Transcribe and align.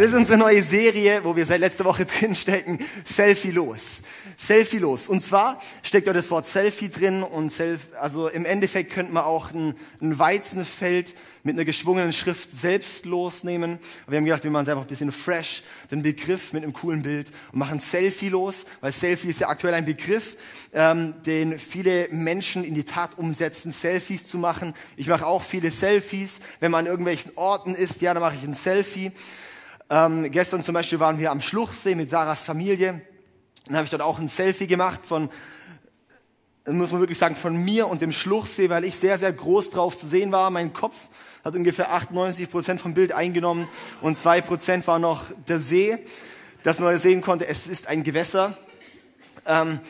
Das 0.00 0.12
ist 0.12 0.16
unsere 0.16 0.38
neue 0.38 0.64
Serie, 0.64 1.22
wo 1.24 1.36
wir 1.36 1.44
seit 1.44 1.60
letzter 1.60 1.84
Woche 1.84 2.06
drinstecken. 2.20 2.78
Selfie 3.04 3.50
los. 3.50 3.82
Selfie 4.38 4.78
los. 4.78 5.08
Und 5.08 5.22
zwar 5.22 5.60
steckt 5.82 6.06
da 6.06 6.14
das 6.14 6.30
Wort 6.30 6.46
Selfie 6.46 6.88
drin 6.88 7.22
und 7.22 7.52
Self, 7.52 7.88
also 8.00 8.26
im 8.26 8.46
Endeffekt 8.46 8.94
könnte 8.94 9.12
man 9.12 9.24
auch 9.24 9.52
ein, 9.52 9.74
ein 10.00 10.18
Weizenfeld 10.18 11.14
mit 11.42 11.54
einer 11.54 11.66
geschwungenen 11.66 12.14
Schrift 12.14 12.50
selbst 12.50 13.04
losnehmen. 13.04 13.78
Wir 14.08 14.16
haben 14.16 14.24
gedacht, 14.24 14.42
wir 14.42 14.50
machen 14.50 14.62
es 14.62 14.68
einfach 14.70 14.84
ein 14.84 14.88
bisschen 14.88 15.12
fresh, 15.12 15.64
den 15.90 16.00
Begriff 16.00 16.54
mit 16.54 16.62
einem 16.62 16.72
coolen 16.72 17.02
Bild 17.02 17.30
und 17.52 17.58
machen 17.58 17.78
Selfie 17.78 18.30
los, 18.30 18.64
weil 18.80 18.92
Selfie 18.92 19.28
ist 19.28 19.40
ja 19.40 19.48
aktuell 19.48 19.74
ein 19.74 19.84
Begriff, 19.84 20.38
ähm, 20.72 21.14
den 21.26 21.58
viele 21.58 22.08
Menschen 22.10 22.64
in 22.64 22.74
die 22.74 22.84
Tat 22.84 23.18
umsetzen, 23.18 23.70
Selfies 23.70 24.24
zu 24.24 24.38
machen. 24.38 24.72
Ich 24.96 25.08
mache 25.08 25.26
auch 25.26 25.42
viele 25.42 25.70
Selfies. 25.70 26.40
Wenn 26.58 26.70
man 26.70 26.86
an 26.86 26.90
irgendwelchen 26.90 27.32
Orten 27.36 27.74
ist, 27.74 28.00
ja, 28.00 28.14
dann 28.14 28.22
mache 28.22 28.36
ich 28.36 28.44
ein 28.44 28.54
Selfie. 28.54 29.12
Ähm, 29.90 30.30
gestern 30.30 30.62
zum 30.62 30.72
Beispiel 30.72 31.00
waren 31.00 31.18
wir 31.18 31.32
am 31.32 31.40
Schluchsee 31.40 31.96
mit 31.96 32.10
Sarahs 32.10 32.44
Familie. 32.44 33.02
Dann 33.66 33.76
habe 33.76 33.84
ich 33.84 33.90
dort 33.90 34.02
auch 34.02 34.20
ein 34.20 34.28
Selfie 34.28 34.68
gemacht 34.68 35.04
von 35.04 35.28
muss 36.66 36.92
man 36.92 37.00
wirklich 37.00 37.18
sagen, 37.18 37.36
von 37.36 37.56
mir 37.56 37.88
und 37.88 38.02
dem 38.02 38.12
Schluchsee, 38.12 38.70
weil 38.70 38.84
ich 38.84 38.94
sehr, 38.94 39.18
sehr 39.18 39.32
groß 39.32 39.70
drauf 39.70 39.96
zu 39.96 40.06
sehen 40.06 40.30
war. 40.30 40.50
Mein 40.50 40.72
Kopf 40.72 40.94
hat 41.42 41.54
ungefähr 41.54 41.92
98 41.92 42.50
Prozent 42.50 42.80
vom 42.80 42.94
Bild 42.94 43.12
eingenommen 43.12 43.66
und 44.02 44.18
zwei 44.18 44.40
Prozent 44.40 44.86
war 44.86 44.98
noch 44.98 45.24
der 45.48 45.58
See, 45.58 45.98
dass 46.62 46.78
man 46.78 46.98
sehen 46.98 47.22
konnte, 47.22 47.46
es 47.46 47.66
ist 47.66 47.86
ein 47.86 48.02
Gewässer. 48.02 48.56
Ähm, 49.46 49.80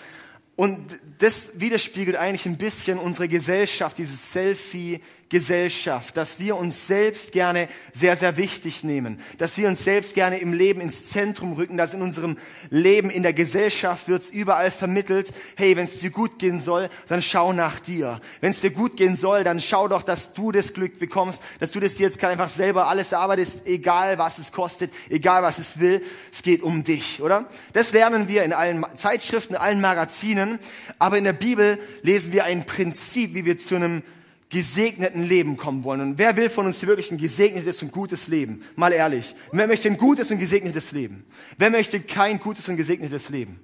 und 0.55 0.79
das 1.19 1.51
widerspiegelt 1.55 2.17
eigentlich 2.17 2.47
ein 2.47 2.59
bisschen 2.59 2.99
unsere 2.99 3.29
Gesellschaft, 3.29 3.99
dieses 3.99 4.33
Selfie, 4.33 5.01
Gesellschaft, 5.31 6.17
dass 6.17 6.41
wir 6.41 6.57
uns 6.57 6.89
selbst 6.89 7.31
gerne 7.31 7.69
sehr, 7.95 8.17
sehr 8.17 8.37
wichtig 8.37 8.83
nehmen, 8.83 9.21
dass 9.39 9.57
wir 9.57 9.69
uns 9.69 9.85
selbst 9.85 10.15
gerne 10.15 10.39
im 10.39 10.53
Leben 10.53 10.81
ins 10.81 11.09
Zentrum 11.09 11.53
rücken, 11.53 11.77
dass 11.77 11.95
in 11.95 12.03
unserem 12.03 12.37
Leben, 12.69 13.11
in 13.11 13.23
der 13.23 13.33
Gesellschaft 13.33 14.09
wird 14.09 14.23
es 14.23 14.31
überall 14.31 14.73
vermittelt, 14.73 15.33
hey, 15.57 15.77
wenn 15.77 15.85
es 15.85 16.01
dir 16.01 16.11
gut 16.11 16.41
gehen 16.41 16.61
soll, 16.61 16.91
dann 17.07 17.23
schau 17.23 17.53
nach 17.53 17.79
dir. 17.79 18.21
Wenn 18.41 18.51
es 18.51 18.61
dir 18.61 18.71
gut 18.71 18.97
gehen 18.97 19.17
soll, 19.17 19.45
dann 19.45 19.61
schau 19.61 19.87
doch, 19.87 20.03
dass 20.03 20.35
du 20.35 20.51
das 20.51 20.75
Glück 20.75 20.99
bekommst, 20.99 21.41
dass 21.61 21.71
du 21.71 21.79
das 21.79 21.95
dir 21.95 22.07
jetzt 22.07 22.23
einfach 22.25 22.51
selber 22.51 22.89
alles 22.89 23.13
erarbeitest, 23.13 23.69
egal 23.69 24.19
was 24.19 24.39
es 24.39 24.51
kostet, 24.51 24.93
egal 25.09 25.45
was 25.45 25.61
es 25.61 25.79
will, 25.79 26.05
es 26.33 26.43
geht 26.43 26.63
um 26.63 26.83
dich, 26.83 27.23
oder? 27.23 27.49
Das 27.73 27.93
lernen 27.93 28.27
wir 28.27 28.43
in 28.43 28.53
allen 28.53 28.85
Zeitschriften, 28.97 29.55
in 29.55 29.61
allen 29.61 29.81
Magazinen, 29.81 30.59
aber 30.99 31.19
in 31.19 31.25
der 31.25 31.35
Bibel 31.35 31.79
lesen 32.03 32.33
wir 32.33 32.45
ein 32.45 32.67
Prinzip, 32.67 33.35
wie 33.35 33.45
wir 33.45 33.57
zu 33.57 33.77
einem 33.77 34.03
gesegneten 34.51 35.23
Leben 35.23 35.57
kommen 35.57 35.85
wollen. 35.85 36.01
Und 36.01 36.19
wer 36.19 36.37
will 36.37 36.51
von 36.51 36.67
uns 36.67 36.85
wirklich 36.85 37.11
ein 37.13 37.19
gesegnetes 37.19 37.83
und 37.83 37.93
gutes 37.93 38.27
Leben? 38.27 38.63
Mal 38.75 38.93
ehrlich. 38.93 39.35
Wer 39.53 39.69
möchte 39.69 39.89
ein 39.89 39.97
gutes 39.97 40.31
und 40.31 40.39
gesegnetes 40.39 40.91
Leben? 40.93 41.25
Wer 41.57 41.71
möchte 41.71 42.01
kein 42.01 42.41
gutes 42.41 42.69
und 42.69 42.77
gesegnetes 42.77 43.29
Leben? 43.29 43.61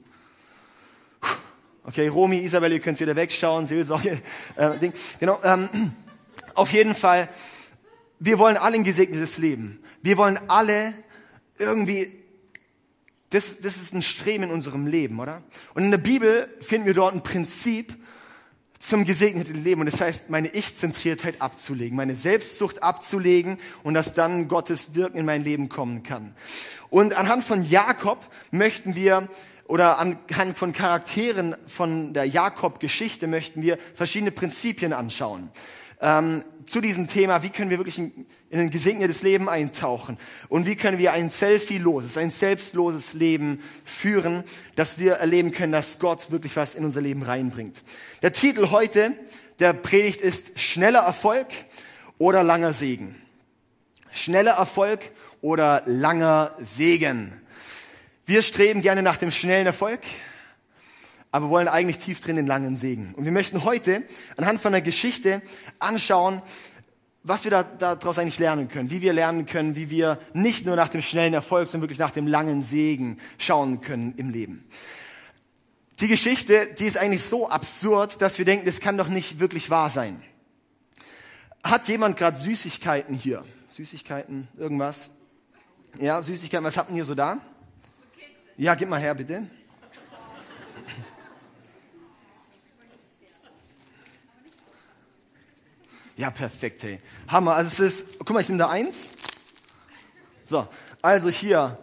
Okay, 1.82 2.08
Romy, 2.08 2.38
Isabel, 2.38 2.72
ihr 2.72 2.80
könnt 2.80 2.98
wieder 3.00 3.14
wegschauen, 3.14 3.66
Seelsorge, 3.66 4.18
äh, 4.56 4.78
Ding. 4.78 4.92
Genau, 5.18 5.40
ähm, 5.42 5.68
auf 6.54 6.72
jeden 6.72 6.94
Fall, 6.94 7.28
wir 8.20 8.38
wollen 8.38 8.56
alle 8.56 8.76
ein 8.76 8.84
gesegnetes 8.84 9.38
Leben. 9.38 9.80
Wir 10.02 10.16
wollen 10.16 10.38
alle 10.48 10.94
irgendwie, 11.58 12.10
das, 13.30 13.60
das 13.60 13.76
ist 13.76 13.92
ein 13.92 14.02
Streben 14.02 14.44
in 14.44 14.50
unserem 14.50 14.86
Leben, 14.86 15.18
oder? 15.18 15.42
Und 15.74 15.82
in 15.82 15.90
der 15.90 15.98
Bibel 15.98 16.48
finden 16.60 16.86
wir 16.86 16.94
dort 16.94 17.14
ein 17.14 17.22
Prinzip, 17.22 17.96
zum 18.88 19.04
gesegneten 19.04 19.62
Leben. 19.62 19.80
Und 19.80 19.90
das 19.90 20.00
heißt, 20.00 20.30
meine 20.30 20.48
Ich-Zentriertheit 20.48 21.40
abzulegen, 21.40 21.96
meine 21.96 22.14
Selbstsucht 22.14 22.82
abzulegen 22.82 23.58
und 23.82 23.94
dass 23.94 24.14
dann 24.14 24.48
Gottes 24.48 24.94
Wirken 24.94 25.18
in 25.18 25.26
mein 25.26 25.42
Leben 25.42 25.68
kommen 25.68 26.02
kann. 26.02 26.34
Und 26.88 27.16
anhand 27.16 27.44
von 27.44 27.64
Jakob 27.64 28.18
möchten 28.50 28.94
wir 28.94 29.28
oder 29.66 29.98
anhand 29.98 30.56
von 30.56 30.72
Charakteren 30.72 31.56
von 31.66 32.14
der 32.14 32.24
Jakob-Geschichte 32.24 33.26
möchten 33.26 33.62
wir 33.62 33.78
verschiedene 33.94 34.30
Prinzipien 34.30 34.92
anschauen 34.92 35.50
ähm, 36.00 36.44
zu 36.66 36.80
diesem 36.80 37.08
Thema, 37.08 37.42
wie 37.42 37.50
können 37.50 37.70
wir 37.70 37.78
wirklich 37.78 37.98
in, 37.98 38.26
in 38.50 38.60
ein 38.60 38.70
gesegnetes 38.70 39.22
Leben 39.22 39.48
eintauchen 39.48 40.18
und 40.48 40.66
wie 40.66 40.76
können 40.76 40.98
wir 40.98 41.12
ein 41.12 41.30
selfie-loses, 41.30 42.16
ein 42.16 42.30
selbstloses 42.30 43.14
Leben 43.14 43.62
führen, 43.84 44.44
dass 44.74 44.98
wir 44.98 45.14
erleben 45.14 45.52
können, 45.52 45.72
dass 45.72 45.98
Gott 45.98 46.30
wirklich 46.30 46.56
was 46.56 46.74
in 46.74 46.84
unser 46.84 47.00
Leben 47.00 47.22
reinbringt. 47.22 47.82
Der 48.22 48.32
Titel 48.32 48.70
heute 48.70 49.14
der 49.58 49.72
Predigt 49.72 50.20
ist 50.20 50.58
schneller 50.60 51.00
Erfolg 51.00 51.48
oder 52.18 52.42
langer 52.42 52.72
Segen. 52.72 53.16
Schneller 54.12 54.52
Erfolg 54.52 55.00
oder 55.40 55.82
langer 55.86 56.54
Segen. 56.76 57.32
Wir 58.26 58.42
streben 58.42 58.82
gerne 58.82 59.02
nach 59.02 59.16
dem 59.16 59.30
schnellen 59.30 59.66
Erfolg 59.66 60.00
aber 61.36 61.50
wollen 61.50 61.68
eigentlich 61.68 61.98
tief 61.98 62.20
drin 62.22 62.36
den 62.36 62.46
langen 62.46 62.78
Segen. 62.78 63.12
Und 63.14 63.26
wir 63.26 63.30
möchten 63.30 63.62
heute 63.62 64.02
anhand 64.38 64.58
von 64.58 64.72
einer 64.72 64.80
Geschichte 64.80 65.42
anschauen, 65.78 66.40
was 67.24 67.44
wir 67.44 67.50
da, 67.50 67.62
daraus 67.62 68.18
eigentlich 68.18 68.38
lernen 68.38 68.68
können, 68.68 68.88
wie 68.88 69.02
wir 69.02 69.12
lernen 69.12 69.44
können, 69.44 69.76
wie 69.76 69.90
wir 69.90 70.18
nicht 70.32 70.64
nur 70.64 70.76
nach 70.76 70.88
dem 70.88 71.02
schnellen 71.02 71.34
Erfolg, 71.34 71.68
sondern 71.68 71.82
wirklich 71.82 71.98
nach 71.98 72.10
dem 72.10 72.26
langen 72.26 72.64
Segen 72.64 73.18
schauen 73.36 73.82
können 73.82 74.14
im 74.16 74.30
Leben. 74.30 74.66
Die 76.00 76.08
Geschichte, 76.08 76.68
die 76.78 76.86
ist 76.86 76.96
eigentlich 76.96 77.22
so 77.22 77.50
absurd, 77.50 78.22
dass 78.22 78.38
wir 78.38 78.46
denken, 78.46 78.64
das 78.64 78.80
kann 78.80 78.96
doch 78.96 79.08
nicht 79.08 79.38
wirklich 79.38 79.68
wahr 79.68 79.90
sein. 79.90 80.22
Hat 81.62 81.86
jemand 81.86 82.16
gerade 82.16 82.38
Süßigkeiten 82.38 83.14
hier? 83.14 83.44
Süßigkeiten, 83.68 84.48
irgendwas? 84.56 85.10
Ja, 86.00 86.22
Süßigkeiten, 86.22 86.64
was 86.64 86.78
habt 86.78 86.88
ihr 86.88 86.94
hier 86.94 87.04
so 87.04 87.14
da? 87.14 87.38
Ja, 88.56 88.74
gib 88.74 88.88
mal 88.88 89.00
her, 89.00 89.14
bitte. 89.14 89.50
Ja, 96.16 96.30
perfekt, 96.30 96.82
hey. 96.82 96.98
Hammer. 97.28 97.54
Also 97.54 97.84
es 97.84 98.00
ist, 98.00 98.18
guck 98.18 98.30
mal, 98.30 98.40
ich 98.40 98.48
nehme 98.48 98.58
da 98.58 98.70
eins. 98.70 99.10
So, 100.46 100.66
also 101.02 101.28
hier. 101.28 101.78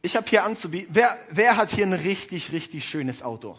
Ich 0.00 0.16
habe 0.16 0.26
hier 0.28 0.44
anzubieten. 0.44 0.88
Wer, 0.92 1.16
wer 1.30 1.56
hat 1.56 1.70
hier 1.70 1.86
ein 1.86 1.92
richtig, 1.92 2.52
richtig 2.52 2.88
schönes 2.88 3.22
Auto? 3.22 3.58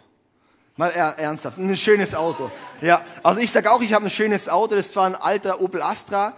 Mal 0.77 0.89
ernsthaft, 0.89 1.57
ein 1.57 1.77
schönes 1.77 2.13
Auto. 2.15 2.51
Ja, 2.81 3.05
also 3.23 3.39
ich 3.39 3.49
sag 3.49 3.65
auch, 3.67 3.81
ich 3.81 3.93
habe 3.93 4.05
ein 4.05 4.11
schönes 4.11 4.49
Auto. 4.49 4.75
Das 4.75 4.87
ist 4.87 4.93
zwar 4.93 5.05
ein 5.05 5.15
alter 5.15 5.61
Opel 5.61 5.81
Astra, 5.81 6.33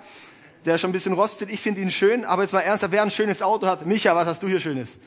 der 0.66 0.78
schon 0.78 0.92
ein 0.92 0.94
bisschen 0.94 1.14
rostet. 1.14 1.52
Ich 1.52 1.60
finde 1.60 1.82
ihn 1.82 1.90
schön, 1.90 2.24
aber 2.24 2.44
jetzt 2.44 2.52
mal 2.52 2.60
ernsthaft, 2.60 2.92
wer 2.92 3.02
ein 3.02 3.10
schönes 3.10 3.42
Auto 3.42 3.68
hat? 3.68 3.86
Micha, 3.86 4.16
was 4.16 4.28
hast 4.28 4.44
du 4.44 4.48
hier 4.48 4.60
Schönes? 4.60 5.00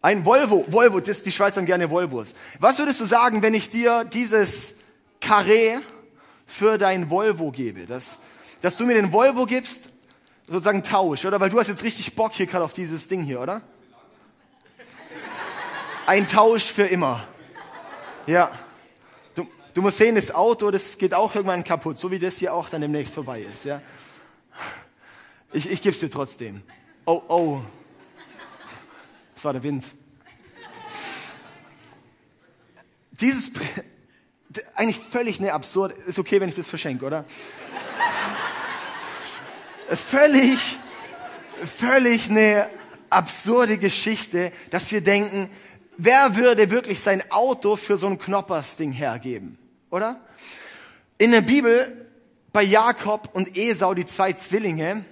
Ein 0.00 0.24
Volvo. 0.24 0.64
Volvo, 0.68 1.00
das, 1.00 1.22
die 1.22 1.30
Schweizer 1.30 1.56
haben 1.58 1.66
gerne 1.66 1.90
Volvos. 1.90 2.34
Was 2.58 2.78
würdest 2.78 3.00
du 3.00 3.06
sagen, 3.06 3.42
wenn 3.42 3.54
ich 3.54 3.70
dir 3.70 4.04
dieses 4.04 4.74
Carré 5.20 5.78
für 6.52 6.76
dein 6.76 7.08
Volvo 7.10 7.50
gebe. 7.50 7.86
Dass, 7.86 8.18
dass 8.60 8.76
du 8.76 8.84
mir 8.84 8.94
den 8.94 9.12
Volvo 9.12 9.46
gibst, 9.46 9.90
sozusagen 10.46 10.82
Tausch, 10.82 11.24
oder? 11.24 11.40
Weil 11.40 11.50
du 11.50 11.58
hast 11.58 11.68
jetzt 11.68 11.82
richtig 11.82 12.14
Bock 12.14 12.34
hier 12.34 12.46
gerade 12.46 12.64
auf 12.64 12.74
dieses 12.74 13.08
Ding 13.08 13.22
hier, 13.22 13.40
oder? 13.40 13.62
Ein 16.06 16.26
Tausch 16.26 16.64
für 16.64 16.84
immer. 16.84 17.26
Ja. 18.26 18.50
Du, 19.34 19.46
du 19.72 19.82
musst 19.82 19.96
sehen, 19.96 20.14
das 20.14 20.34
Auto, 20.34 20.70
das 20.70 20.98
geht 20.98 21.14
auch 21.14 21.34
irgendwann 21.34 21.64
kaputt, 21.64 21.98
so 21.98 22.10
wie 22.10 22.18
das 22.18 22.36
hier 22.36 22.52
auch 22.52 22.68
dann 22.68 22.82
demnächst 22.82 23.14
vorbei 23.14 23.40
ist, 23.40 23.64
ja. 23.64 23.80
Ich, 25.52 25.70
ich 25.70 25.80
gebe 25.82 25.94
es 25.94 26.00
dir 26.00 26.10
trotzdem. 26.10 26.62
Oh, 27.06 27.22
oh. 27.28 27.60
Das 29.34 29.44
war 29.44 29.52
der 29.52 29.62
Wind. 29.62 29.84
Dieses, 33.12 33.52
eigentlich 34.74 35.00
völlig 35.10 35.40
ne 35.40 35.52
absurd. 35.52 35.96
Ist 36.06 36.18
okay, 36.18 36.40
wenn 36.40 36.48
ich 36.48 36.54
das 36.54 36.68
verschenke, 36.68 37.04
oder? 37.04 37.24
völlig, 39.96 40.78
völlig 41.64 42.30
eine 42.30 42.68
absurde 43.10 43.78
Geschichte, 43.78 44.52
dass 44.70 44.90
wir 44.90 45.02
denken, 45.02 45.50
wer 45.96 46.36
würde 46.36 46.70
wirklich 46.70 47.00
sein 47.00 47.22
Auto 47.30 47.76
für 47.76 47.98
so 47.98 48.06
ein 48.06 48.18
Knoppersding 48.18 48.92
hergeben, 48.92 49.58
oder? 49.90 50.20
In 51.18 51.32
der 51.32 51.42
Bibel, 51.42 52.06
bei 52.52 52.62
Jakob 52.62 53.28
und 53.32 53.56
Esau, 53.56 53.94
die 53.94 54.06
zwei 54.06 54.32
Zwillinge, 54.32 55.04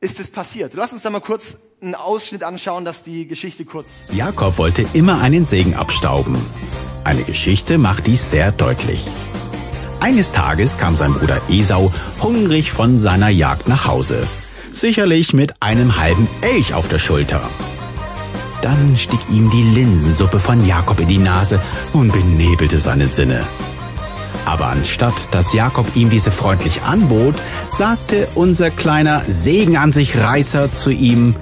ist 0.00 0.20
es 0.20 0.30
passiert. 0.30 0.74
Lass 0.74 0.92
uns 0.92 1.02
da 1.02 1.10
mal 1.10 1.20
kurz 1.20 1.56
einen 1.80 1.94
Ausschnitt 1.94 2.42
anschauen, 2.42 2.84
dass 2.84 3.02
die 3.02 3.26
Geschichte 3.26 3.64
kurz. 3.64 3.88
Jakob 4.12 4.58
wollte 4.58 4.86
immer 4.92 5.20
einen 5.20 5.46
Segen 5.46 5.74
abstauben. 5.74 6.36
Eine 7.04 7.22
Geschichte 7.22 7.78
macht 7.78 8.06
dies 8.06 8.30
sehr 8.30 8.52
deutlich. 8.52 9.02
Eines 10.00 10.32
Tages 10.32 10.78
kam 10.78 10.96
sein 10.96 11.14
Bruder 11.14 11.40
Esau 11.48 11.92
hungrig 12.20 12.70
von 12.70 12.98
seiner 12.98 13.28
Jagd 13.28 13.68
nach 13.68 13.86
Hause, 13.86 14.26
sicherlich 14.72 15.32
mit 15.32 15.62
einem 15.62 15.96
halben 15.96 16.28
Elch 16.42 16.74
auf 16.74 16.88
der 16.88 16.98
Schulter. 16.98 17.42
Dann 18.62 18.96
stieg 18.96 19.20
ihm 19.30 19.50
die 19.50 19.62
Linsensuppe 19.62 20.38
von 20.38 20.64
Jakob 20.66 21.00
in 21.00 21.08
die 21.08 21.18
Nase 21.18 21.60
und 21.92 22.12
benebelte 22.12 22.78
seine 22.78 23.06
Sinne. 23.06 23.46
Aber 24.46 24.66
anstatt 24.68 25.14
dass 25.32 25.52
Jakob 25.52 25.94
ihm 25.96 26.08
diese 26.08 26.30
freundlich 26.30 26.82
anbot, 26.82 27.34
sagte 27.68 28.28
unser 28.34 28.70
kleiner 28.70 29.22
Segen 29.28 29.76
an 29.76 29.92
sich 29.92 30.16
Reißer 30.16 30.72
zu 30.72 30.90
ihm, 30.90 31.34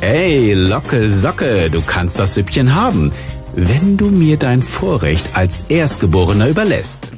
Ey, 0.00 0.52
Locke, 0.54 1.08
Socke, 1.08 1.70
du 1.70 1.80
kannst 1.80 2.18
das 2.18 2.34
Süppchen 2.34 2.74
haben, 2.74 3.10
wenn 3.54 3.96
du 3.96 4.08
mir 4.08 4.36
dein 4.36 4.62
Vorrecht 4.62 5.30
als 5.34 5.62
Erstgeborener 5.68 6.48
überlässt. 6.48 7.12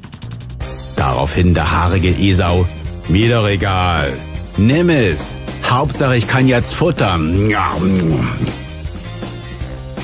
Daraufhin 0.97 1.55
der 1.55 1.71
haarige 1.71 2.11
Esau, 2.11 2.67
mir 3.09 3.35
doch 3.35 3.49
egal, 3.49 4.13
nimm 4.57 4.89
es, 4.91 5.37
Hauptsache 5.69 6.17
ich 6.17 6.29
kann 6.29 6.47
jetzt 6.47 6.75
futtern. 6.75 7.49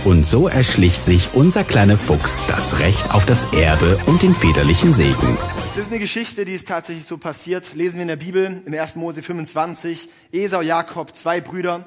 Und 0.04 0.26
so 0.26 0.48
erschlich 0.48 0.98
sich 0.98 1.34
unser 1.34 1.62
kleiner 1.62 1.98
Fuchs 1.98 2.46
das 2.46 2.78
Recht 2.78 3.10
auf 3.12 3.26
das 3.26 3.52
Erbe 3.52 3.98
und 4.06 4.22
den 4.22 4.34
väterlichen 4.34 4.94
Segen. 4.94 5.36
Das 5.76 5.84
ist 5.84 5.90
eine 5.90 5.98
Geschichte, 5.98 6.46
die 6.46 6.54
ist 6.54 6.68
tatsächlich 6.68 7.04
so 7.04 7.18
passiert. 7.18 7.74
Lesen 7.74 7.96
wir 7.96 8.02
in 8.02 8.08
der 8.08 8.16
Bibel 8.16 8.62
im 8.64 8.72
1. 8.72 8.96
Mose 8.96 9.22
25. 9.22 10.08
Esau, 10.32 10.62
Jakob, 10.62 11.14
zwei 11.14 11.42
Brüder. 11.42 11.86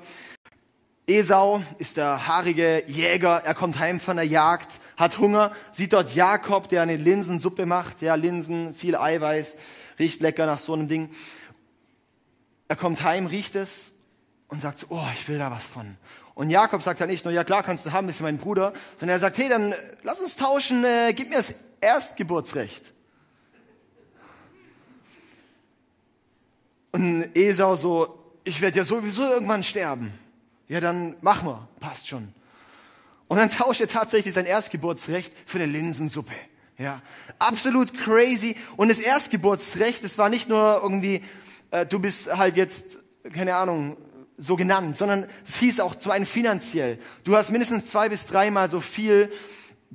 Esau 1.07 1.63
ist 1.79 1.97
der 1.97 2.27
haarige 2.27 2.83
Jäger. 2.85 3.41
Er 3.43 3.55
kommt 3.55 3.79
heim 3.79 3.99
von 3.99 4.17
der 4.17 4.27
Jagd, 4.27 4.79
hat 4.95 5.17
Hunger, 5.17 5.51
sieht 5.71 5.93
dort 5.93 6.13
Jakob, 6.13 6.69
der 6.69 6.83
eine 6.83 6.97
Linsensuppe 6.97 7.65
macht. 7.65 8.03
Ja, 8.03 8.13
Linsen, 8.13 8.75
viel 8.75 8.95
Eiweiß, 8.95 9.57
riecht 9.97 10.21
lecker 10.21 10.45
nach 10.45 10.59
so 10.59 10.73
einem 10.73 10.87
Ding. 10.87 11.09
Er 12.67 12.75
kommt 12.75 13.03
heim, 13.03 13.25
riecht 13.25 13.55
es 13.55 13.93
und 14.49 14.61
sagt 14.61 14.77
so, 14.77 14.85
oh, 14.89 15.07
ich 15.15 15.27
will 15.27 15.39
da 15.39 15.49
was 15.49 15.65
von. 15.65 15.97
Und 16.35 16.49
Jakob 16.49 16.81
sagt 16.81 16.99
dann 16.99 17.09
nicht 17.09 17.25
nur, 17.25 17.33
ja 17.33 17.43
klar 17.43 17.63
kannst 17.63 17.85
du 17.85 17.91
haben, 17.91 18.07
bist 18.07 18.19
du 18.19 18.23
mein 18.23 18.37
Bruder, 18.37 18.73
sondern 18.97 19.15
er 19.15 19.19
sagt, 19.19 19.37
hey, 19.37 19.49
dann 19.49 19.73
lass 20.01 20.19
uns 20.19 20.35
tauschen, 20.35 20.83
äh, 20.83 21.13
gib 21.13 21.29
mir 21.29 21.37
das 21.37 21.53
Erstgeburtsrecht. 21.79 22.93
Und 26.91 27.35
Esau 27.35 27.75
so, 27.75 28.19
ich 28.43 28.61
werde 28.61 28.77
ja 28.77 28.83
sowieso 28.83 29.23
irgendwann 29.23 29.63
sterben. 29.63 30.17
Ja, 30.67 30.79
dann 30.79 31.15
mach 31.21 31.43
mal, 31.43 31.67
passt 31.79 32.07
schon. 32.07 32.33
Und 33.27 33.37
dann 33.37 33.49
tauscht 33.49 33.81
er 33.81 33.87
tatsächlich 33.87 34.33
sein 34.33 34.45
Erstgeburtsrecht 34.45 35.33
für 35.45 35.57
eine 35.57 35.65
Linsensuppe. 35.65 36.33
Ja, 36.77 37.01
absolut 37.39 37.97
crazy. 37.97 38.55
Und 38.77 38.89
das 38.89 38.99
Erstgeburtsrecht, 38.99 40.03
das 40.03 40.17
war 40.17 40.29
nicht 40.29 40.49
nur 40.49 40.79
irgendwie, 40.81 41.23
äh, 41.71 41.85
du 41.85 41.99
bist 41.99 42.35
halt 42.35 42.57
jetzt, 42.57 42.99
keine 43.33 43.55
Ahnung, 43.55 43.97
so 44.37 44.55
genannt, 44.55 44.97
sondern 44.97 45.25
es 45.47 45.57
hieß 45.57 45.79
auch 45.79 45.95
zum 45.95 46.11
einen 46.11 46.25
finanziell. 46.25 46.99
Du 47.23 47.35
hast 47.35 47.51
mindestens 47.51 47.87
zwei 47.87 48.09
bis 48.09 48.25
dreimal 48.25 48.69
so 48.69 48.81
viel 48.81 49.31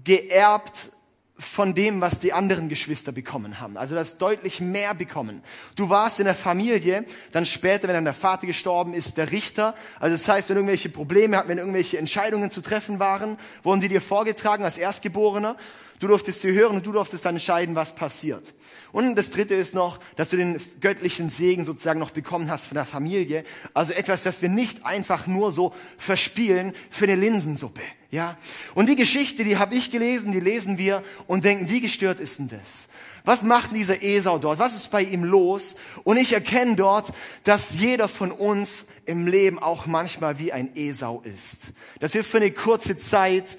geerbt 0.05 0.93
von 1.39 1.73
dem, 1.75 2.01
was 2.01 2.19
die 2.19 2.33
anderen 2.33 2.69
Geschwister 2.69 3.13
bekommen 3.13 3.61
haben. 3.61 3.77
Also 3.77 3.95
das 3.95 4.19
deutlich 4.19 4.61
mehr 4.61 4.93
bekommen. 4.95 5.41
Du 5.77 5.89
warst 5.89 6.19
in 6.19 6.25
der 6.25 6.35
Familie, 6.35 7.05
dann 7.31 7.47
später, 7.47 7.87
wenn 7.87 7.95
dann 7.95 8.05
der 8.05 8.15
Vater 8.15 8.47
gestorben 8.47 8.93
ist, 8.93 9.17
der 9.17 9.31
Richter. 9.31 9.75
Also 10.01 10.17
das 10.17 10.27
heißt, 10.27 10.49
wenn 10.49 10.57
irgendwelche 10.57 10.89
Probleme 10.89 11.37
hatten, 11.37 11.49
wenn 11.49 11.59
irgendwelche 11.59 11.99
Entscheidungen 11.99 12.51
zu 12.51 12.61
treffen 12.61 12.99
waren, 12.99 13.37
wurden 13.63 13.81
sie 13.81 13.89
dir 13.89 14.01
vorgetragen 14.01 14.65
als 14.65 14.79
Erstgeborener. 14.79 15.57
Du 16.01 16.07
durftest 16.07 16.43
sie 16.43 16.53
hören 16.53 16.77
und 16.77 16.87
du 16.87 16.93
durftest 16.93 17.25
dann 17.25 17.35
entscheiden, 17.35 17.75
was 17.75 17.95
passiert. 17.95 18.55
Und 18.93 19.17
das 19.17 19.31
dritte 19.31 19.55
ist 19.55 19.75
noch, 19.75 19.99
dass 20.17 20.31
du 20.31 20.37
den 20.37 20.61
göttlichen 20.81 21.29
Segen 21.29 21.65
sozusagen 21.65 21.99
noch 21.99 22.13
bekommen 22.13 22.51
hast 22.51 22.67
von 22.67 22.77
der 22.77 22.85
Familie. 22.85 23.45
Also 23.75 23.93
etwas, 23.93 24.23
das 24.23 24.41
wir 24.41 24.49
nicht 24.49 24.87
einfach 24.87 25.27
nur 25.27 25.51
so 25.51 25.75
verspielen 25.97 26.73
für 26.91 27.05
eine 27.05 27.17
Linsensuppe. 27.17 27.83
Ja? 28.11 28.37
Und 28.75 28.89
die 28.89 28.97
Geschichte, 28.97 29.45
die 29.45 29.57
habe 29.57 29.75
ich 29.75 29.91
gelesen, 29.91 30.33
die 30.33 30.41
lesen 30.41 30.79
wir 30.79 31.03
und 31.27 31.45
denken, 31.45 31.69
wie 31.69 31.81
gestört 31.81 32.21
ist 32.21 32.39
denn 32.39 32.49
das? 32.49 32.89
Was 33.25 33.43
macht 33.43 33.75
dieser 33.75 34.03
Esau 34.03 34.39
dort? 34.39 34.59
Was 34.59 34.75
ist 34.75 34.91
bei 34.91 35.03
ihm 35.03 35.23
los? 35.25 35.77
Und 36.05 36.17
ich 36.17 36.33
erkenne 36.33 36.77
dort, 36.77 37.13
dass 37.45 37.79
jeder 37.79 38.09
von 38.09 38.31
uns 38.31 38.87
im 39.05 39.27
Leben 39.27 39.59
auch 39.59 39.85
manchmal 39.87 40.39
wie 40.39 40.53
ein 40.53 40.75
Esau 40.75 41.23
ist. 41.25 41.75
Dass 42.01 42.15
wir 42.15 42.25
für 42.25 42.39
eine 42.39 42.53
kurze 42.53 42.97
Zeit, 42.97 43.59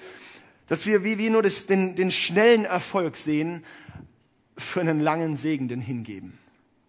dass 0.70 0.86
wir 0.86 1.02
wie, 1.02 1.18
wie 1.18 1.30
nur 1.30 1.42
das, 1.42 1.66
den, 1.66 1.96
den 1.96 2.12
schnellen 2.12 2.64
Erfolg 2.64 3.16
sehen, 3.16 3.64
für 4.56 4.80
einen 4.80 5.00
langen 5.00 5.36
Segen 5.36 5.66
den 5.66 5.80
hingeben. 5.80 6.38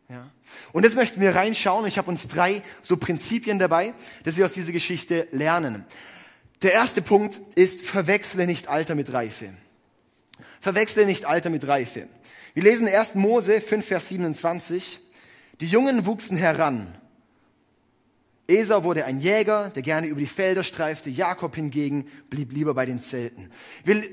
Ja. 0.07 0.29
Und 0.71 0.83
jetzt 0.83 0.95
möchten 0.95 1.19
wir 1.19 1.33
reinschauen. 1.33 1.87
Ich 1.87 1.97
habe 1.97 2.11
uns 2.11 2.27
drei 2.27 2.61
so 2.83 2.95
Prinzipien 2.95 3.57
dabei, 3.57 3.95
dass 4.23 4.37
wir 4.37 4.45
aus 4.45 4.53
dieser 4.53 4.71
Geschichte 4.71 5.27
lernen. 5.31 5.83
Der 6.61 6.73
erste 6.73 7.01
Punkt 7.01 7.41
ist, 7.55 7.81
verwechsle 7.81 8.45
nicht 8.45 8.67
Alter 8.67 8.93
mit 8.93 9.13
Reife. 9.13 9.49
Verwechsle 10.59 11.07
nicht 11.07 11.25
Alter 11.25 11.49
mit 11.49 11.67
Reife. 11.67 12.07
Wir 12.53 12.61
lesen 12.61 12.87
1. 12.87 13.15
Mose 13.15 13.61
5, 13.61 13.83
Vers 13.83 14.09
27. 14.09 14.99
Die 15.59 15.65
Jungen 15.67 16.05
wuchsen 16.05 16.37
heran. 16.37 16.95
Esau 18.47 18.83
wurde 18.83 19.05
ein 19.05 19.19
Jäger, 19.19 19.69
der 19.69 19.81
gerne 19.81 20.07
über 20.07 20.19
die 20.19 20.27
Felder 20.27 20.63
streifte. 20.63 21.09
Jakob 21.09 21.55
hingegen 21.55 22.05
blieb 22.29 22.51
lieber 22.51 22.73
bei 22.73 22.85
den 22.85 23.01
Zelten. 23.01 23.49
Wir 23.83 24.03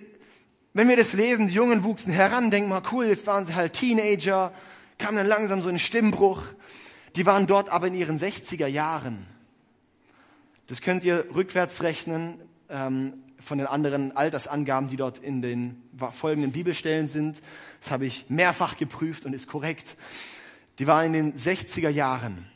wenn 0.78 0.88
wir 0.88 0.96
das 0.96 1.12
lesen, 1.12 1.48
die 1.48 1.54
Jungen 1.54 1.82
wuchsen 1.82 2.12
heran, 2.12 2.52
denken 2.52 2.68
mal, 2.68 2.82
cool, 2.92 3.06
jetzt 3.06 3.26
waren 3.26 3.44
sie 3.44 3.56
halt 3.56 3.72
Teenager, 3.72 4.52
kam 4.96 5.16
dann 5.16 5.26
langsam 5.26 5.60
so 5.60 5.68
ein 5.68 5.80
Stimmbruch. 5.80 6.42
Die 7.16 7.26
waren 7.26 7.48
dort 7.48 7.70
aber 7.70 7.88
in 7.88 7.94
ihren 7.94 8.16
60er 8.16 8.68
Jahren. 8.68 9.26
Das 10.68 10.80
könnt 10.80 11.02
ihr 11.02 11.24
rückwärts 11.34 11.82
rechnen 11.82 12.38
ähm, 12.68 13.14
von 13.40 13.58
den 13.58 13.66
anderen 13.66 14.16
Altersangaben, 14.16 14.88
die 14.88 14.96
dort 14.96 15.18
in 15.18 15.42
den 15.42 15.82
folgenden 16.12 16.52
Bibelstellen 16.52 17.08
sind. 17.08 17.40
Das 17.80 17.90
habe 17.90 18.06
ich 18.06 18.28
mehrfach 18.28 18.76
geprüft 18.76 19.24
und 19.24 19.32
ist 19.32 19.48
korrekt. 19.48 19.96
Die 20.78 20.86
waren 20.86 21.06
in 21.06 21.32
den 21.32 21.34
60er 21.34 21.88
Jahren. 21.88 22.46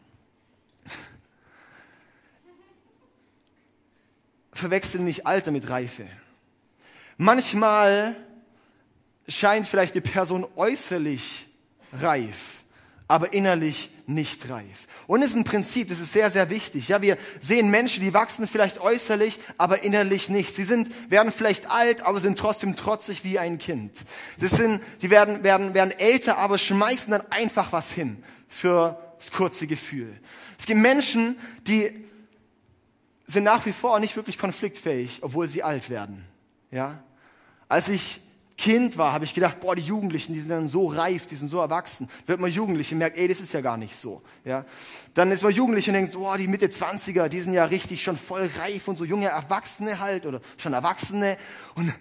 Verwechseln 4.52 5.04
nicht 5.04 5.26
Alter 5.26 5.50
mit 5.50 5.68
Reife. 5.68 6.06
Manchmal 7.16 8.16
scheint 9.28 9.66
vielleicht 9.66 9.94
die 9.94 10.00
Person 10.00 10.46
äußerlich 10.56 11.46
reif, 11.92 12.58
aber 13.08 13.32
innerlich 13.32 13.90
nicht 14.06 14.48
reif. 14.50 14.86
Und 15.06 15.22
es 15.22 15.30
ist 15.30 15.36
ein 15.36 15.44
Prinzip, 15.44 15.88
das 15.88 16.00
ist 16.00 16.12
sehr, 16.12 16.30
sehr 16.30 16.50
wichtig. 16.50 16.88
Ja, 16.88 17.02
wir 17.02 17.16
sehen 17.40 17.70
Menschen, 17.70 18.02
die 18.02 18.14
wachsen 18.14 18.48
vielleicht 18.48 18.80
äußerlich, 18.80 19.38
aber 19.58 19.84
innerlich 19.84 20.28
nicht. 20.28 20.54
Sie 20.54 20.64
sind, 20.64 20.90
werden 21.10 21.32
vielleicht 21.32 21.70
alt, 21.70 22.02
aber 22.02 22.20
sind 22.20 22.38
trotzdem 22.38 22.76
trotzig 22.76 23.24
wie 23.24 23.38
ein 23.38 23.58
Kind. 23.58 23.92
Das 24.40 24.52
sind, 24.52 24.82
die 25.02 25.10
werden, 25.10 25.42
werden, 25.42 25.74
werden 25.74 25.92
älter, 25.98 26.38
aber 26.38 26.58
schmeißen 26.58 27.10
dann 27.10 27.22
einfach 27.30 27.72
was 27.72 27.92
hin 27.92 28.22
für 28.48 28.98
das 29.18 29.30
kurze 29.30 29.66
Gefühl. 29.66 30.12
Es 30.58 30.66
gibt 30.66 30.80
Menschen, 30.80 31.38
die 31.66 32.06
sind 33.26 33.44
nach 33.44 33.64
wie 33.66 33.72
vor 33.72 33.98
nicht 34.00 34.16
wirklich 34.16 34.38
konfliktfähig, 34.38 35.20
obwohl 35.22 35.48
sie 35.48 35.62
alt 35.62 35.90
werden. 35.90 36.24
Ja? 36.70 37.02
Als 37.68 37.88
ich 37.88 38.20
Kind 38.62 38.96
war, 38.96 39.12
habe 39.12 39.24
ich 39.24 39.34
gedacht, 39.34 39.60
boah, 39.60 39.74
die 39.74 39.82
Jugendlichen, 39.82 40.34
die 40.34 40.40
sind 40.40 40.50
dann 40.50 40.68
so 40.68 40.86
reif, 40.86 41.26
die 41.26 41.34
sind 41.34 41.48
so 41.48 41.58
erwachsen. 41.58 42.08
Wird 42.26 42.38
man 42.38 42.50
Jugendliche 42.50 42.94
merkt, 42.94 43.16
ey, 43.16 43.26
das 43.26 43.40
ist 43.40 43.52
ja 43.54 43.60
gar 43.60 43.76
nicht 43.76 43.96
so. 43.96 44.22
Ja? 44.44 44.64
Dann 45.14 45.32
ist 45.32 45.42
man 45.42 45.52
Jugendliche 45.52 45.90
und 45.90 45.94
denkt, 45.94 46.12
boah, 46.12 46.36
die 46.36 46.46
Mitte 46.46 46.66
20er, 46.66 47.28
die 47.28 47.40
sind 47.40 47.54
ja 47.54 47.64
richtig 47.64 48.02
schon 48.02 48.16
voll 48.16 48.48
reif 48.60 48.86
und 48.86 48.96
so 48.96 49.04
junge 49.04 49.26
Erwachsene 49.26 49.98
halt 49.98 50.26
oder 50.26 50.40
schon 50.58 50.74
Erwachsene. 50.74 51.38
Und 51.74 51.92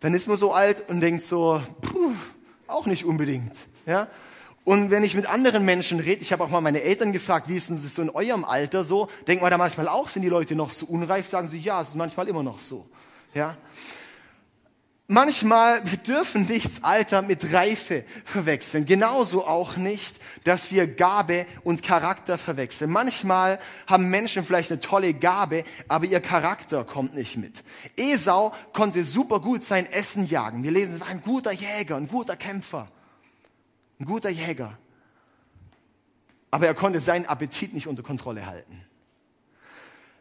dann 0.00 0.14
ist 0.14 0.28
man 0.28 0.36
so 0.36 0.52
alt 0.52 0.88
und 0.88 1.00
denkt 1.00 1.24
so, 1.24 1.60
puh, 1.80 2.12
auch 2.66 2.86
nicht 2.86 3.04
unbedingt. 3.04 3.56
Ja? 3.86 4.08
Und 4.64 4.90
wenn 4.90 5.04
ich 5.04 5.14
mit 5.14 5.28
anderen 5.28 5.64
Menschen 5.64 6.00
rede, 6.00 6.22
ich 6.22 6.32
habe 6.32 6.42
auch 6.42 6.48
mal 6.48 6.62
meine 6.62 6.80
Eltern 6.80 7.12
gefragt, 7.12 7.48
wie 7.48 7.56
ist 7.56 7.68
denn 7.68 7.80
das 7.80 7.94
so 7.94 8.00
in 8.00 8.08
eurem 8.10 8.44
Alter 8.44 8.84
so? 8.84 9.08
Denkt 9.26 9.42
man 9.42 9.50
da 9.50 9.58
manchmal 9.58 9.88
auch, 9.88 10.08
sind 10.08 10.22
die 10.22 10.30
Leute 10.30 10.54
noch 10.54 10.70
so 10.70 10.86
unreif? 10.86 11.28
Sagen 11.28 11.48
sie, 11.48 11.58
ja, 11.58 11.82
es 11.82 11.88
ist 11.88 11.96
manchmal 11.96 12.28
immer 12.28 12.42
noch 12.42 12.60
so. 12.60 12.86
Ja? 13.34 13.58
Manchmal, 15.06 15.82
wir 15.84 15.98
dürfen 15.98 16.46
nichts 16.46 16.82
Alter 16.82 17.20
mit 17.20 17.52
Reife 17.52 18.04
verwechseln. 18.24 18.86
Genauso 18.86 19.46
auch 19.46 19.76
nicht, 19.76 20.16
dass 20.44 20.72
wir 20.72 20.86
Gabe 20.86 21.44
und 21.62 21.82
Charakter 21.82 22.38
verwechseln. 22.38 22.90
Manchmal 22.90 23.58
haben 23.86 24.08
Menschen 24.08 24.46
vielleicht 24.46 24.70
eine 24.70 24.80
tolle 24.80 25.12
Gabe, 25.12 25.64
aber 25.88 26.06
ihr 26.06 26.20
Charakter 26.20 26.84
kommt 26.84 27.14
nicht 27.14 27.36
mit. 27.36 27.62
Esau 27.98 28.54
konnte 28.72 29.04
super 29.04 29.40
gut 29.40 29.62
sein 29.62 29.84
Essen 29.84 30.26
jagen. 30.26 30.62
Wir 30.62 30.70
lesen, 30.70 30.94
er 30.94 31.00
war 31.00 31.08
ein 31.08 31.20
guter 31.20 31.52
Jäger, 31.52 31.96
ein 31.96 32.08
guter 32.08 32.36
Kämpfer, 32.36 32.88
ein 33.98 34.06
guter 34.06 34.30
Jäger. 34.30 34.78
Aber 36.50 36.66
er 36.66 36.74
konnte 36.74 37.00
seinen 37.00 37.26
Appetit 37.26 37.74
nicht 37.74 37.86
unter 37.86 38.02
Kontrolle 38.02 38.46
halten. 38.46 38.84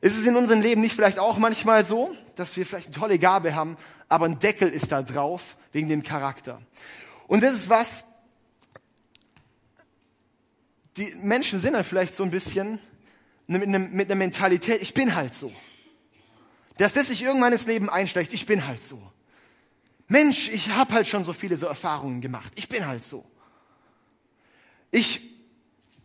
Ist 0.02 0.18
es 0.18 0.26
in 0.26 0.36
unserem 0.36 0.62
Leben 0.62 0.82
nicht 0.82 0.96
vielleicht 0.96 1.18
auch 1.18 1.38
manchmal 1.38 1.86
so, 1.86 2.14
dass 2.36 2.58
wir 2.58 2.66
vielleicht 2.66 2.88
eine 2.88 2.96
tolle 2.96 3.20
Gabe 3.20 3.56
haben, 3.56 3.78
aber 4.10 4.26
ein 4.26 4.38
Deckel 4.40 4.68
ist 4.68 4.92
da 4.92 5.02
drauf 5.02 5.56
wegen 5.72 5.88
dem 5.88 6.04
Charakter? 6.04 6.62
Und 7.28 7.42
das 7.42 7.54
ist 7.54 7.70
was, 7.70 8.04
die 10.98 11.14
Menschen 11.22 11.62
sind 11.62 11.74
dann 11.74 11.84
vielleicht 11.84 12.16
so 12.16 12.24
ein 12.24 12.32
bisschen 12.32 12.80
mit 13.48 13.64
einer, 13.64 13.80
mit 13.80 14.10
einer 14.10 14.16
Mentalität, 14.16 14.82
ich 14.82 14.94
bin 14.94 15.16
halt 15.16 15.34
so. 15.34 15.52
Dass 16.78 16.94
das 16.94 17.08
sich 17.08 17.24
irgendwann 17.24 17.54
ins 17.54 17.66
Leben 17.66 17.90
einschleicht, 17.90 18.34
ich 18.34 18.46
bin 18.46 18.68
halt 18.68 18.84
so. 18.84 19.02
Mensch, 20.08 20.50
ich 20.50 20.70
habe 20.70 20.94
halt 20.94 21.08
schon 21.08 21.24
so 21.24 21.34
viele 21.34 21.56
so 21.56 21.68
Erfahrungen 21.68 22.22
gemacht, 22.22 22.52
ich 22.56 22.68
bin 22.68 22.86
halt 22.86 23.04
so. 23.04 23.26
Ich 24.94 25.22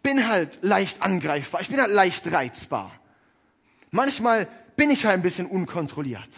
bin 0.03 0.27
halt 0.27 0.59
leicht 0.63 1.03
angreifbar, 1.03 1.61
ich 1.61 1.69
bin 1.69 1.81
halt 1.81 1.93
leicht 1.93 2.33
reizbar. 2.33 2.91
Manchmal 3.91 4.49
bin 4.77 4.91
ich 4.91 5.05
halt 5.05 5.15
ein 5.15 5.23
bisschen 5.23 5.47
unkontrolliert. 5.47 6.29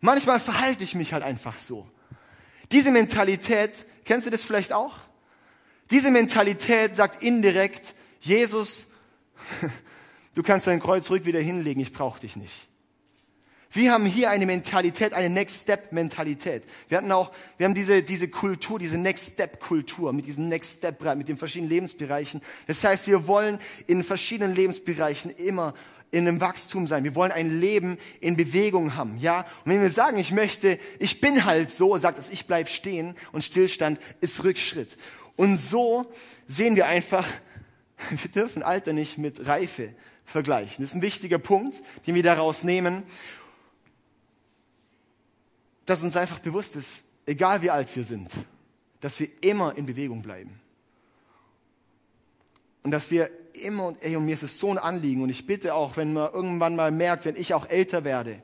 Manchmal 0.00 0.40
verhalte 0.40 0.82
ich 0.82 0.94
mich 0.94 1.12
halt 1.12 1.22
einfach 1.22 1.58
so. 1.58 1.86
Diese 2.72 2.90
Mentalität, 2.90 3.70
kennst 4.06 4.26
du 4.26 4.30
das 4.30 4.42
vielleicht 4.42 4.72
auch? 4.72 4.94
Diese 5.90 6.10
Mentalität 6.10 6.96
sagt 6.96 7.22
indirekt, 7.22 7.94
Jesus, 8.20 8.88
du 10.34 10.42
kannst 10.42 10.66
dein 10.66 10.80
Kreuz 10.80 11.10
ruhig 11.10 11.26
wieder 11.26 11.40
hinlegen, 11.40 11.80
ich 11.80 11.92
brauche 11.92 12.20
dich 12.20 12.36
nicht. 12.36 12.66
Wir 13.74 13.90
haben 13.90 14.06
hier 14.06 14.30
eine 14.30 14.46
Mentalität, 14.46 15.14
eine 15.14 15.28
Next 15.28 15.62
Step 15.62 15.90
Mentalität. 15.90 16.62
Wir 16.88 16.98
hatten 16.98 17.10
auch, 17.10 17.32
wir 17.58 17.64
haben 17.64 17.74
diese, 17.74 18.04
diese 18.04 18.28
Kultur, 18.28 18.78
diese 18.78 18.98
Next 18.98 19.32
Step 19.32 19.58
Kultur 19.58 20.12
mit 20.12 20.26
diesem 20.26 20.48
Next 20.48 20.76
Step, 20.76 21.02
mit 21.16 21.26
den 21.26 21.36
verschiedenen 21.36 21.70
Lebensbereichen. 21.70 22.40
Das 22.68 22.84
heißt, 22.84 23.08
wir 23.08 23.26
wollen 23.26 23.58
in 23.88 24.04
verschiedenen 24.04 24.54
Lebensbereichen 24.54 25.32
immer 25.32 25.74
in 26.12 26.28
einem 26.28 26.40
Wachstum 26.40 26.86
sein. 26.86 27.02
Wir 27.02 27.16
wollen 27.16 27.32
ein 27.32 27.60
Leben 27.60 27.98
in 28.20 28.36
Bewegung 28.36 28.94
haben, 28.94 29.18
ja? 29.18 29.40
Und 29.64 29.72
wenn 29.72 29.82
wir 29.82 29.90
sagen, 29.90 30.18
ich 30.18 30.30
möchte, 30.30 30.78
ich 31.00 31.20
bin 31.20 31.44
halt 31.44 31.68
so, 31.68 31.98
sagt 31.98 32.20
es, 32.20 32.30
ich 32.30 32.46
bleib 32.46 32.68
stehen 32.68 33.16
und 33.32 33.42
Stillstand 33.42 33.98
ist 34.20 34.44
Rückschritt. 34.44 34.96
Und 35.34 35.58
so 35.58 36.06
sehen 36.46 36.76
wir 36.76 36.86
einfach, 36.86 37.26
wir 38.10 38.30
dürfen 38.30 38.62
Alter 38.62 38.92
nicht 38.92 39.18
mit 39.18 39.48
Reife 39.48 39.92
vergleichen. 40.24 40.84
Das 40.84 40.90
ist 40.90 40.94
ein 40.94 41.02
wichtiger 41.02 41.40
Punkt, 41.40 41.82
den 42.06 42.14
wir 42.14 42.22
daraus 42.22 42.62
nehmen 42.62 43.02
dass 45.86 46.02
uns 46.02 46.16
einfach 46.16 46.38
bewusst 46.38 46.76
ist, 46.76 47.04
egal 47.26 47.62
wie 47.62 47.70
alt 47.70 47.94
wir 47.94 48.04
sind, 48.04 48.30
dass 49.00 49.18
wir 49.20 49.28
immer 49.42 49.76
in 49.76 49.86
Bewegung 49.86 50.22
bleiben. 50.22 50.60
Und 52.82 52.90
dass 52.90 53.10
wir 53.10 53.30
immer, 53.54 53.94
ey, 54.00 54.16
und 54.16 54.26
mir 54.26 54.34
ist 54.34 54.42
es 54.42 54.58
so 54.58 54.70
ein 54.70 54.78
Anliegen, 54.78 55.22
und 55.22 55.30
ich 55.30 55.46
bitte 55.46 55.74
auch, 55.74 55.96
wenn 55.96 56.12
man 56.12 56.32
irgendwann 56.32 56.76
mal 56.76 56.90
merkt, 56.90 57.24
wenn 57.24 57.36
ich 57.36 57.54
auch 57.54 57.68
älter 57.68 58.04
werde, 58.04 58.42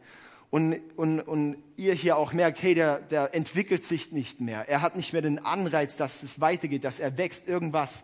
und, 0.51 0.81
und, 0.97 1.21
und 1.21 1.57
ihr 1.77 1.95
hier 1.95 2.17
auch 2.17 2.33
merkt, 2.33 2.61
hey, 2.63 2.75
der, 2.75 2.99
der 2.99 3.35
entwickelt 3.35 3.85
sich 3.85 4.11
nicht 4.11 4.41
mehr, 4.41 4.69
er 4.69 4.83
hat 4.83 4.97
nicht 4.97 5.13
mehr 5.13 5.23
den 5.23 5.39
Anreiz, 5.39 5.97
dass 5.97 6.23
es 6.23 6.41
weitergeht, 6.41 6.85
dass 6.85 7.01
er 7.01 7.17
wächst, 7.17 7.47
irgendwas, 7.47 8.03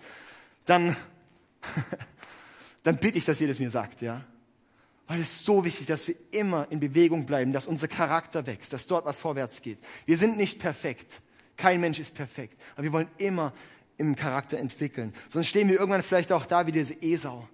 dann, 0.65 0.97
dann 2.85 2.99
bitte 2.99 3.19
ich, 3.19 3.25
dass 3.25 3.41
ihr 3.41 3.49
das 3.49 3.59
mir 3.59 3.71
sagt, 3.71 4.01
ja. 4.01 4.25
Weil 5.07 5.21
es 5.21 5.45
so 5.45 5.65
wichtig, 5.65 5.87
dass 5.87 6.09
wir 6.09 6.17
immer 6.33 6.67
in 6.71 6.81
Bewegung 6.81 7.27
bleiben, 7.27 7.53
dass 7.53 7.67
unser 7.67 7.87
Charakter 7.87 8.47
wächst, 8.47 8.73
dass 8.73 8.87
dort 8.87 9.05
was 9.05 9.21
vorwärts 9.21 9.63
geht. 9.63 9.79
Wir 10.05 10.19
sind 10.19 10.37
nicht 10.37 10.59
perfekt. 10.59 11.23
Kein 11.57 11.81
Mensch 11.81 12.01
ist 12.01 12.15
perfekt. 12.15 12.61
Aber 12.75 12.83
wir 12.83 12.93
wollen 12.93 13.09
immer 13.19 13.53
im 13.99 14.17
Charakter 14.17 14.59
entwickeln. 14.59 15.15
Sonst 15.29 15.49
stehen 15.49 15.69
wir 15.69 15.79
irgendwann 15.79 16.03
vielleicht 16.03 16.33
auch 16.33 16.45
da 16.45 16.67
wie 16.67 16.73
diese 16.73 17.01
Esau 17.03 17.49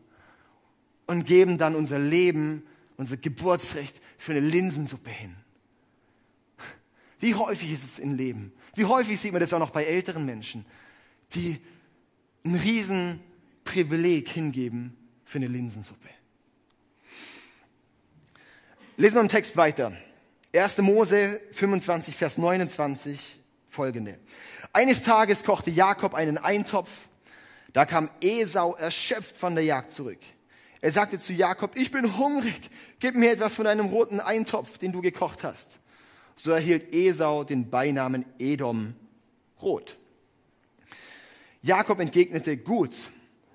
und 1.07 1.27
geben 1.27 1.59
dann 1.59 1.75
unser 1.75 1.99
Leben, 1.99 2.67
unser 2.97 3.17
Geburtsrecht 3.17 4.01
für 4.17 4.33
eine 4.33 4.41
Linsensuppe 4.41 5.11
hin. 5.11 5.37
Wie 7.21 7.35
häufig 7.35 7.73
ist 7.73 7.85
es 7.85 7.99
im 7.99 8.17
Leben? 8.17 8.53
Wie 8.75 8.87
häufig 8.87 9.21
sieht 9.21 9.33
man 9.33 9.41
das 9.41 9.53
auch 9.53 9.59
noch 9.59 9.71
bei 9.71 9.85
älteren 9.85 10.25
Menschen, 10.25 10.65
die 11.35 11.59
ein 12.45 12.57
Riesenprivileg 12.57 14.29
hingeben 14.29 14.97
für 15.25 15.39
eine 15.39 15.49
Linsensuppe? 15.49 16.09
Lesen 18.99 19.15
wir 19.15 19.23
im 19.23 19.29
Text 19.29 19.57
weiter. 19.57 19.93
1. 20.55 20.79
Mose 20.79 21.41
25, 21.53 22.15
Vers 22.15 22.37
29 22.37 23.41
folgende. 23.67 24.19
Eines 24.75 25.03
Tages 25.03 25.45
kochte 25.45 25.71
Jakob 25.71 26.13
einen 26.13 26.37
Eintopf. 26.37 26.91
Da 27.73 27.87
kam 27.87 28.11
Esau 28.21 28.75
erschöpft 28.75 29.35
von 29.35 29.55
der 29.55 29.65
Jagd 29.65 29.93
zurück. 29.93 30.19
Er 30.83 30.93
sagte 30.93 31.19
zu 31.19 31.33
Jakob, 31.33 31.75
ich 31.79 31.91
bin 31.91 32.19
hungrig, 32.19 32.69
gib 33.01 33.15
mir 33.15 33.33
etwas 33.33 33.55
von 33.55 33.65
deinem 33.65 33.87
roten 33.87 34.21
Eintopf, 34.21 34.77
den 34.77 34.93
du 34.93 35.01
gekocht 35.01 35.43
hast. 35.43 35.79
So 36.37 36.51
erhielt 36.51 36.95
Esau 36.95 37.45
den 37.45 37.71
Beinamen 37.71 38.27
Edom 38.39 38.95
rot. 39.63 39.97
Jakob 41.63 41.99
entgegnete, 41.99 42.59
gut, 42.59 42.95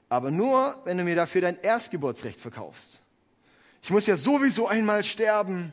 aber 0.09 0.31
nur, 0.31 0.81
wenn 0.85 0.97
du 0.97 1.03
mir 1.03 1.15
dafür 1.15 1.41
dein 1.41 1.59
Erstgeburtsrecht 1.59 2.41
verkaufst. 2.41 3.01
Ich 3.87 3.91
muss 3.91 4.05
ja 4.05 4.17
sowieso 4.17 4.67
einmal 4.67 5.01
sterben, 5.05 5.71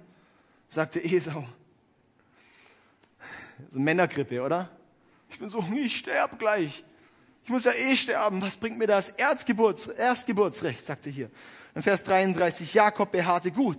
sagte 0.69 1.03
Esau. 1.03 1.45
So 3.73 3.81
Männergrippe, 3.81 4.41
oder? 4.41 4.71
Ich 5.29 5.41
bin 5.41 5.49
so 5.49 5.65
ich 5.75 5.97
sterbe 5.97 6.37
gleich. 6.37 6.85
Ich 7.43 7.51
muss 7.51 7.65
ja 7.65 7.73
eh 7.73 7.97
sterben. 7.97 8.41
Was 8.41 8.57
bringt 8.57 8.79
mir 8.79 8.87
das 8.87 9.09
Erstgeburts, 9.09 9.89
Erstgeburtsrecht, 9.89 10.87
sagte 10.87 11.11
hier. 11.11 11.29
In 11.75 11.83
Vers 11.83 12.05
33, 12.05 12.73
Jakob 12.73 13.11
beharrte 13.11 13.51
gut. 13.51 13.79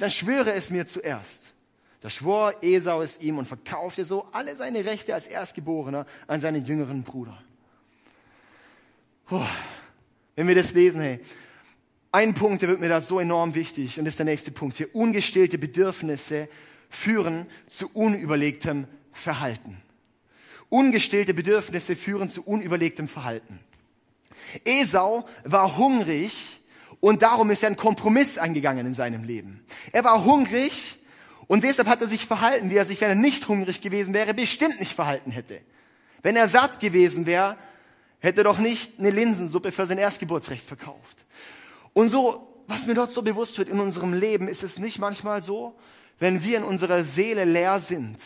Dann 0.00 0.10
schwöre 0.10 0.52
es 0.54 0.70
mir 0.70 0.84
zuerst. 0.88 1.54
Da 2.00 2.10
schwor 2.10 2.56
Esau 2.64 3.02
es 3.02 3.20
ihm 3.20 3.38
und 3.38 3.46
verkaufte 3.46 4.04
so 4.04 4.26
alle 4.32 4.56
seine 4.56 4.84
Rechte 4.84 5.14
als 5.14 5.28
Erstgeborener 5.28 6.06
an 6.26 6.40
seinen 6.40 6.66
jüngeren 6.66 7.04
Bruder. 7.04 7.40
Puh. 9.26 9.46
Wenn 10.34 10.48
wir 10.48 10.56
das 10.56 10.72
lesen, 10.72 11.00
hey, 11.00 11.20
ein 12.16 12.32
Punkt, 12.32 12.62
der 12.62 12.70
wird 12.70 12.80
mir 12.80 12.88
da 12.88 13.02
so 13.02 13.20
enorm 13.20 13.54
wichtig 13.54 14.00
und 14.00 14.06
ist 14.06 14.18
der 14.18 14.24
nächste 14.24 14.50
Punkt 14.50 14.78
hier. 14.78 14.94
Ungestillte 14.94 15.58
Bedürfnisse 15.58 16.48
führen 16.88 17.46
zu 17.68 17.90
unüberlegtem 17.92 18.86
Verhalten. 19.12 19.82
Ungestillte 20.70 21.34
Bedürfnisse 21.34 21.94
führen 21.94 22.30
zu 22.30 22.42
unüberlegtem 22.42 23.06
Verhalten. 23.06 23.60
Esau 24.64 25.28
war 25.44 25.76
hungrig 25.76 26.58
und 27.00 27.20
darum 27.20 27.50
ist 27.50 27.62
er 27.62 27.66
einen 27.66 27.76
Kompromiss 27.76 28.38
eingegangen 28.38 28.86
in 28.86 28.94
seinem 28.94 29.22
Leben. 29.22 29.62
Er 29.92 30.02
war 30.02 30.24
hungrig 30.24 30.96
und 31.48 31.64
deshalb 31.64 31.86
hat 31.86 32.00
er 32.00 32.08
sich 32.08 32.24
verhalten, 32.24 32.70
wie 32.70 32.76
er 32.76 32.86
sich, 32.86 32.98
wenn 33.02 33.10
er 33.10 33.14
nicht 33.14 33.46
hungrig 33.46 33.82
gewesen 33.82 34.14
wäre, 34.14 34.32
bestimmt 34.32 34.80
nicht 34.80 34.94
verhalten 34.94 35.32
hätte. 35.32 35.60
Wenn 36.22 36.34
er 36.34 36.48
satt 36.48 36.80
gewesen 36.80 37.26
wäre, 37.26 37.58
hätte 38.20 38.40
er 38.40 38.44
doch 38.44 38.58
nicht 38.58 38.98
eine 38.98 39.10
Linsensuppe 39.10 39.70
für 39.70 39.86
sein 39.86 39.98
Erstgeburtsrecht 39.98 40.64
verkauft. 40.64 41.26
Und 41.96 42.10
so, 42.10 42.62
was 42.66 42.86
mir 42.86 42.92
dort 42.92 43.10
so 43.10 43.22
bewusst 43.22 43.56
wird 43.56 43.70
in 43.70 43.80
unserem 43.80 44.12
Leben, 44.12 44.48
ist 44.48 44.62
es 44.62 44.78
nicht 44.78 44.98
manchmal 44.98 45.40
so, 45.40 45.74
wenn 46.18 46.44
wir 46.44 46.58
in 46.58 46.62
unserer 46.62 47.04
Seele 47.04 47.46
leer 47.46 47.80
sind, 47.80 48.18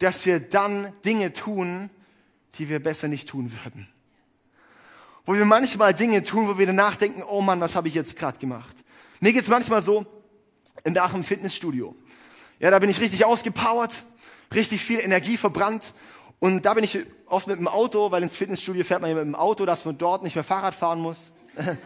dass 0.00 0.26
wir 0.26 0.38
dann 0.38 0.92
Dinge 1.02 1.32
tun, 1.32 1.88
die 2.58 2.68
wir 2.68 2.82
besser 2.82 3.08
nicht 3.08 3.26
tun 3.26 3.50
würden. 3.64 3.88
Wo 5.24 5.32
wir 5.32 5.46
manchmal 5.46 5.94
Dinge 5.94 6.24
tun, 6.24 6.46
wo 6.46 6.58
wir 6.58 6.66
danach 6.66 6.96
denken, 6.96 7.22
oh 7.22 7.40
Mann, 7.40 7.58
was 7.58 7.74
habe 7.74 7.88
ich 7.88 7.94
jetzt 7.94 8.16
gerade 8.16 8.38
gemacht? 8.38 8.76
Mir 9.20 9.32
geht's 9.32 9.48
manchmal 9.48 9.80
so, 9.80 10.04
nach 10.84 11.14
dem 11.14 11.24
Fitnessstudio. 11.24 11.96
Ja, 12.58 12.70
da 12.70 12.78
bin 12.78 12.90
ich 12.90 13.00
richtig 13.00 13.24
ausgepowert, 13.24 14.02
richtig 14.54 14.82
viel 14.82 15.00
Energie 15.00 15.38
verbrannt. 15.38 15.94
Und 16.38 16.66
da 16.66 16.74
bin 16.74 16.84
ich 16.84 16.98
oft 17.24 17.46
mit 17.46 17.56
dem 17.56 17.66
Auto, 17.66 18.10
weil 18.10 18.22
ins 18.22 18.34
Fitnessstudio 18.34 18.84
fährt 18.84 19.00
man 19.00 19.08
ja 19.08 19.16
mit 19.16 19.24
dem 19.24 19.34
Auto, 19.34 19.64
dass 19.64 19.86
man 19.86 19.96
dort 19.96 20.22
nicht 20.22 20.34
mehr 20.34 20.44
Fahrrad 20.44 20.74
fahren 20.74 21.00
muss. 21.00 21.32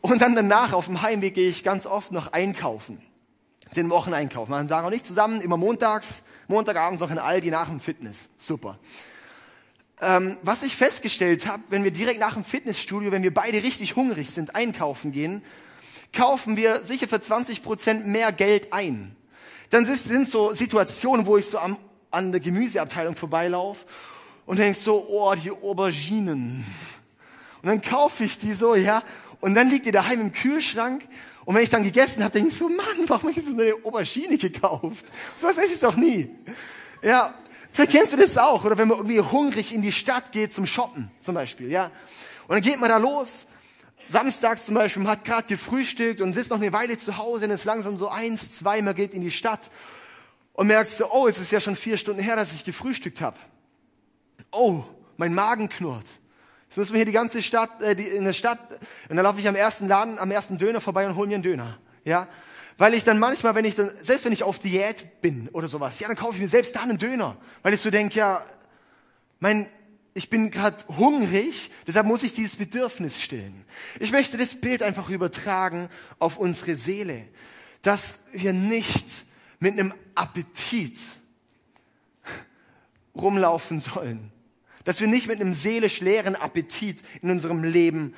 Und 0.00 0.20
dann 0.20 0.34
danach 0.34 0.72
auf 0.72 0.86
dem 0.86 1.02
Heimweg 1.02 1.34
gehe 1.34 1.48
ich 1.48 1.64
ganz 1.64 1.86
oft 1.86 2.12
noch 2.12 2.32
einkaufen. 2.32 3.00
Den 3.74 3.90
Wocheneinkauf. 3.90 4.48
Man 4.48 4.68
sagen 4.68 4.86
auch 4.86 4.90
nicht 4.90 5.06
zusammen, 5.06 5.40
immer 5.40 5.56
montags, 5.56 6.22
montagabends 6.46 7.00
noch 7.00 7.10
in 7.10 7.18
Aldi 7.18 7.50
nach 7.50 7.68
dem 7.68 7.80
Fitness. 7.80 8.28
Super. 8.36 8.78
Ähm, 10.00 10.36
was 10.42 10.62
ich 10.62 10.76
festgestellt 10.76 11.46
habe, 11.46 11.62
wenn 11.70 11.84
wir 11.84 11.90
direkt 11.90 12.20
nach 12.20 12.34
dem 12.34 12.44
Fitnessstudio, 12.44 13.12
wenn 13.12 13.22
wir 13.22 13.32
beide 13.32 13.62
richtig 13.62 13.96
hungrig 13.96 14.30
sind, 14.30 14.54
einkaufen 14.54 15.12
gehen, 15.12 15.42
kaufen 16.12 16.56
wir 16.56 16.84
sicher 16.84 17.08
für 17.08 17.20
20 17.20 17.62
Prozent 17.62 18.06
mehr 18.06 18.30
Geld 18.32 18.72
ein. 18.72 19.16
Dann 19.70 19.86
sind 19.86 20.28
so 20.28 20.52
Situationen, 20.52 21.26
wo 21.26 21.36
ich 21.36 21.46
so 21.46 21.58
am, 21.58 21.78
an 22.10 22.30
der 22.30 22.40
Gemüseabteilung 22.40 23.16
vorbeilaufe 23.16 23.86
und 24.46 24.58
denk 24.58 24.76
so, 24.76 25.04
oh, 25.08 25.34
die 25.34 25.50
Auberginen 25.50 26.64
und 27.64 27.70
dann 27.70 27.80
kaufe 27.80 28.24
ich 28.24 28.38
die 28.38 28.52
so, 28.52 28.74
ja. 28.74 29.02
Und 29.40 29.54
dann 29.54 29.70
liegt 29.70 29.86
die 29.86 29.90
daheim 29.90 30.20
im 30.20 30.32
Kühlschrank. 30.32 31.08
Und 31.46 31.54
wenn 31.54 31.62
ich 31.62 31.70
dann 31.70 31.82
gegessen 31.82 32.22
habe, 32.22 32.34
denke 32.34 32.50
ich 32.50 32.58
so, 32.58 32.68
Mann, 32.68 33.06
warum 33.06 33.30
habe 33.30 33.40
ich 33.40 33.46
so 33.46 33.52
eine 33.52 33.72
Aubergine 33.84 34.36
gekauft? 34.36 35.06
So 35.38 35.46
was 35.46 35.56
esse 35.56 35.72
ich 35.72 35.80
doch 35.80 35.96
nie. 35.96 36.28
Ja, 37.00 37.32
vielleicht 37.72 37.92
kennst 37.92 38.12
du 38.12 38.18
das 38.18 38.36
auch. 38.36 38.66
Oder 38.66 38.76
wenn 38.76 38.88
man 38.88 38.98
irgendwie 38.98 39.18
hungrig 39.18 39.72
in 39.72 39.80
die 39.80 39.92
Stadt 39.92 40.30
geht 40.30 40.52
zum 40.52 40.66
Shoppen, 40.66 41.10
zum 41.20 41.34
Beispiel, 41.36 41.70
ja. 41.70 41.90
Und 42.48 42.56
dann 42.56 42.60
geht 42.60 42.78
man 42.78 42.90
da 42.90 42.98
los. 42.98 43.46
Samstags 44.10 44.66
zum 44.66 44.74
Beispiel, 44.74 45.02
man 45.02 45.12
hat 45.12 45.24
gerade 45.24 45.48
gefrühstückt 45.48 46.20
und 46.20 46.34
sitzt 46.34 46.50
noch 46.50 46.60
eine 46.60 46.74
Weile 46.74 46.98
zu 46.98 47.16
Hause 47.16 47.46
und 47.46 47.50
ist 47.50 47.64
langsam 47.64 47.96
so 47.96 48.08
eins, 48.08 48.58
zwei, 48.58 48.82
man 48.82 48.94
geht 48.94 49.14
in 49.14 49.22
die 49.22 49.30
Stadt 49.30 49.70
und 50.52 50.66
merkst 50.66 50.98
so, 50.98 51.10
oh, 51.10 51.28
es 51.28 51.38
ist 51.38 51.50
ja 51.50 51.60
schon 51.60 51.76
vier 51.76 51.96
Stunden 51.96 52.20
her, 52.20 52.36
dass 52.36 52.52
ich 52.52 52.62
gefrühstückt 52.62 53.22
habe. 53.22 53.38
Oh, 54.52 54.84
mein 55.16 55.32
Magen 55.32 55.70
knurrt. 55.70 56.04
Jetzt 56.74 56.78
müssen 56.78 56.94
wir 56.94 56.98
hier 56.98 57.06
die 57.06 57.12
ganze 57.12 57.40
Stadt, 57.40 57.82
äh, 57.82 57.94
die, 57.94 58.02
in 58.02 58.24
der 58.24 58.32
Stadt, 58.32 58.58
und 59.08 59.14
dann 59.14 59.22
laufe 59.22 59.38
ich 59.38 59.46
am 59.46 59.54
ersten 59.54 59.86
Laden, 59.86 60.18
am 60.18 60.32
ersten 60.32 60.58
Döner 60.58 60.80
vorbei 60.80 61.06
und 61.06 61.14
hole 61.14 61.28
mir 61.28 61.34
einen 61.34 61.44
Döner. 61.44 61.78
Ja, 62.04 62.26
weil 62.78 62.94
ich 62.94 63.04
dann 63.04 63.20
manchmal, 63.20 63.54
wenn 63.54 63.64
ich 63.64 63.76
dann, 63.76 63.92
selbst 64.02 64.24
wenn 64.24 64.32
ich 64.32 64.42
auf 64.42 64.58
Diät 64.58 65.20
bin 65.20 65.48
oder 65.52 65.68
sowas, 65.68 66.00
ja, 66.00 66.08
dann 66.08 66.16
kaufe 66.16 66.34
ich 66.34 66.40
mir 66.40 66.48
selbst 66.48 66.74
da 66.74 66.80
einen 66.80 66.98
Döner, 66.98 67.36
weil 67.62 67.74
ich 67.74 67.80
so 67.80 67.90
denke, 67.90 68.18
ja, 68.18 68.44
mein, 69.38 69.68
ich 70.14 70.28
bin 70.30 70.50
gerade 70.50 70.78
hungrig, 70.88 71.70
deshalb 71.86 72.08
muss 72.08 72.24
ich 72.24 72.34
dieses 72.34 72.56
Bedürfnis 72.56 73.22
stillen. 73.22 73.64
Ich 74.00 74.10
möchte 74.10 74.36
das 74.36 74.60
Bild 74.60 74.82
einfach 74.82 75.08
übertragen 75.10 75.88
auf 76.18 76.38
unsere 76.38 76.74
Seele, 76.74 77.24
dass 77.82 78.18
wir 78.32 78.52
nicht 78.52 79.06
mit 79.60 79.74
einem 79.74 79.94
Appetit 80.16 80.98
rumlaufen 83.14 83.78
sollen, 83.78 84.32
dass 84.84 85.00
wir 85.00 85.08
nicht 85.08 85.26
mit 85.26 85.40
einem 85.40 85.54
seelisch 85.54 86.00
leeren 86.00 86.36
Appetit 86.36 86.98
in 87.22 87.30
unserem 87.30 87.64
Leben 87.64 88.14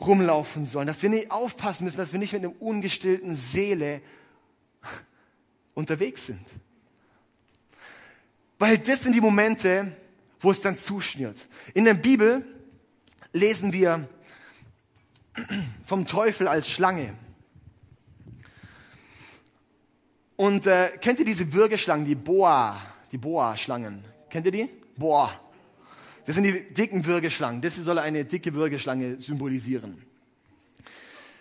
rumlaufen 0.00 0.66
sollen, 0.66 0.86
dass 0.86 1.02
wir 1.02 1.10
nicht 1.10 1.30
aufpassen 1.30 1.84
müssen, 1.84 1.96
dass 1.96 2.12
wir 2.12 2.18
nicht 2.18 2.32
mit 2.32 2.44
einer 2.44 2.62
ungestillten 2.62 3.36
Seele 3.36 4.00
unterwegs 5.74 6.26
sind. 6.26 6.44
Weil 8.58 8.78
das 8.78 9.02
sind 9.02 9.14
die 9.14 9.20
Momente, 9.20 9.92
wo 10.40 10.50
es 10.50 10.60
dann 10.60 10.76
zuschnürt. 10.76 11.48
In 11.74 11.84
der 11.84 11.94
Bibel 11.94 12.44
lesen 13.32 13.72
wir 13.72 14.08
vom 15.86 16.06
Teufel 16.06 16.48
als 16.48 16.68
Schlange. 16.68 17.14
Und 20.36 20.66
äh, 20.66 20.88
kennt 21.00 21.18
ihr 21.18 21.24
diese 21.24 21.52
Würgeschlangen, 21.52 22.06
die 22.06 22.14
Boa, 22.14 22.80
die 23.10 23.18
Boa-Schlangen? 23.18 24.04
Kennt 24.30 24.46
ihr 24.46 24.52
die? 24.52 24.68
Boa. 24.96 25.32
Das 26.28 26.34
sind 26.34 26.44
die 26.44 26.74
dicken 26.74 27.06
Würgeschlangen. 27.06 27.62
Das 27.62 27.76
soll 27.76 27.98
eine 27.98 28.26
dicke 28.26 28.52
Würgeschlange 28.52 29.18
symbolisieren. 29.18 30.04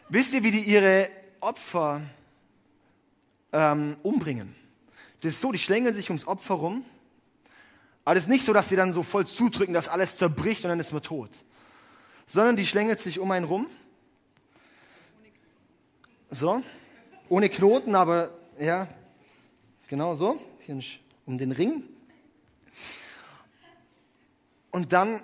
Wisst 0.07 0.33
ihr, 0.33 0.43
wie 0.43 0.51
die 0.51 0.61
ihre 0.61 1.09
Opfer 1.41 2.01
ähm, 3.51 3.97
umbringen? 4.01 4.55
Das 5.19 5.33
ist 5.33 5.41
so, 5.41 5.51
die 5.51 5.57
schlängeln 5.57 5.93
sich 5.93 6.09
ums 6.09 6.25
Opfer 6.25 6.53
rum 6.53 6.85
aber 8.07 8.15
es 8.15 8.23
ist 8.23 8.29
nicht 8.29 8.45
so, 8.45 8.53
dass 8.53 8.69
sie 8.69 8.77
dann 8.77 8.93
so 8.93 9.03
voll 9.03 9.27
zudrücken, 9.27 9.73
dass 9.73 9.89
alles 9.89 10.15
zerbricht 10.15 10.63
und 10.63 10.69
dann 10.69 10.79
ist 10.79 10.93
man 10.93 11.01
tot. 11.01 11.29
Sondern 12.25 12.55
die 12.55 12.65
schlängelt 12.65 13.01
sich 13.01 13.19
um 13.19 13.29
einen 13.31 13.43
rum. 13.43 13.67
So. 16.29 16.63
Ohne 17.27 17.49
Knoten, 17.49 17.95
aber 17.95 18.31
ja, 18.57 18.87
genau 19.89 20.15
so. 20.15 20.39
Hier 20.65 20.79
um 21.25 21.37
den 21.37 21.51
Ring. 21.51 21.83
Und 24.71 24.93
dann, 24.93 25.21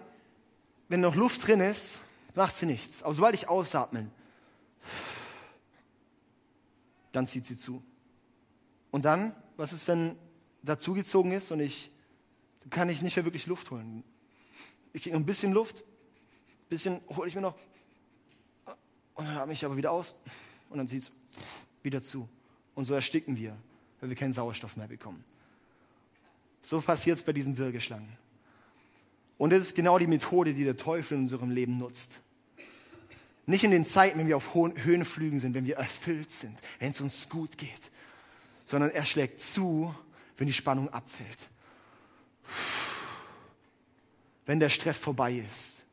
wenn 0.89 1.01
noch 1.01 1.15
Luft 1.15 1.47
drin 1.47 1.59
ist, 1.59 2.00
macht 2.35 2.55
sie 2.55 2.65
nichts. 2.65 3.03
Aber 3.03 3.13
sobald 3.13 3.35
ich 3.35 3.47
ausatmen, 3.47 4.12
dann 7.12 7.27
zieht 7.27 7.45
sie 7.45 7.57
zu. 7.57 7.83
Und 8.91 9.05
dann, 9.05 9.35
was 9.57 9.73
ist, 9.73 9.88
wenn 9.88 10.17
dazugezogen 10.63 11.31
ist 11.31 11.51
und 11.51 11.59
ich 11.59 11.91
kann 12.69 12.89
ich 12.89 13.01
nicht 13.01 13.15
mehr 13.15 13.25
wirklich 13.25 13.45
Luft 13.47 13.71
holen. 13.71 14.03
Ich 14.93 15.03
kriege 15.03 15.15
ein 15.15 15.25
bisschen 15.25 15.51
Luft, 15.51 15.79
ein 15.79 16.69
bisschen 16.69 17.01
hole 17.10 17.27
ich 17.27 17.36
mir 17.36 17.41
noch 17.41 17.56
und 19.15 19.27
dann 19.27 19.38
atme 19.38 19.53
ich 19.53 19.63
aber 19.65 19.77
wieder 19.77 19.91
aus 19.91 20.15
und 20.69 20.77
dann 20.77 20.88
zieht 20.88 21.03
es 21.03 21.12
wieder 21.84 22.01
zu. 22.01 22.27
Und 22.75 22.86
so 22.86 22.93
ersticken 22.93 23.38
wir, 23.38 23.56
weil 23.99 24.10
wir 24.10 24.15
keinen 24.15 24.34
Sauerstoff 24.34 24.77
mehr 24.77 24.88
bekommen. 24.88 25.23
So 26.62 26.82
passiert 26.82 27.17
es 27.17 27.23
bei 27.23 27.34
diesen 27.34 27.58
Würgeschlangen. 27.58 28.10
Und 29.43 29.49
das 29.51 29.62
ist 29.62 29.75
genau 29.75 29.99
die 29.99 30.08
Methode, 30.08 30.53
die 30.53 30.63
der 30.63 30.77
Teufel 30.77 31.15
in 31.15 31.23
unserem 31.23 31.51
Leben 31.51 31.77
nutzt. 31.77 32.21
Nicht 33.45 33.65
in 33.65 33.71
den 33.71 33.86
Zeiten, 33.86 34.17
wenn 34.17 34.27
wir 34.27 34.38
auf 34.38 34.53
hohen 34.53 34.82
Höhenflügen 34.82 35.39
sind, 35.39 35.53
wenn 35.53 35.65
wir 35.65 35.75
erfüllt 35.75 36.32
sind, 36.32 36.58
wenn 36.79 36.91
es 36.91 37.01
uns 37.01 37.27
gut 37.27 37.58
geht, 37.58 37.91
sondern 38.65 38.91
er 38.91 39.03
schlägt 39.03 39.41
zu, 39.41 39.93
wenn 40.38 40.47
die 40.47 40.53
Spannung 40.53 40.88
abfällt 40.89 41.49
wenn 44.45 44.60
der 44.60 44.69
Stress 44.69 44.97
vorbei 44.97 45.34
ist. 45.34 45.84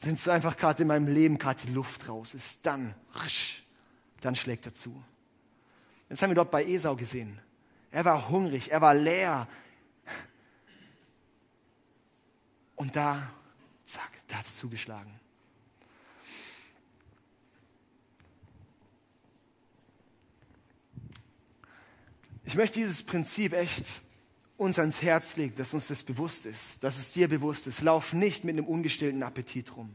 Wenn 0.00 0.14
es 0.14 0.28
einfach 0.28 0.56
gerade 0.56 0.82
in 0.82 0.88
meinem 0.88 1.08
Leben 1.08 1.38
gerade 1.38 1.60
die 1.66 1.72
Luft 1.72 2.08
raus 2.08 2.34
ist, 2.34 2.64
dann, 2.64 2.94
dann 4.20 4.36
schlägt 4.36 4.66
er 4.66 4.74
zu. 4.74 5.02
Das 6.08 6.22
haben 6.22 6.30
wir 6.30 6.36
dort 6.36 6.50
bei 6.50 6.64
Esau 6.64 6.96
gesehen. 6.96 7.38
Er 7.90 8.04
war 8.04 8.28
hungrig, 8.28 8.70
er 8.70 8.80
war 8.80 8.94
leer. 8.94 9.48
Und 12.78 12.94
da, 12.94 13.28
zack, 13.84 14.10
da 14.28 14.36
hat 14.36 14.46
es 14.46 14.56
zugeschlagen. 14.56 15.12
Ich 22.44 22.54
möchte 22.54 22.78
dieses 22.78 23.02
Prinzip 23.02 23.52
echt 23.52 23.84
uns 24.56 24.78
ans 24.78 25.02
Herz 25.02 25.36
legt, 25.36 25.58
dass 25.58 25.74
uns 25.74 25.88
das 25.88 26.04
bewusst 26.04 26.46
ist, 26.46 26.82
dass 26.82 26.98
es 26.98 27.12
dir 27.12 27.28
bewusst 27.28 27.66
ist. 27.66 27.82
Lauf 27.82 28.12
nicht 28.12 28.44
mit 28.44 28.56
einem 28.56 28.64
ungestillten 28.64 29.24
Appetit 29.24 29.76
rum. 29.76 29.90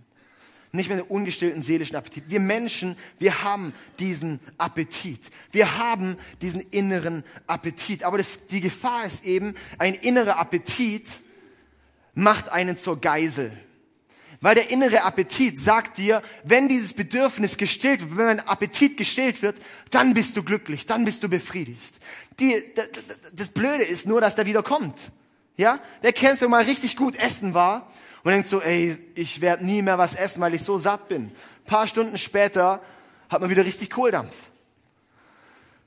Nicht 0.73 0.89
mit 0.89 0.99
einem 0.99 1.07
ungestillten 1.07 1.61
seelischen 1.61 1.95
Appetit. 1.95 2.25
Wir 2.27 2.41
Menschen, 2.41 2.97
wir 3.17 3.43
haben 3.43 3.73
diesen 3.97 4.41
Appetit. 4.57 5.21
Wir 5.53 5.77
haben 5.77 6.17
diesen 6.41 6.59
inneren 6.59 7.23
Appetit. 7.47 8.03
Aber 8.03 8.17
das, 8.17 8.45
die 8.47 8.59
Gefahr 8.59 9.05
ist 9.05 9.23
eben, 9.23 9.55
ein 9.77 9.93
innerer 9.93 10.37
Appetit 10.37 11.07
macht 12.13 12.49
einen 12.49 12.77
zur 12.77 12.99
Geisel. 12.99 13.51
Weil 14.41 14.55
der 14.55 14.71
innere 14.71 15.03
Appetit 15.03 15.59
sagt 15.59 15.97
dir, 15.97 16.21
wenn 16.43 16.67
dieses 16.67 16.93
Bedürfnis 16.93 17.55
gestillt 17.55 18.01
wird, 18.01 18.17
wenn 18.17 18.27
ein 18.27 18.47
Appetit 18.47 18.97
gestillt 18.97 19.41
wird, 19.41 19.55
dann 19.89 20.13
bist 20.13 20.35
du 20.35 20.43
glücklich, 20.43 20.85
dann 20.85 21.05
bist 21.05 21.23
du 21.23 21.29
befriedigt. 21.29 21.95
Die, 22.39 22.61
das 23.31 23.49
Blöde 23.49 23.83
ist 23.83 24.05
nur, 24.05 24.19
dass 24.19 24.35
der 24.35 24.45
wieder 24.45 24.61
kommt. 24.61 24.99
Ja? 25.55 25.79
Wer 26.01 26.11
kennt 26.11 26.39
so 26.39 26.49
mal 26.49 26.63
richtig 26.63 26.97
gut 26.97 27.15
essen 27.15 27.53
war 27.53 27.89
und 28.23 28.31
denkt 28.31 28.47
so, 28.47 28.61
ey, 28.61 28.97
ich 29.15 29.39
werde 29.39 29.65
nie 29.65 29.81
mehr 29.81 29.97
was 29.97 30.13
essen, 30.13 30.41
weil 30.41 30.53
ich 30.53 30.63
so 30.63 30.77
satt 30.77 31.07
bin. 31.07 31.27
Ein 31.27 31.65
paar 31.65 31.87
Stunden 31.87 32.17
später 32.17 32.81
hat 33.29 33.39
man 33.39 33.49
wieder 33.49 33.65
richtig 33.65 33.89
Kohldampf. 33.89 34.33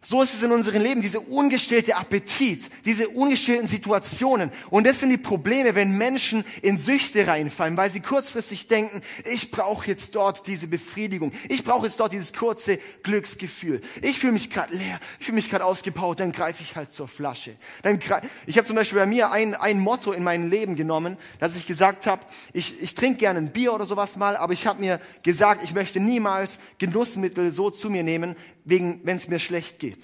So 0.08 0.22
ist 0.22 0.34
es 0.34 0.42
in 0.44 0.52
unserem 0.52 0.82
Leben, 0.82 1.02
diese 1.02 1.18
ungestillte 1.18 1.96
Appetit, 1.96 2.70
diese 2.84 3.08
ungestillten 3.08 3.66
Situationen. 3.66 4.52
Und 4.70 4.86
das 4.86 5.00
sind 5.00 5.10
die 5.10 5.16
Probleme, 5.16 5.74
wenn 5.74 5.98
Menschen 5.98 6.44
in 6.62 6.78
Süchte 6.78 7.26
reinfallen, 7.26 7.76
weil 7.76 7.90
sie 7.90 7.98
kurzfristig 7.98 8.68
denken, 8.68 9.02
ich 9.24 9.50
brauche 9.50 9.88
jetzt 9.88 10.14
dort 10.14 10.46
diese 10.46 10.68
Befriedigung, 10.68 11.32
ich 11.48 11.64
brauche 11.64 11.86
jetzt 11.86 11.98
dort 11.98 12.12
dieses 12.12 12.32
kurze 12.32 12.78
Glücksgefühl. 13.02 13.80
Ich 14.00 14.20
fühle 14.20 14.34
mich 14.34 14.48
gerade 14.48 14.76
leer, 14.76 15.00
ich 15.18 15.26
fühle 15.26 15.34
mich 15.34 15.50
gerade 15.50 15.64
ausgebaut, 15.64 16.20
dann 16.20 16.30
greife 16.30 16.62
ich 16.62 16.76
halt 16.76 16.92
zur 16.92 17.08
Flasche. 17.08 17.56
Dann 17.82 17.98
ich 18.46 18.58
habe 18.58 18.66
zum 18.68 18.76
Beispiel 18.76 19.00
bei 19.00 19.06
mir 19.06 19.32
ein, 19.32 19.56
ein 19.56 19.80
Motto 19.80 20.12
in 20.12 20.22
mein 20.22 20.48
Leben 20.48 20.76
genommen, 20.76 21.16
dass 21.40 21.56
ich 21.56 21.66
gesagt 21.66 22.06
habe, 22.06 22.24
ich, 22.52 22.80
ich 22.80 22.94
trinke 22.94 23.18
gerne 23.18 23.40
ein 23.40 23.50
Bier 23.50 23.72
oder 23.72 23.86
sowas 23.86 24.14
mal, 24.14 24.36
aber 24.36 24.52
ich 24.52 24.68
habe 24.68 24.80
mir 24.80 25.00
gesagt, 25.24 25.64
ich 25.64 25.74
möchte 25.74 25.98
niemals 25.98 26.60
Genussmittel 26.78 27.50
so 27.50 27.70
zu 27.70 27.90
mir 27.90 28.04
nehmen, 28.04 28.36
wegen, 28.66 29.00
wenn 29.04 29.16
es 29.16 29.28
mir 29.28 29.38
schlecht 29.38 29.78
geht. 29.78 29.95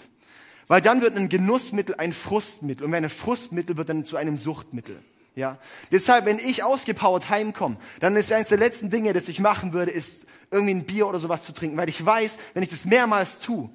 Weil 0.72 0.80
dann 0.80 1.02
wird 1.02 1.14
ein 1.16 1.28
Genussmittel 1.28 1.96
ein 1.96 2.14
Frustmittel 2.14 2.86
und 2.86 2.92
wenn 2.92 3.04
ein 3.04 3.10
Frustmittel 3.10 3.76
wird 3.76 3.90
dann 3.90 4.06
zu 4.06 4.16
einem 4.16 4.38
Suchtmittel. 4.38 4.98
Ja, 5.36 5.58
deshalb, 5.90 6.24
wenn 6.24 6.38
ich 6.38 6.64
ausgepowert 6.64 7.28
heimkomme, 7.28 7.76
dann 8.00 8.16
ist 8.16 8.32
eines 8.32 8.48
der 8.48 8.56
letzten 8.56 8.88
Dinge, 8.88 9.12
das 9.12 9.28
ich 9.28 9.38
machen 9.38 9.74
würde, 9.74 9.90
ist 9.90 10.24
irgendwie 10.50 10.72
ein 10.72 10.84
Bier 10.86 11.08
oder 11.08 11.18
sowas 11.18 11.44
zu 11.44 11.52
trinken, 11.52 11.76
weil 11.76 11.90
ich 11.90 12.02
weiß, 12.02 12.38
wenn 12.54 12.62
ich 12.62 12.70
das 12.70 12.86
mehrmals 12.86 13.38
tue, 13.40 13.68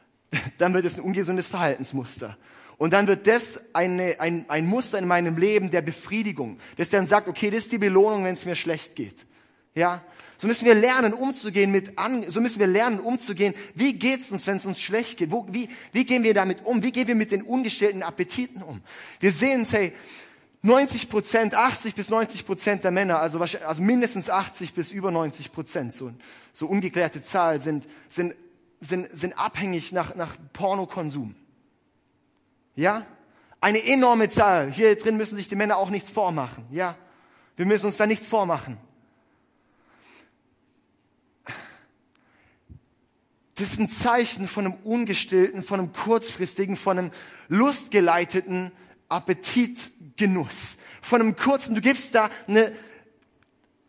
dann 0.56 0.72
wird 0.72 0.86
es 0.86 0.96
ein 0.96 1.02
ungesundes 1.02 1.48
Verhaltensmuster. 1.48 2.38
Und 2.78 2.94
dann 2.94 3.08
wird 3.08 3.26
das 3.26 3.60
eine, 3.74 4.18
ein, 4.18 4.46
ein 4.48 4.66
Muster 4.66 4.98
in 4.98 5.06
meinem 5.06 5.36
Leben 5.36 5.70
der 5.70 5.82
Befriedigung, 5.82 6.58
das 6.78 6.88
dann 6.88 7.06
sagt, 7.06 7.28
okay, 7.28 7.50
das 7.50 7.64
ist 7.64 7.72
die 7.72 7.78
Belohnung, 7.78 8.24
wenn 8.24 8.32
es 8.32 8.46
mir 8.46 8.54
schlecht 8.54 8.96
geht. 8.96 9.26
Ja, 9.78 10.02
so 10.38 10.48
müssen 10.48 10.66
wir 10.66 10.74
lernen, 10.74 11.12
umzugehen 11.12 11.70
mit 11.70 12.00
an, 12.00 12.28
so 12.28 12.40
müssen 12.40 12.58
wir 12.58 12.66
lernen, 12.66 12.98
umzugehen. 12.98 13.54
Wie 13.76 13.92
geht's 13.92 14.32
uns, 14.32 14.44
wenn 14.48 14.56
es 14.56 14.66
uns 14.66 14.80
schlecht 14.80 15.18
geht? 15.18 15.30
Wo, 15.30 15.46
wie, 15.50 15.68
wie 15.92 16.04
gehen 16.04 16.24
wir 16.24 16.34
damit 16.34 16.64
um? 16.64 16.82
Wie 16.82 16.90
gehen 16.90 17.06
wir 17.06 17.14
mit 17.14 17.30
den 17.30 17.42
ungestillten 17.42 18.02
Appetiten 18.02 18.64
um? 18.64 18.80
Wir 19.20 19.30
sehen, 19.30 19.64
hey, 19.70 19.92
90 20.62 21.08
Prozent, 21.08 21.54
80 21.54 21.94
bis 21.94 22.08
90 22.08 22.44
Prozent 22.44 22.82
der 22.82 22.90
Männer, 22.90 23.20
also, 23.20 23.38
also 23.38 23.80
mindestens 23.80 24.28
80 24.28 24.74
bis 24.74 24.90
über 24.90 25.12
90 25.12 25.52
Prozent, 25.52 25.94
so, 25.94 26.10
so 26.52 26.66
ungeklärte 26.66 27.22
Zahl, 27.22 27.60
sind, 27.60 27.86
sind, 28.08 28.34
sind, 28.80 29.08
sind 29.16 29.38
abhängig 29.38 29.92
nach, 29.92 30.16
nach 30.16 30.36
Pornokonsum. 30.54 31.36
Ja? 32.74 33.06
Eine 33.60 33.84
enorme 33.84 34.28
Zahl. 34.28 34.72
Hier 34.72 34.96
drin 34.96 35.16
müssen 35.16 35.36
sich 35.36 35.48
die 35.48 35.56
Männer 35.56 35.76
auch 35.76 35.90
nichts 35.90 36.10
vormachen. 36.10 36.64
Ja? 36.72 36.96
Wir 37.56 37.66
müssen 37.66 37.86
uns 37.86 37.96
da 37.96 38.06
nichts 38.06 38.26
vormachen. 38.26 38.76
Das 43.58 43.72
ist 43.72 43.80
ein 43.80 43.90
Zeichen 43.90 44.46
von 44.46 44.66
einem 44.66 44.74
ungestillten, 44.84 45.64
von 45.64 45.80
einem 45.80 45.92
kurzfristigen, 45.92 46.76
von 46.76 46.96
einem 46.96 47.10
lustgeleiteten 47.48 48.70
Appetitgenuss. 49.08 50.76
Von 51.02 51.20
einem 51.20 51.34
kurzen, 51.34 51.74
du 51.74 51.80
gibst 51.80 52.14
da 52.14 52.28
eine, 52.46 52.70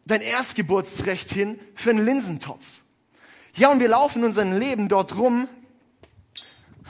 dein 0.06 0.22
Erstgeburtsrecht 0.22 1.32
hin 1.32 1.60
für 1.76 1.92
einen 1.92 2.04
Linsentopf. 2.04 2.66
Ja, 3.56 3.70
und 3.72 3.80
wir 3.80 3.90
laufen 3.90 4.20
in 4.20 4.26
unserem 4.26 4.58
Leben 4.58 4.90
dort 4.90 5.16
rum. 5.18 5.48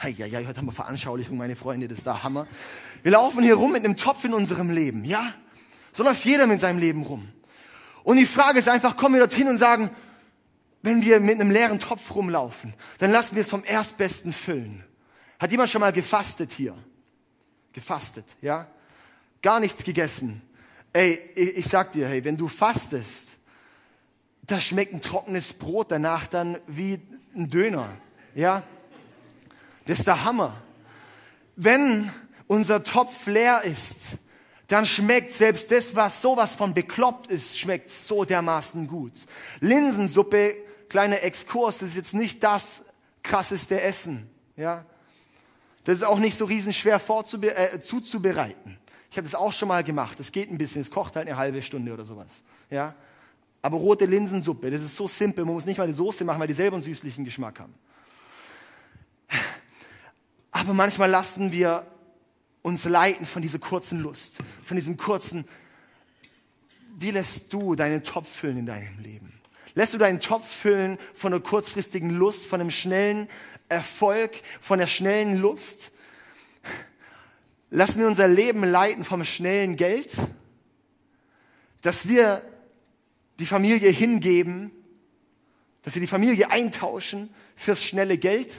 Ja, 0.04 0.26
ja, 0.26 0.40
heute 0.40 0.56
haben 0.56 0.68
wir 0.68 0.72
Veranschaulichung, 0.72 1.36
meine 1.36 1.58
Freunde, 1.58 1.90
das 1.90 1.98
ist 1.98 2.08
da 2.08 2.24
Hammer. 2.24 2.48
Wir 3.04 3.12
laufen 3.12 3.44
hier 3.44 3.56
rum 3.56 3.74
mit 3.74 3.84
einem 3.84 3.98
Topf 3.98 4.24
in 4.24 4.34
unserem 4.34 4.70
Leben, 4.70 5.04
ja? 5.04 5.34
So 5.92 6.04
läuft 6.04 6.24
jeder 6.24 6.48
mit 6.48 6.62
seinem 6.62 6.80
Leben 6.80 7.04
rum. 7.04 7.28
Und 8.04 8.16
die 8.16 8.26
Frage 8.26 8.60
ist 8.60 8.70
einfach, 8.70 8.96
kommen 8.96 9.16
wir 9.16 9.20
dorthin 9.20 9.50
und 9.50 9.58
sagen, 9.58 9.90
wenn 10.82 11.04
wir 11.04 11.20
mit 11.20 11.40
einem 11.40 11.52
leeren 11.52 11.80
Topf 11.80 12.16
rumlaufen, 12.16 12.74
dann 13.00 13.12
lassen 13.12 13.36
wir 13.36 13.42
es 13.42 13.50
vom 13.50 13.64
Erstbesten 13.64 14.34
füllen. 14.34 14.84
Hat 15.40 15.52
jemand 15.52 15.70
schon 15.70 15.82
mal 15.82 15.92
gefastet 15.94 16.52
hier? 16.52 16.76
Gefastet, 17.74 18.26
ja? 18.42 18.68
Gar 19.42 19.60
nichts 19.60 19.84
gegessen. 19.84 20.42
Ey, 20.92 21.14
ich 21.36 21.68
sag 21.68 21.92
dir, 21.92 22.08
hey, 22.08 22.24
wenn 22.24 22.38
du 22.38 22.48
fastest, 22.48 23.38
da 24.42 24.60
schmeckt 24.60 24.94
ein 24.94 25.02
trockenes 25.02 25.54
Brot 25.54 25.92
danach 25.92 26.28
dann 26.28 26.60
wie 26.68 27.00
ein 27.36 27.50
Döner, 27.50 27.96
ja? 28.36 28.64
Das 29.86 30.00
ist 30.00 30.08
der 30.08 30.24
Hammer. 30.24 30.62
Wenn 31.56 32.12
unser 32.48 32.84
Topf 32.84 33.28
leer 33.28 33.64
ist, 33.64 34.18
dann 34.68 34.86
schmeckt 34.86 35.34
selbst 35.34 35.72
das, 35.72 35.96
was 35.96 36.22
sowas 36.22 36.54
von 36.54 36.74
bekloppt 36.74 37.28
ist, 37.28 37.58
schmeckt 37.60 37.90
so 37.90 38.24
dermaßen 38.24 38.88
gut. 38.88 39.14
Linsensuppe, 39.60 40.56
kleiner 40.90 41.24
Exkurs, 41.24 41.80
das 41.80 41.90
ist 41.90 41.96
jetzt 41.96 42.14
nicht 42.14 42.44
das 42.44 42.82
krasseste 43.24 43.82
Essen, 43.82 44.30
ja? 44.56 44.86
Das 45.86 45.96
ist 45.96 46.04
auch 46.04 46.20
nicht 46.20 46.38
so 46.38 46.46
riesenschwer 46.46 47.02
äh, 47.42 47.80
zuzubereiten. 47.80 48.78
Ich 49.10 49.18
habe 49.18 49.26
das 49.26 49.34
auch 49.34 49.52
schon 49.52 49.68
mal 49.70 49.84
gemacht. 49.84 50.20
Das 50.20 50.32
geht 50.32 50.52
ein 50.52 50.58
bisschen. 50.58 50.82
Es 50.82 50.92
kocht 50.92 51.16
halt 51.16 51.28
eine 51.28 51.38
halbe 51.38 51.62
Stunde 51.62 51.92
oder 51.94 52.06
sowas. 52.06 52.28
Ja? 52.70 52.94
Aber 53.62 53.78
rote 53.78 54.06
Linsensuppe, 54.06 54.70
das 54.70 54.84
ist 54.84 54.96
so 54.96 55.08
simpel. 55.08 55.46
Man 55.46 55.56
muss 55.56 55.66
nicht 55.66 55.78
mal 55.78 55.88
die 55.88 55.94
Soße 55.94 56.24
machen, 56.24 56.40
weil 56.40 56.48
die 56.48 56.54
selber 56.54 56.76
einen 56.76 56.84
süßlichen 56.84 57.26
Geschmack 57.26 57.60
haben. 57.60 57.74
Aber 60.52 60.74
manchmal 60.74 61.10
lassen 61.10 61.52
wir 61.52 61.86
uns 62.62 62.86
leiten 62.86 63.26
von 63.26 63.42
dieser 63.42 63.60
kurzen 63.60 64.00
Lust, 64.00 64.38
von 64.64 64.76
diesem 64.76 64.98
kurzen, 64.98 65.46
wie 66.98 67.12
lässt 67.12 67.52
du 67.54 67.76
deinen 67.76 68.04
Topf 68.04 68.30
füllen 68.30 68.60
in 68.60 68.66
deinem 68.66 69.00
Leben? 69.00 69.29
Lässt 69.80 69.94
du 69.94 69.98
deinen 69.98 70.20
Topf 70.20 70.46
füllen 70.46 70.98
von 71.14 71.32
einer 71.32 71.42
kurzfristigen 71.42 72.10
Lust, 72.10 72.46
von 72.46 72.60
einem 72.60 72.70
schnellen 72.70 73.30
Erfolg, 73.70 74.32
von 74.60 74.78
der 74.78 74.88
schnellen 74.88 75.38
Lust? 75.38 75.94
Lassen 77.70 78.00
wir 78.00 78.08
unser 78.08 78.28
Leben 78.28 78.66
leiten 78.66 79.06
vom 79.06 79.24
schnellen 79.24 79.78
Geld? 79.78 80.18
Dass 81.80 82.10
wir 82.10 82.42
die 83.40 83.46
Familie 83.46 83.90
hingeben, 83.90 84.70
dass 85.84 85.96
wir 85.96 86.02
die 86.02 86.08
Familie 86.08 86.52
eintauschen 86.52 87.34
fürs 87.56 87.82
schnelle 87.82 88.18
Geld? 88.18 88.52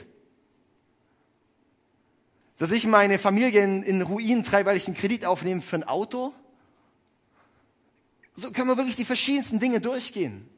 Dass 2.57 2.71
ich 2.71 2.87
meine 2.87 3.19
Familie 3.19 3.63
in, 3.63 3.83
in 3.83 4.01
Ruin 4.01 4.43
treibe, 4.43 4.71
weil 4.71 4.79
ich 4.79 4.87
einen 4.87 4.97
Kredit 4.97 5.27
aufnehme 5.27 5.61
für 5.61 5.77
ein 5.77 5.85
Auto? 5.85 6.33
So 8.33 8.51
können 8.53 8.69
wir 8.69 8.79
wirklich 8.79 8.97
die 8.97 9.05
verschiedensten 9.05 9.59
Dinge 9.59 9.83
durchgehen. 9.83 10.49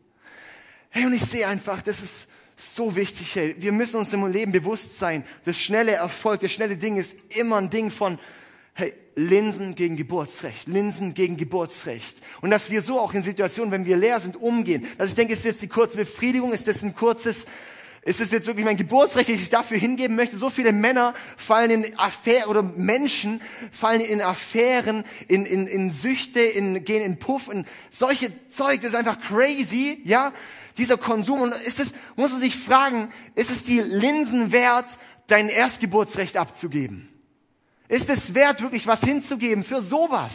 Hey, 0.94 1.06
und 1.06 1.14
ich 1.14 1.24
sehe 1.24 1.48
einfach, 1.48 1.80
das 1.80 2.02
ist 2.02 2.28
so 2.54 2.94
wichtig, 2.94 3.34
hey. 3.34 3.56
Wir 3.58 3.72
müssen 3.72 3.96
uns 3.96 4.12
im 4.12 4.26
Leben 4.26 4.52
bewusst 4.52 4.98
sein, 4.98 5.24
das 5.46 5.58
schnelle 5.58 5.92
Erfolg, 5.92 6.40
das 6.40 6.52
schnelle 6.52 6.76
Ding 6.76 6.98
ist 6.98 7.34
immer 7.34 7.56
ein 7.56 7.70
Ding 7.70 7.90
von, 7.90 8.18
hey, 8.74 8.94
Linsen 9.14 9.74
gegen 9.74 9.96
Geburtsrecht, 9.96 10.66
Linsen 10.66 11.14
gegen 11.14 11.38
Geburtsrecht. 11.38 12.18
Und 12.42 12.50
dass 12.50 12.70
wir 12.70 12.82
so 12.82 13.00
auch 13.00 13.14
in 13.14 13.22
Situationen, 13.22 13.72
wenn 13.72 13.86
wir 13.86 13.96
leer 13.96 14.20
sind, 14.20 14.36
umgehen. 14.36 14.86
Also 14.98 15.12
ich 15.12 15.14
denke, 15.14 15.32
ist 15.32 15.46
das 15.46 15.52
jetzt 15.52 15.62
die 15.62 15.68
kurze 15.68 15.96
Befriedigung, 15.96 16.52
ist 16.52 16.68
das 16.68 16.82
ein 16.82 16.94
kurzes, 16.94 17.46
ist 18.02 18.20
das 18.20 18.30
jetzt 18.30 18.46
wirklich 18.46 18.66
mein 18.66 18.76
Geburtsrecht, 18.76 19.30
dass 19.30 19.40
ich 19.40 19.48
dafür 19.48 19.78
hingeben 19.78 20.14
möchte? 20.14 20.36
So 20.36 20.50
viele 20.50 20.72
Männer 20.72 21.14
fallen 21.38 21.70
in 21.70 21.98
Affären 21.98 22.50
oder 22.50 22.62
Menschen 22.62 23.40
fallen 23.70 24.02
in 24.02 24.20
Affären, 24.20 25.04
in, 25.26 25.46
in, 25.46 25.66
in 25.66 25.90
Süchte, 25.90 26.40
in, 26.40 26.84
gehen 26.84 27.02
in 27.02 27.18
Puff, 27.18 27.48
in 27.48 27.64
solche 27.90 28.30
Zeug, 28.50 28.82
das 28.82 28.90
ist 28.90 28.96
einfach 28.96 29.20
crazy, 29.22 30.02
ja? 30.04 30.34
Dieser 30.76 30.96
Konsum. 30.96 31.42
Und 31.42 31.52
ist 31.52 31.80
es, 31.80 31.92
muss 32.16 32.32
man 32.32 32.40
sich 32.40 32.56
fragen, 32.56 33.08
ist 33.34 33.50
es 33.50 33.64
die 33.64 33.80
Linsen 33.80 34.52
wert, 34.52 34.86
dein 35.26 35.48
Erstgeburtsrecht 35.48 36.36
abzugeben? 36.36 37.08
Ist 37.88 38.08
es 38.08 38.34
wert, 38.34 38.62
wirklich 38.62 38.86
was 38.86 39.00
hinzugeben 39.00 39.64
für 39.64 39.82
sowas? 39.82 40.32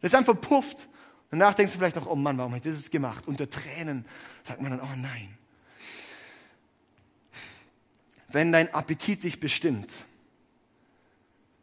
Das 0.00 0.12
ist 0.12 0.18
einfach 0.18 0.40
pufft. 0.40 0.88
Danach 1.30 1.54
denkst 1.54 1.72
du 1.72 1.78
vielleicht 1.78 1.98
auch, 1.98 2.06
oh 2.06 2.16
Mann, 2.16 2.36
warum 2.38 2.52
habe 2.52 2.68
ich 2.68 2.74
das 2.74 2.90
gemacht? 2.90 3.24
Unter 3.26 3.48
Tränen 3.48 4.04
sagt 4.42 4.60
man 4.60 4.72
dann, 4.72 4.80
oh 4.80 4.96
nein. 4.96 5.36
Wenn 8.28 8.52
dein 8.52 8.72
Appetit 8.74 9.22
dich 9.22 9.40
bestimmt, 9.40 9.92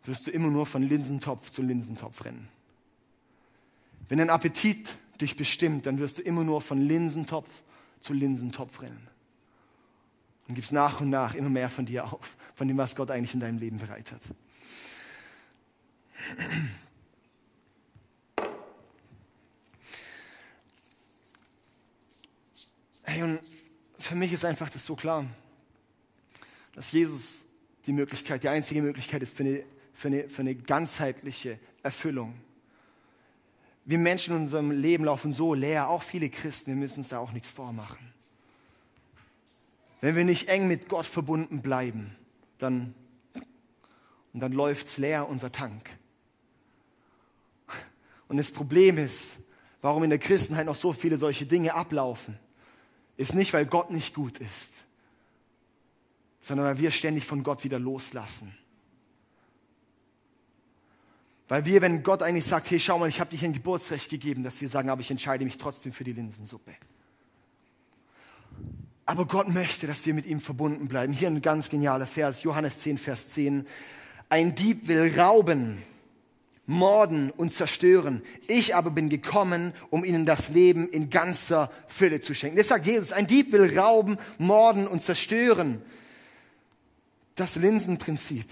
wirst 0.05 0.27
du 0.27 0.31
immer 0.31 0.49
nur 0.49 0.65
von 0.65 0.83
Linsentopf 0.83 1.49
zu 1.49 1.61
Linsentopf 1.61 2.23
rennen. 2.23 2.47
Wenn 4.09 4.19
dein 4.19 4.29
Appetit 4.29 4.89
dich 5.19 5.35
bestimmt, 5.35 5.85
dann 5.85 5.99
wirst 5.99 6.19
du 6.19 6.21
immer 6.21 6.43
nur 6.43 6.61
von 6.61 6.79
Linsentopf 6.81 7.49
zu 7.99 8.13
Linsentopf 8.13 8.81
rennen. 8.81 9.07
Und 10.47 10.55
gibst 10.55 10.71
nach 10.71 11.01
und 11.01 11.09
nach 11.09 11.35
immer 11.35 11.49
mehr 11.49 11.69
von 11.69 11.85
dir 11.85 12.05
auf, 12.05 12.37
von 12.55 12.67
dem, 12.67 12.77
was 12.77 12.95
Gott 12.95 13.11
eigentlich 13.11 13.33
in 13.33 13.39
deinem 13.39 13.57
Leben 13.57 13.79
bereit 13.79 14.11
hat. 14.11 14.21
Hey, 23.03 23.23
und 23.23 23.39
für 23.99 24.15
mich 24.15 24.33
ist 24.33 24.45
einfach 24.45 24.69
das 24.69 24.85
so 24.85 24.95
klar, 24.95 25.25
dass 26.73 26.91
Jesus 26.91 27.45
die 27.85 27.93
Möglichkeit, 27.93 28.43
die 28.43 28.49
einzige 28.49 28.81
Möglichkeit 28.81 29.21
ist 29.21 29.35
für 29.35 29.43
eine, 29.43 29.63
für 29.93 30.07
eine, 30.09 30.29
für 30.29 30.41
eine 30.41 30.55
ganzheitliche 30.55 31.59
Erfüllung. 31.83 32.35
Wir 33.87 33.97
Menschen 33.97 34.35
in 34.35 34.41
unserem 34.41 34.71
Leben 34.71 35.05
laufen 35.05 35.31
so 35.31 35.53
leer, 35.53 35.87
auch 35.87 36.03
viele 36.03 36.29
Christen, 36.29 36.71
wir 36.71 36.75
müssen 36.75 36.99
uns 36.99 37.09
da 37.09 37.19
auch 37.19 37.31
nichts 37.31 37.49
vormachen. 37.49 38.05
Wenn 40.01 40.13
wir 40.13 40.25
nicht 40.25 40.49
eng 40.49 40.67
mit 40.67 40.89
Gott 40.89 41.05
verbunden 41.05 41.61
bleiben, 41.61 42.13
dann, 42.57 42.93
und 44.33 44.41
dann 44.41 44.51
läuft's 44.51 44.97
leer, 44.97 45.29
unser 45.29 45.53
Tank. 45.53 45.89
Und 48.27 48.35
das 48.35 48.51
Problem 48.51 48.97
ist, 48.97 49.37
warum 49.81 50.03
in 50.03 50.09
der 50.09 50.19
Christenheit 50.19 50.65
noch 50.65 50.75
so 50.75 50.91
viele 50.91 51.17
solche 51.17 51.45
Dinge 51.45 51.73
ablaufen, 51.73 52.37
ist 53.15 53.35
nicht, 53.35 53.53
weil 53.53 53.65
Gott 53.65 53.89
nicht 53.89 54.13
gut 54.13 54.37
ist, 54.39 54.73
sondern 56.41 56.65
weil 56.65 56.77
wir 56.77 56.91
ständig 56.91 57.23
von 57.23 57.41
Gott 57.41 57.63
wieder 57.63 57.79
loslassen. 57.79 58.53
Weil 61.47 61.65
wir, 61.65 61.81
wenn 61.81 62.03
Gott 62.03 62.21
eigentlich 62.21 62.45
sagt, 62.45 62.69
hey, 62.71 62.79
schau 62.79 62.99
mal, 62.99 63.07
ich 63.07 63.19
habe 63.19 63.29
dich 63.29 63.43
ein 63.45 63.53
Geburtsrecht 63.53 64.09
gegeben, 64.09 64.43
dass 64.43 64.59
wir 64.59 64.67
sagen, 64.67 64.89
aber 64.89 65.01
ich 65.01 65.11
entscheide 65.11 65.45
mich 65.45 65.57
trotzdem 65.57 65.93
für 65.93 66.03
die 66.03 66.13
Linsensuppe. 66.13 66.73
Aber 69.05 69.25
Gott 69.25 69.47
möchte, 69.47 69.87
dass 69.87 70.05
wir 70.05 70.13
mit 70.13 70.25
ihm 70.25 70.41
verbunden 70.41 70.89
bleiben. 70.89 71.13
Hier 71.13 71.29
ein 71.29 71.41
ganz 71.41 71.69
genialer 71.69 72.07
Vers, 72.07 72.43
Johannes 72.43 72.79
10, 72.79 72.97
Vers 72.97 73.29
10. 73.29 73.65
Ein 74.27 74.55
Dieb 74.55 74.89
will 74.89 75.17
rauben, 75.17 75.81
morden 76.65 77.31
und 77.31 77.53
zerstören. 77.53 78.21
Ich 78.47 78.75
aber 78.75 78.89
bin 78.89 79.07
gekommen, 79.07 79.71
um 79.89 80.03
ihnen 80.03 80.25
das 80.25 80.49
Leben 80.49 80.85
in 80.89 81.09
ganzer 81.09 81.71
Fülle 81.87 82.19
zu 82.19 82.33
schenken. 82.33 82.57
Das 82.57 82.67
sagt 82.67 82.85
Jesus. 82.85 83.13
Ein 83.13 83.27
Dieb 83.27 83.53
will 83.53 83.79
rauben, 83.79 84.17
morden 84.37 84.85
und 84.85 85.01
zerstören. 85.01 85.81
Das 87.35 87.55
Linsenprinzip. 87.55 88.47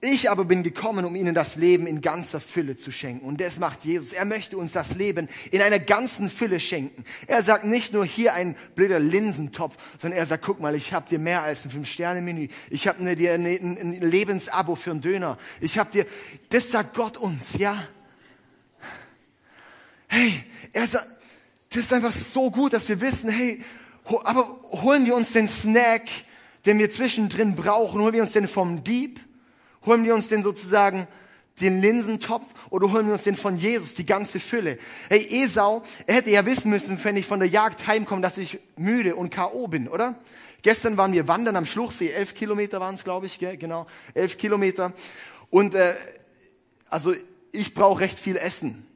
Ich 0.00 0.30
aber 0.30 0.44
bin 0.44 0.62
gekommen, 0.62 1.04
um 1.04 1.16
ihnen 1.16 1.34
das 1.34 1.56
Leben 1.56 1.88
in 1.88 2.00
ganzer 2.00 2.38
Fülle 2.38 2.76
zu 2.76 2.92
schenken. 2.92 3.26
Und 3.26 3.40
das 3.40 3.58
macht 3.58 3.84
Jesus. 3.84 4.12
Er 4.12 4.24
möchte 4.24 4.56
uns 4.56 4.70
das 4.70 4.94
Leben 4.94 5.28
in 5.50 5.60
einer 5.60 5.80
ganzen 5.80 6.30
Fülle 6.30 6.60
schenken. 6.60 7.04
Er 7.26 7.42
sagt 7.42 7.64
nicht 7.64 7.92
nur 7.92 8.04
hier 8.04 8.32
ein 8.32 8.54
blöder 8.76 9.00
Linsentopf, 9.00 9.76
sondern 10.00 10.20
er 10.20 10.26
sagt, 10.26 10.44
guck 10.44 10.60
mal, 10.60 10.76
ich 10.76 10.92
habe 10.92 11.08
dir 11.08 11.18
mehr 11.18 11.42
als 11.42 11.64
ein 11.64 11.72
Fünf-Sterne-Menü. 11.72 12.46
Ich 12.70 12.86
habe 12.86 13.16
dir 13.16 13.34
ein 13.34 14.00
Lebensabo 14.00 14.76
für 14.76 14.92
einen 14.92 15.00
Döner. 15.00 15.36
Ich 15.60 15.78
habe 15.78 15.90
dir, 15.90 16.06
das 16.50 16.70
sagt 16.70 16.94
Gott 16.94 17.16
uns, 17.16 17.58
ja. 17.58 17.82
Hey, 20.06 20.44
er 20.72 20.86
sagt, 20.86 21.08
das 21.70 21.86
ist 21.86 21.92
einfach 21.92 22.12
so 22.12 22.52
gut, 22.52 22.72
dass 22.72 22.88
wir 22.88 23.00
wissen, 23.00 23.30
hey, 23.30 23.64
aber 24.04 24.60
holen 24.70 25.06
wir 25.06 25.16
uns 25.16 25.32
den 25.32 25.48
Snack, 25.48 26.04
den 26.66 26.78
wir 26.78 26.88
zwischendrin 26.88 27.56
brauchen, 27.56 28.00
holen 28.00 28.14
wir 28.14 28.22
uns 28.22 28.32
den 28.32 28.46
vom 28.46 28.84
Dieb 28.84 29.27
Holen 29.88 30.04
wir 30.04 30.14
uns 30.14 30.28
denn 30.28 30.42
sozusagen 30.42 31.08
den 31.62 31.80
Linsentopf 31.80 32.44
oder 32.68 32.92
holen 32.92 33.06
wir 33.06 33.14
uns 33.14 33.22
den 33.22 33.36
von 33.36 33.56
Jesus, 33.56 33.94
die 33.94 34.04
ganze 34.04 34.38
Fülle? 34.38 34.76
Hey, 35.08 35.26
Esau, 35.42 35.82
er 36.06 36.16
hätte 36.16 36.30
ja 36.30 36.44
wissen 36.44 36.68
müssen, 36.70 37.02
wenn 37.02 37.16
ich 37.16 37.24
von 37.24 37.38
der 37.38 37.48
Jagd 37.48 37.86
heimkomme, 37.86 38.20
dass 38.20 38.36
ich 38.36 38.58
müde 38.76 39.16
und 39.16 39.30
K.O. 39.30 39.66
bin, 39.66 39.88
oder? 39.88 40.14
Gestern 40.60 40.98
waren 40.98 41.14
wir 41.14 41.26
wandern 41.26 41.56
am 41.56 41.64
Schluchsee, 41.64 42.10
elf 42.10 42.34
Kilometer 42.34 42.80
waren 42.80 42.96
es, 42.96 43.02
glaube 43.02 43.24
ich, 43.24 43.38
gell? 43.38 43.56
genau, 43.56 43.86
elf 44.12 44.36
Kilometer. 44.36 44.92
Und 45.48 45.74
äh, 45.74 45.94
also 46.90 47.14
ich 47.50 47.72
brauche 47.72 48.00
recht 48.00 48.18
viel 48.18 48.36
Essen. 48.36 48.86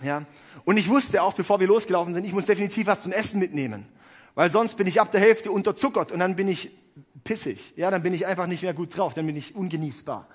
Ja? 0.00 0.26
Und 0.64 0.76
ich 0.76 0.88
wusste 0.88 1.24
auch, 1.24 1.34
bevor 1.34 1.58
wir 1.58 1.66
losgelaufen 1.66 2.14
sind, 2.14 2.24
ich 2.24 2.32
muss 2.32 2.46
definitiv 2.46 2.86
was 2.86 3.02
zum 3.02 3.10
Essen 3.10 3.40
mitnehmen. 3.40 3.88
Weil 4.36 4.48
sonst 4.48 4.76
bin 4.76 4.86
ich 4.86 5.00
ab 5.00 5.10
der 5.10 5.20
Hälfte 5.20 5.50
unterzuckert 5.50 6.12
und 6.12 6.20
dann 6.20 6.36
bin 6.36 6.46
ich 6.46 6.70
pissig. 7.24 7.74
Ja, 7.76 7.90
dann 7.90 8.02
bin 8.02 8.14
ich 8.14 8.26
einfach 8.26 8.46
nicht 8.46 8.62
mehr 8.62 8.74
gut 8.74 8.96
drauf, 8.96 9.14
dann 9.14 9.26
bin 9.26 9.36
ich 9.36 9.54
ungenießbar. 9.54 10.28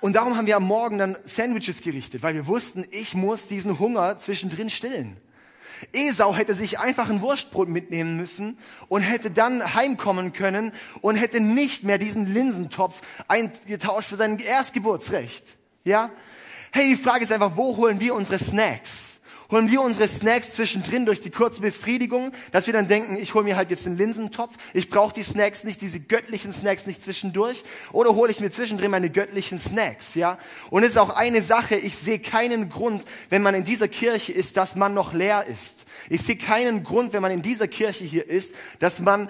Und 0.00 0.14
darum 0.14 0.36
haben 0.36 0.46
wir 0.46 0.56
am 0.56 0.64
Morgen 0.64 0.98
dann 0.98 1.16
Sandwiches 1.24 1.82
gerichtet, 1.82 2.22
weil 2.22 2.34
wir 2.34 2.46
wussten, 2.46 2.86
ich 2.90 3.14
muss 3.14 3.48
diesen 3.48 3.78
Hunger 3.78 4.18
zwischendrin 4.18 4.70
stillen. 4.70 5.16
Esau 5.92 6.34
hätte 6.34 6.54
sich 6.54 6.78
einfach 6.78 7.08
ein 7.08 7.20
Wurstbrot 7.20 7.68
mitnehmen 7.68 8.16
müssen 8.16 8.58
und 8.88 9.02
hätte 9.02 9.30
dann 9.30 9.74
heimkommen 9.74 10.32
können 10.32 10.72
und 11.00 11.16
hätte 11.16 11.40
nicht 11.40 11.84
mehr 11.84 11.98
diesen 11.98 12.32
Linsentopf 12.32 13.00
eingetauscht 13.28 14.08
für 14.08 14.16
sein 14.16 14.38
Erstgeburtsrecht. 14.38 15.44
Ja? 15.84 16.10
Hey, 16.72 16.96
die 16.96 17.02
Frage 17.02 17.24
ist 17.24 17.32
einfach, 17.32 17.56
wo 17.56 17.76
holen 17.76 18.00
wir 18.00 18.14
unsere 18.14 18.38
Snacks? 18.38 19.09
Holen 19.50 19.70
wir 19.70 19.80
unsere 19.80 20.08
Snacks 20.08 20.52
zwischendrin 20.52 21.06
durch 21.06 21.20
die 21.20 21.30
kurze 21.30 21.60
Befriedigung, 21.60 22.32
dass 22.52 22.66
wir 22.66 22.74
dann 22.74 22.88
denken, 22.88 23.16
ich 23.16 23.34
hole 23.34 23.44
mir 23.44 23.56
halt 23.56 23.70
jetzt 23.70 23.86
einen 23.86 23.96
Linsentopf, 23.96 24.54
ich 24.74 24.90
brauche 24.90 25.12
die 25.12 25.22
Snacks 25.22 25.64
nicht, 25.64 25.80
diese 25.80 26.00
göttlichen 26.00 26.52
Snacks 26.52 26.86
nicht 26.86 27.02
zwischendurch, 27.02 27.64
oder 27.92 28.14
hole 28.14 28.30
ich 28.30 28.40
mir 28.40 28.50
zwischendrin 28.50 28.90
meine 28.90 29.10
göttlichen 29.10 29.58
Snacks, 29.58 30.14
ja? 30.14 30.38
Und 30.70 30.82
es 30.84 30.90
ist 30.90 30.98
auch 30.98 31.10
eine 31.10 31.42
Sache, 31.42 31.76
ich 31.76 31.96
sehe 31.96 32.18
keinen 32.18 32.68
Grund, 32.68 33.02
wenn 33.28 33.42
man 33.42 33.54
in 33.54 33.64
dieser 33.64 33.88
Kirche 33.88 34.32
ist, 34.32 34.56
dass 34.56 34.76
man 34.76 34.94
noch 34.94 35.12
leer 35.12 35.46
ist. 35.46 35.86
Ich 36.08 36.22
sehe 36.22 36.36
keinen 36.36 36.82
Grund, 36.82 37.12
wenn 37.12 37.22
man 37.22 37.32
in 37.32 37.42
dieser 37.42 37.68
Kirche 37.68 38.04
hier 38.04 38.28
ist, 38.28 38.54
dass 38.78 39.00
man 39.00 39.28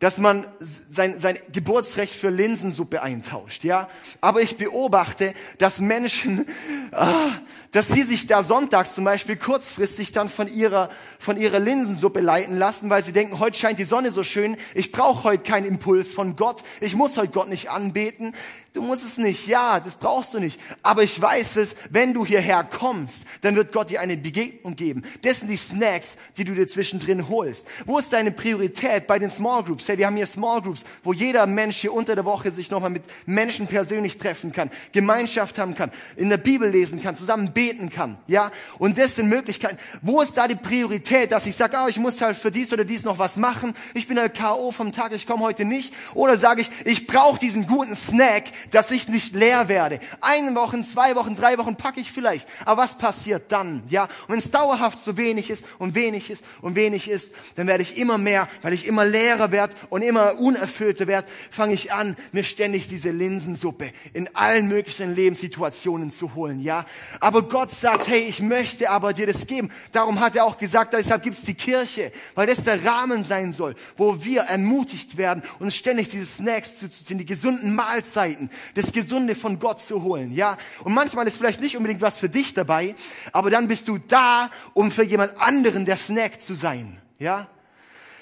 dass 0.00 0.18
man 0.18 0.46
sein, 0.60 1.18
sein 1.18 1.38
Geburtsrecht 1.52 2.14
für 2.14 2.28
Linsensuppe 2.28 3.02
eintauscht, 3.02 3.64
ja. 3.64 3.88
Aber 4.20 4.42
ich 4.42 4.58
beobachte, 4.58 5.32
dass 5.56 5.78
Menschen, 5.80 6.46
ah, 6.92 7.30
dass 7.74 7.88
sie 7.88 8.04
sich 8.04 8.28
da 8.28 8.44
sonntags 8.44 8.94
zum 8.94 9.02
Beispiel 9.02 9.34
kurzfristig 9.34 10.12
dann 10.12 10.28
von 10.28 10.46
ihrer, 10.46 10.90
von 11.18 11.36
ihrer 11.36 11.58
Linsensuppe 11.58 12.20
leiten 12.20 12.56
lassen, 12.56 12.88
weil 12.88 13.04
sie 13.04 13.12
denken, 13.12 13.40
heute 13.40 13.58
scheint 13.58 13.80
die 13.80 13.84
Sonne 13.84 14.12
so 14.12 14.22
schön, 14.22 14.56
ich 14.74 14.92
brauche 14.92 15.24
heute 15.24 15.42
keinen 15.42 15.66
Impuls 15.66 16.14
von 16.14 16.36
Gott, 16.36 16.62
ich 16.80 16.94
muss 16.94 17.16
heute 17.16 17.32
Gott 17.32 17.48
nicht 17.48 17.70
anbeten. 17.70 18.32
Du 18.72 18.82
musst 18.82 19.04
es 19.04 19.18
nicht, 19.18 19.46
ja, 19.46 19.78
das 19.78 19.94
brauchst 19.94 20.34
du 20.34 20.40
nicht. 20.40 20.60
Aber 20.82 21.04
ich 21.04 21.20
weiß 21.20 21.56
es, 21.56 21.76
wenn 21.90 22.12
du 22.12 22.26
hierher 22.26 22.64
kommst, 22.64 23.22
dann 23.40 23.54
wird 23.54 23.72
Gott 23.72 23.90
dir 23.90 24.00
eine 24.00 24.16
Begegnung 24.16 24.74
geben. 24.74 25.02
Das 25.22 25.40
sind 25.40 25.48
die 25.48 25.56
Snacks, 25.56 26.08
die 26.36 26.44
du 26.44 26.54
dir 26.54 26.66
zwischendrin 26.66 27.28
holst. 27.28 27.66
Wo 27.86 27.98
ist 27.98 28.12
deine 28.12 28.32
Priorität 28.32 29.06
bei 29.06 29.20
den 29.20 29.30
Small 29.30 29.62
Groups? 29.62 29.86
Hey, 29.86 29.98
wir 29.98 30.06
haben 30.06 30.16
hier 30.16 30.26
Small 30.26 30.60
Groups, 30.60 30.84
wo 31.04 31.12
jeder 31.12 31.46
Mensch 31.46 31.76
hier 31.76 31.92
unter 31.92 32.16
der 32.16 32.24
Woche 32.24 32.50
sich 32.50 32.70
nochmal 32.70 32.90
mit 32.90 33.04
Menschen 33.26 33.68
persönlich 33.68 34.18
treffen 34.18 34.50
kann, 34.50 34.70
Gemeinschaft 34.90 35.58
haben 35.58 35.76
kann, 35.76 35.92
in 36.16 36.28
der 36.28 36.36
Bibel 36.36 36.68
lesen 36.68 37.00
kann, 37.00 37.16
zusammen 37.16 37.52
beten 37.52 37.63
beten 37.64 37.88
kann. 37.88 38.18
Ja, 38.26 38.50
und 38.78 38.98
das 38.98 39.16
sind 39.16 39.28
Möglichkeiten. 39.28 39.78
Wo 40.02 40.20
ist 40.20 40.36
da 40.36 40.46
die 40.46 40.54
Priorität, 40.54 41.32
dass 41.32 41.46
ich 41.46 41.56
sage, 41.56 41.76
oh, 41.82 41.88
ich 41.88 41.96
muss 41.96 42.20
halt 42.20 42.36
für 42.36 42.50
dies 42.50 42.72
oder 42.72 42.84
dies 42.84 43.04
noch 43.04 43.18
was 43.18 43.36
machen. 43.36 43.74
Ich 43.94 44.06
bin 44.06 44.18
halt 44.18 44.34
K.O. 44.34 44.70
vom 44.70 44.92
Tag, 44.92 45.12
ich 45.12 45.26
komme 45.26 45.42
heute 45.42 45.64
nicht. 45.64 45.94
Oder 46.14 46.36
sage 46.36 46.60
ich, 46.60 46.70
ich 46.84 47.06
brauche 47.06 47.38
diesen 47.38 47.66
guten 47.66 47.96
Snack, 47.96 48.44
dass 48.70 48.90
ich 48.90 49.08
nicht 49.08 49.34
leer 49.34 49.68
werde. 49.68 49.98
Eine 50.20 50.54
Woche, 50.54 50.82
zwei 50.82 51.14
Wochen, 51.14 51.36
drei 51.36 51.56
Wochen 51.56 51.76
packe 51.76 52.00
ich 52.00 52.12
vielleicht. 52.12 52.46
Aber 52.66 52.82
was 52.82 52.98
passiert 52.98 53.50
dann? 53.50 53.82
Ja, 53.88 54.04
und 54.04 54.28
wenn 54.28 54.38
es 54.38 54.50
dauerhaft 54.50 55.02
so 55.02 55.16
wenig 55.16 55.48
ist 55.48 55.64
und 55.78 55.94
wenig 55.94 56.30
ist 56.30 56.44
und 56.60 56.76
wenig 56.76 57.08
ist, 57.08 57.32
dann 57.56 57.66
werde 57.66 57.82
ich 57.82 57.96
immer 57.96 58.18
mehr, 58.18 58.48
weil 58.62 58.74
ich 58.74 58.86
immer 58.86 59.04
leerer 59.04 59.52
werde 59.52 59.74
und 59.88 60.02
immer 60.02 60.38
unerfüllter 60.38 61.06
werde, 61.06 61.28
fange 61.50 61.72
ich 61.72 61.92
an, 61.92 62.16
mir 62.32 62.44
ständig 62.44 62.88
diese 62.88 63.10
Linsensuppe 63.10 63.90
in 64.12 64.28
allen 64.34 64.68
möglichen 64.68 65.14
Lebenssituationen 65.14 66.10
zu 66.10 66.34
holen. 66.34 66.60
Ja, 66.60 66.84
aber 67.20 67.42
Gott 67.54 67.70
sagt, 67.70 68.08
hey, 68.08 68.18
ich 68.18 68.40
möchte 68.40 68.90
aber 68.90 69.12
dir 69.12 69.28
das 69.28 69.46
geben. 69.46 69.70
Darum 69.92 70.18
hat 70.18 70.34
er 70.34 70.44
auch 70.44 70.58
gesagt, 70.58 70.92
deshalb 70.92 71.22
gibt 71.22 71.36
es 71.36 71.44
die 71.44 71.54
Kirche, 71.54 72.10
weil 72.34 72.48
das 72.48 72.64
der 72.64 72.84
Rahmen 72.84 73.22
sein 73.22 73.52
soll, 73.52 73.76
wo 73.96 74.24
wir 74.24 74.40
ermutigt 74.40 75.16
werden, 75.16 75.40
uns 75.60 75.76
ständig 75.76 76.08
diese 76.08 76.26
Snacks 76.26 76.78
zu 76.78 76.90
ziehen, 76.90 77.18
die 77.18 77.24
gesunden 77.24 77.72
Mahlzeiten, 77.76 78.50
das 78.74 78.90
Gesunde 78.90 79.36
von 79.36 79.60
Gott 79.60 79.78
zu 79.78 80.02
holen, 80.02 80.32
ja. 80.32 80.58
Und 80.82 80.94
manchmal 80.94 81.28
ist 81.28 81.36
vielleicht 81.36 81.60
nicht 81.60 81.76
unbedingt 81.76 82.00
was 82.00 82.18
für 82.18 82.28
dich 82.28 82.54
dabei, 82.54 82.96
aber 83.30 83.50
dann 83.50 83.68
bist 83.68 83.86
du 83.86 83.98
da, 83.98 84.50
um 84.72 84.90
für 84.90 85.04
jemand 85.04 85.40
anderen 85.40 85.84
der 85.84 85.96
Snack 85.96 86.40
zu 86.40 86.56
sein, 86.56 87.00
ja. 87.20 87.46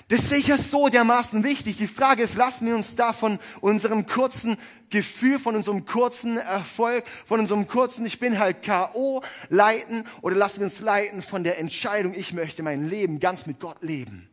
Das 0.09 0.29
sehe 0.29 0.39
ich 0.39 0.49
ja 0.49 0.59
so 0.59 0.89
dermaßen 0.89 1.43
wichtig. 1.43 1.77
Die 1.79 1.87
Frage 1.87 2.23
ist, 2.23 2.35
lassen 2.35 2.67
wir 2.67 2.75
uns 2.75 2.95
da 2.95 3.13
von 3.13 3.39
unserem 3.61 4.07
kurzen 4.07 4.57
Gefühl, 4.91 5.39
von 5.39 5.57
unserem 5.57 5.87
kurzen 5.87 6.37
Erfolg, 6.37 7.05
von 7.27 7.41
unserem 7.41 7.67
kurzen, 7.67 8.05
ich 8.05 8.19
bin 8.19 8.39
halt 8.39 8.63
K.O. 8.63 9.23
leiten 9.49 10.07
oder 10.21 10.37
lassen 10.37 10.59
wir 10.59 10.65
uns 10.65 10.81
leiten 10.81 11.23
von 11.23 11.45
der 11.45 11.59
Entscheidung, 11.59 12.15
ich 12.15 12.33
möchte 12.33 12.63
mein 12.63 12.89
Leben 12.89 13.21
ganz 13.21 13.47
mit 13.47 13.59
Gott 13.59 13.83
leben. 13.83 14.29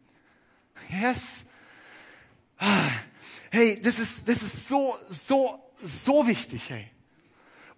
Yes. 0.89 1.21
Hey, 3.51 3.79
das 3.82 3.99
ist, 3.99 4.27
das 4.27 4.43
ist 4.43 4.67
so, 4.67 4.95
so, 5.10 5.60
so 5.84 6.27
wichtig, 6.27 6.69
hey. 6.69 6.89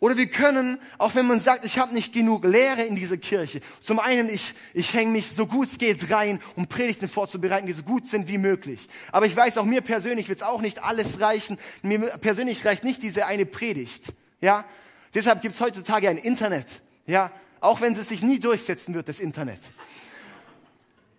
Oder 0.01 0.17
wir 0.17 0.25
können, 0.25 0.79
auch 0.97 1.13
wenn 1.13 1.27
man 1.27 1.39
sagt, 1.39 1.63
ich 1.63 1.77
habe 1.77 1.93
nicht 1.93 2.11
genug 2.11 2.43
Lehre 2.43 2.81
in 2.81 2.95
dieser 2.95 3.17
Kirche, 3.17 3.61
zum 3.79 3.99
einen, 3.99 4.29
ich, 4.29 4.55
ich 4.73 4.95
hänge 4.95 5.11
mich 5.11 5.29
so 5.29 5.45
gut 5.45 5.67
es 5.67 5.77
geht 5.77 6.09
rein, 6.09 6.39
um 6.55 6.65
Predigten 6.65 7.07
vorzubereiten, 7.07 7.67
die 7.67 7.73
so 7.73 7.83
gut 7.83 8.07
sind 8.07 8.27
wie 8.27 8.39
möglich. 8.39 8.89
Aber 9.11 9.27
ich 9.27 9.35
weiß, 9.35 9.59
auch 9.59 9.63
mir 9.63 9.81
persönlich 9.81 10.27
wird 10.27 10.39
es 10.39 10.43
auch 10.45 10.59
nicht 10.59 10.83
alles 10.83 11.21
reichen. 11.21 11.59
Mir 11.83 11.99
persönlich 12.17 12.65
reicht 12.65 12.83
nicht 12.83 13.03
diese 13.03 13.27
eine 13.27 13.45
Predigt. 13.45 14.13
Ja? 14.39 14.65
Deshalb 15.13 15.43
gibt 15.43 15.53
es 15.53 15.61
heutzutage 15.61 16.09
ein 16.09 16.17
Internet. 16.17 16.81
Ja? 17.05 17.31
Auch 17.59 17.79
wenn 17.79 17.93
es 17.93 18.09
sich 18.09 18.23
nie 18.23 18.39
durchsetzen 18.39 18.95
wird, 18.95 19.07
das 19.07 19.19
Internet. 19.19 19.59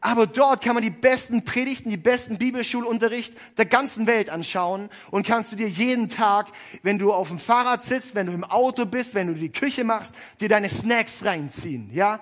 Aber 0.04 0.26
dort 0.26 0.64
kann 0.64 0.74
man 0.74 0.82
die 0.82 0.90
besten 0.90 1.44
Predigten, 1.44 1.88
die 1.88 1.96
besten 1.96 2.36
Bibelschulunterricht 2.36 3.34
der 3.56 3.66
ganzen 3.66 4.08
Welt 4.08 4.30
anschauen 4.30 4.90
und 5.12 5.24
kannst 5.24 5.52
du 5.52 5.56
dir 5.56 5.68
jeden 5.68 6.08
Tag, 6.08 6.48
wenn 6.82 6.98
du 6.98 7.12
auf 7.12 7.28
dem 7.28 7.38
Fahrrad 7.38 7.84
sitzt, 7.84 8.16
wenn 8.16 8.26
du 8.26 8.32
im 8.32 8.42
Auto 8.42 8.84
bist, 8.84 9.14
wenn 9.14 9.28
du 9.28 9.34
die 9.34 9.52
Küche 9.52 9.84
machst, 9.84 10.12
dir 10.40 10.48
deine 10.48 10.68
Snacks 10.68 11.24
reinziehen, 11.24 11.88
ja? 11.92 12.18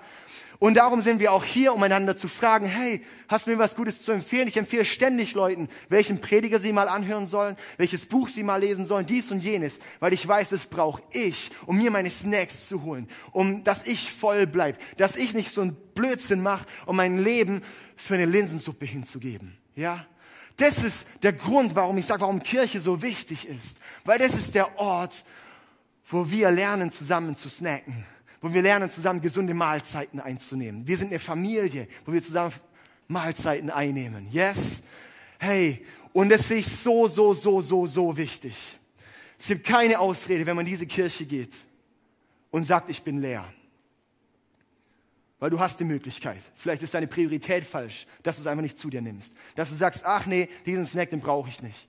Und 0.61 0.75
darum 0.75 1.01
sind 1.01 1.19
wir 1.19 1.33
auch 1.33 1.43
hier, 1.43 1.73
um 1.73 1.81
einander 1.81 2.15
zu 2.15 2.27
fragen, 2.27 2.67
hey, 2.67 3.03
hast 3.27 3.47
du 3.47 3.49
mir 3.49 3.57
was 3.57 3.75
Gutes 3.75 4.03
zu 4.03 4.11
empfehlen? 4.11 4.47
Ich 4.47 4.57
empfehle 4.57 4.85
ständig 4.85 5.33
Leuten, 5.33 5.67
welchen 5.89 6.21
Prediger 6.21 6.59
sie 6.59 6.71
mal 6.71 6.87
anhören 6.87 7.25
sollen, 7.25 7.55
welches 7.77 8.05
Buch 8.05 8.29
sie 8.29 8.43
mal 8.43 8.61
lesen 8.61 8.85
sollen, 8.85 9.07
dies 9.07 9.31
und 9.31 9.39
jenes, 9.39 9.79
weil 9.99 10.13
ich 10.13 10.27
weiß, 10.27 10.49
das 10.49 10.67
brauche 10.67 11.01
ich, 11.09 11.49
um 11.65 11.79
mir 11.79 11.89
meine 11.89 12.11
Snacks 12.11 12.67
zu 12.67 12.83
holen, 12.83 13.07
um, 13.31 13.63
dass 13.63 13.87
ich 13.87 14.11
voll 14.11 14.45
bleib, 14.45 14.77
dass 14.97 15.15
ich 15.15 15.33
nicht 15.33 15.49
so 15.49 15.61
einen 15.61 15.75
Blödsinn 15.95 16.43
mache, 16.43 16.67
um 16.85 16.95
mein 16.95 17.17
Leben 17.17 17.63
für 17.95 18.13
eine 18.13 18.25
Linsensuppe 18.25 18.85
hinzugeben. 18.85 19.57
Ja? 19.75 20.05
Das 20.57 20.83
ist 20.83 21.07
der 21.23 21.33
Grund, 21.33 21.75
warum 21.75 21.97
ich 21.97 22.05
sage, 22.05 22.21
warum 22.21 22.43
Kirche 22.43 22.81
so 22.81 23.01
wichtig 23.01 23.47
ist. 23.47 23.79
Weil 24.05 24.19
das 24.19 24.35
ist 24.35 24.53
der 24.53 24.77
Ort, 24.77 25.25
wo 26.05 26.29
wir 26.29 26.51
lernen, 26.51 26.91
zusammen 26.91 27.35
zu 27.35 27.49
snacken 27.49 28.05
wo 28.41 28.53
wir 28.53 28.61
lernen, 28.61 28.89
zusammen 28.89 29.21
gesunde 29.21 29.53
Mahlzeiten 29.53 30.19
einzunehmen. 30.19 30.87
Wir 30.87 30.97
sind 30.97 31.09
eine 31.09 31.19
Familie, 31.19 31.87
wo 32.05 32.11
wir 32.11 32.21
zusammen 32.21 32.53
Mahlzeiten 33.07 33.69
einnehmen. 33.69 34.27
Yes? 34.31 34.83
Hey, 35.37 35.85
und 36.13 36.29
das 36.29 36.47
sehe 36.47 36.57
ich 36.57 36.67
so, 36.67 37.07
so, 37.07 37.33
so, 37.33 37.61
so, 37.61 37.87
so 37.87 38.17
wichtig. 38.17 38.77
Es 39.39 39.47
gibt 39.47 39.65
keine 39.65 39.99
Ausrede, 39.99 40.45
wenn 40.45 40.55
man 40.55 40.65
in 40.65 40.71
diese 40.71 40.85
Kirche 40.85 41.25
geht 41.25 41.53
und 42.51 42.63
sagt, 42.63 42.89
ich 42.89 43.01
bin 43.01 43.19
leer. 43.19 43.45
Weil 45.39 45.49
du 45.49 45.59
hast 45.59 45.79
die 45.79 45.83
Möglichkeit. 45.83 46.41
Vielleicht 46.55 46.83
ist 46.83 46.93
deine 46.93 47.07
Priorität 47.07 47.63
falsch, 47.63 48.05
dass 48.21 48.35
du 48.35 48.41
es 48.41 48.47
einfach 48.47 48.61
nicht 48.61 48.77
zu 48.77 48.91
dir 48.91 49.01
nimmst. 49.01 49.33
Dass 49.55 49.69
du 49.69 49.75
sagst, 49.75 50.05
ach 50.05 50.27
nee, 50.27 50.47
diesen 50.65 50.85
Snack, 50.85 51.09
den 51.09 51.19
brauche 51.19 51.49
ich 51.49 51.61
nicht. 51.61 51.87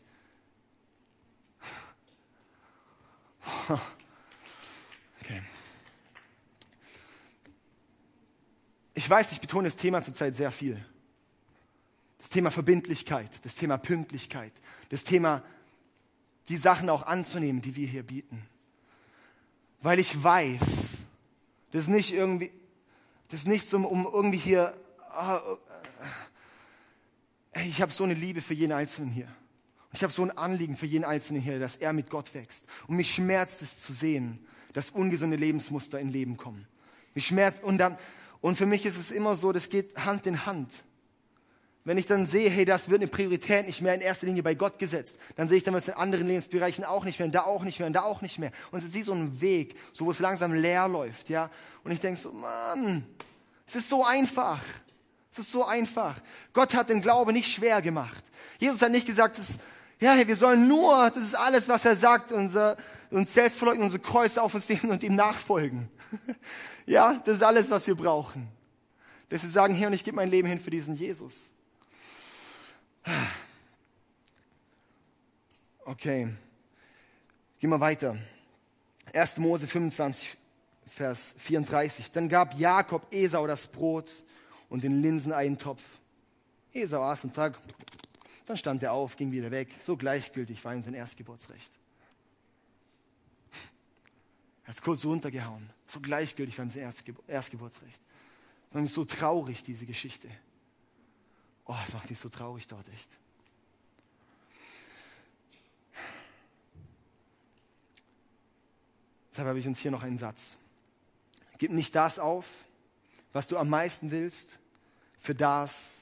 Ich 8.94 9.08
weiß, 9.08 9.32
ich 9.32 9.40
betone 9.40 9.68
das 9.68 9.76
Thema 9.76 10.02
zurzeit 10.02 10.36
sehr 10.36 10.50
viel. 10.50 10.84
Das 12.18 12.28
Thema 12.28 12.50
Verbindlichkeit, 12.50 13.30
das 13.44 13.54
Thema 13.54 13.78
Pünktlichkeit, 13.78 14.52
das 14.90 15.02
Thema, 15.02 15.42
die 16.48 16.56
Sachen 16.56 16.88
auch 16.88 17.04
anzunehmen, 17.04 17.62
die 17.62 17.74
wir 17.74 17.86
hier 17.86 18.04
bieten. 18.04 18.46
Weil 19.80 19.98
ich 19.98 20.22
weiß, 20.22 20.60
das 21.72 21.82
ist 21.82 21.88
nicht 21.88 22.12
irgendwie, 22.12 22.52
das 23.28 23.40
ist 23.40 23.48
nicht 23.48 23.68
so, 23.68 23.78
um 23.78 24.04
irgendwie 24.04 24.38
hier, 24.38 24.76
oh, 25.18 25.56
ich 27.66 27.82
habe 27.82 27.90
so 27.92 28.04
eine 28.04 28.14
Liebe 28.14 28.40
für 28.40 28.54
jeden 28.54 28.72
Einzelnen 28.72 29.10
hier. 29.10 29.26
Und 29.26 29.96
ich 29.96 30.02
habe 30.02 30.12
so 30.12 30.22
ein 30.22 30.30
Anliegen 30.30 30.76
für 30.76 30.86
jeden 30.86 31.04
Einzelnen 31.04 31.42
hier, 31.42 31.58
dass 31.58 31.76
er 31.76 31.92
mit 31.92 32.08
Gott 32.08 32.34
wächst. 32.34 32.66
Und 32.86 32.96
mich 32.96 33.12
schmerzt 33.12 33.62
es 33.62 33.80
zu 33.80 33.92
sehen, 33.92 34.46
dass 34.72 34.90
ungesunde 34.90 35.36
Lebensmuster 35.36 35.98
in 35.98 36.08
Leben 36.08 36.36
kommen. 36.36 36.66
Mich 37.14 37.26
schmerzt, 37.26 37.62
und 37.62 37.78
dann, 37.78 37.98
und 38.42 38.56
für 38.56 38.66
mich 38.66 38.84
ist 38.84 38.98
es 38.98 39.10
immer 39.10 39.36
so, 39.36 39.52
das 39.52 39.70
geht 39.70 39.96
Hand 40.04 40.26
in 40.26 40.44
Hand. 40.44 40.70
Wenn 41.84 41.96
ich 41.96 42.06
dann 42.06 42.26
sehe, 42.26 42.50
hey, 42.50 42.64
das 42.64 42.88
wird 42.88 43.00
eine 43.00 43.10
Priorität 43.10 43.66
nicht 43.66 43.82
mehr 43.82 43.94
in 43.94 44.00
erster 44.00 44.26
Linie 44.26 44.42
bei 44.42 44.54
Gott 44.54 44.78
gesetzt, 44.78 45.16
dann 45.36 45.48
sehe 45.48 45.58
ich 45.58 45.64
dann, 45.64 45.74
was 45.74 45.88
in 45.88 45.94
anderen 45.94 46.26
Lebensbereichen 46.26 46.84
auch 46.84 47.04
nicht 47.04 47.18
mehr, 47.18 47.26
und 47.26 47.32
da 47.32 47.42
auch 47.42 47.62
nicht 47.62 47.78
mehr, 47.78 47.86
und 47.86 47.92
da 47.92 48.02
auch 48.02 48.20
nicht 48.20 48.38
mehr. 48.38 48.52
Und 48.70 48.80
es 48.80 48.86
ist 48.86 48.94
wie 48.94 49.02
so 49.02 49.12
ein 49.12 49.40
Weg, 49.40 49.76
so 49.92 50.06
wo 50.06 50.10
es 50.10 50.18
langsam 50.18 50.54
leer 50.54 50.86
läuft, 50.88 51.28
ja. 51.28 51.50
Und 51.82 51.92
ich 51.92 52.00
denke 52.00 52.20
so, 52.20 52.32
Mann, 52.32 53.04
es 53.66 53.76
ist 53.76 53.88
so 53.88 54.04
einfach. 54.04 54.62
Es 55.30 55.38
ist 55.38 55.50
so 55.50 55.64
einfach. 55.64 56.20
Gott 56.52 56.74
hat 56.74 56.88
den 56.88 57.00
Glaube 57.00 57.32
nicht 57.32 57.50
schwer 57.50 57.80
gemacht. 57.80 58.24
Jesus 58.58 58.82
hat 58.82 58.90
nicht 58.90 59.06
gesagt, 59.06 59.38
das, 59.38 59.58
ja, 59.98 60.16
wir 60.26 60.36
sollen 60.36 60.68
nur, 60.68 61.10
das 61.10 61.24
ist 61.24 61.34
alles, 61.34 61.68
was 61.68 61.84
er 61.84 61.96
sagt, 61.96 62.32
unser, 62.32 62.76
uns 63.12 63.34
selbst 63.34 63.58
verleugnen, 63.58 63.84
unsere 63.84 64.02
Kreuze 64.02 64.42
auf 64.42 64.54
uns 64.54 64.68
nehmen 64.68 64.90
und 64.90 65.02
ihm 65.02 65.14
nachfolgen. 65.14 65.88
ja, 66.86 67.20
das 67.24 67.36
ist 67.36 67.42
alles, 67.42 67.70
was 67.70 67.86
wir 67.86 67.94
brauchen. 67.94 68.48
Dass 69.28 69.42
wir 69.42 69.50
sagen, 69.50 69.74
Herr, 69.74 69.88
und 69.88 69.94
ich 69.94 70.04
gebe 70.04 70.16
mein 70.16 70.30
Leben 70.30 70.48
hin 70.48 70.60
für 70.60 70.70
diesen 70.70 70.96
Jesus. 70.96 71.52
Okay, 75.84 76.28
gehen 77.58 77.70
wir 77.70 77.80
weiter. 77.80 78.16
1. 79.12 79.38
Mose 79.38 79.66
25, 79.66 80.36
Vers 80.86 81.34
34. 81.38 82.12
Dann 82.12 82.28
gab 82.28 82.56
Jakob 82.56 83.12
Esau 83.12 83.48
das 83.48 83.66
Brot 83.66 84.24
und 84.68 84.84
den 84.84 85.02
Linseneintopf. 85.02 85.82
Esau 86.72 87.02
aß 87.02 87.24
und 87.24 87.34
trank. 87.34 87.58
Dann 88.46 88.56
stand 88.56 88.84
er 88.84 88.92
auf, 88.92 89.16
ging 89.16 89.32
wieder 89.32 89.50
weg. 89.50 89.74
So 89.80 89.96
gleichgültig 89.96 90.64
war 90.64 90.72
ihm 90.72 90.84
sein 90.84 90.94
Erstgeburtsrecht. 90.94 91.72
Er 94.64 94.68
hat 94.68 94.74
es 94.76 94.82
kurz 94.82 95.04
runtergehauen. 95.04 95.70
So 95.86 96.00
gleichgültig 96.00 96.56
war 96.58 96.64
ihm 96.64 96.70
sein 96.70 96.92
Erstgeburtsrecht. 97.26 98.00
Das 98.70 98.84
ist 98.84 98.94
so 98.94 99.04
traurig, 99.04 99.62
diese 99.62 99.86
Geschichte. 99.86 100.28
Oh, 101.66 101.76
es 101.84 101.92
macht 101.92 102.08
mich 102.08 102.18
so 102.18 102.28
traurig 102.28 102.66
dort, 102.66 102.88
echt. 102.88 103.10
Deshalb 109.30 109.48
habe 109.48 109.58
ich 109.58 109.66
uns 109.66 109.78
hier 109.78 109.90
noch 109.90 110.02
einen 110.02 110.18
Satz. 110.18 110.56
Gib 111.58 111.70
nicht 111.70 111.94
das 111.94 112.18
auf, 112.18 112.46
was 113.32 113.48
du 113.48 113.56
am 113.56 113.68
meisten 113.68 114.10
willst, 114.10 114.58
für 115.18 115.34
das, 115.34 115.98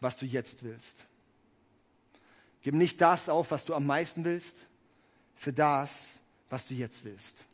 was 0.00 0.16
du 0.16 0.26
jetzt 0.26 0.62
willst. 0.62 1.06
Gib 2.62 2.74
nicht 2.74 3.00
das 3.00 3.28
auf, 3.28 3.50
was 3.50 3.64
du 3.64 3.74
am 3.74 3.86
meisten 3.86 4.24
willst, 4.24 4.66
für 5.34 5.52
das, 5.52 6.20
was 6.50 6.66
du 6.66 6.74
jetzt 6.74 7.04
willst. 7.04 7.44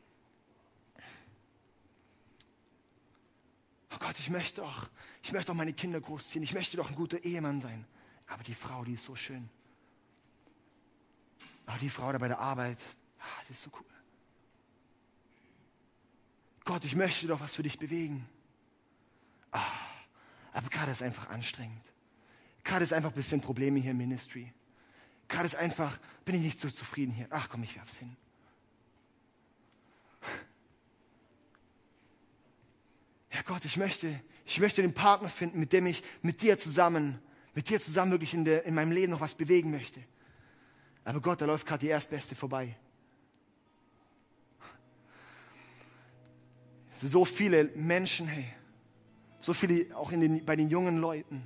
Oh 3.94 3.96
Gott, 3.98 4.18
ich 4.18 4.30
möchte 4.30 4.60
doch, 4.60 4.88
ich 5.22 5.32
möchte 5.32 5.48
doch 5.48 5.56
meine 5.56 5.72
Kinder 5.72 6.00
großziehen, 6.00 6.42
ich 6.42 6.54
möchte 6.54 6.76
doch 6.76 6.88
ein 6.88 6.96
guter 6.96 7.22
Ehemann 7.24 7.60
sein. 7.60 7.86
Aber 8.26 8.42
die 8.42 8.54
Frau, 8.54 8.84
die 8.84 8.94
ist 8.94 9.04
so 9.04 9.14
schön. 9.14 9.48
Aber 11.66 11.78
die 11.78 11.90
Frau 11.90 12.10
da 12.12 12.18
bei 12.18 12.28
der 12.28 12.38
Arbeit, 12.38 12.78
ah, 13.20 13.42
die 13.48 13.52
ist 13.52 13.62
so 13.62 13.70
cool. 13.74 13.84
Gott, 16.64 16.84
ich 16.84 16.94
möchte 16.94 17.26
doch 17.26 17.40
was 17.40 17.54
für 17.54 17.62
dich 17.62 17.78
bewegen. 17.78 18.26
Ah, 19.50 19.66
aber 20.52 20.68
gerade 20.68 20.92
ist 20.92 21.02
einfach 21.02 21.28
anstrengend. 21.28 21.84
Gerade 22.64 22.84
ist 22.84 22.92
einfach 22.92 23.10
ein 23.10 23.16
bisschen 23.16 23.40
Probleme 23.40 23.80
hier 23.80 23.90
im 23.90 23.98
Ministry. 23.98 24.52
Gerade 25.28 25.46
ist 25.46 25.56
einfach, 25.56 25.98
bin 26.24 26.36
ich 26.36 26.42
nicht 26.42 26.60
so 26.60 26.70
zufrieden 26.70 27.12
hier. 27.12 27.26
Ach 27.30 27.48
komm, 27.48 27.62
ich 27.62 27.74
werf's 27.76 27.98
hin. 27.98 28.16
Ja 33.32 33.40
Gott, 33.46 33.64
ich 33.64 33.76
möchte, 33.78 34.20
ich 34.44 34.60
möchte 34.60 34.82
den 34.82 34.92
Partner 34.92 35.28
finden, 35.28 35.58
mit 35.58 35.72
dem 35.72 35.86
ich 35.86 36.02
mit 36.20 36.42
dir 36.42 36.58
zusammen, 36.58 37.18
mit 37.54 37.70
dir 37.70 37.80
zusammen 37.80 38.10
wirklich 38.10 38.34
in, 38.34 38.44
der, 38.44 38.64
in 38.64 38.74
meinem 38.74 38.92
Leben 38.92 39.12
noch 39.12 39.20
was 39.20 39.34
bewegen 39.34 39.70
möchte. 39.70 40.00
Aber 41.04 41.20
Gott, 41.20 41.40
da 41.40 41.46
läuft 41.46 41.66
gerade 41.66 41.80
die 41.80 41.88
Erstbeste 41.88 42.34
vorbei. 42.34 42.76
So 47.02 47.24
viele 47.24 47.64
Menschen, 47.74 48.28
hey, 48.28 48.44
so 49.40 49.52
viele 49.52 49.96
auch 49.96 50.10
den, 50.10 50.44
bei 50.44 50.54
den 50.54 50.68
jungen 50.68 50.98
Leuten, 50.98 51.42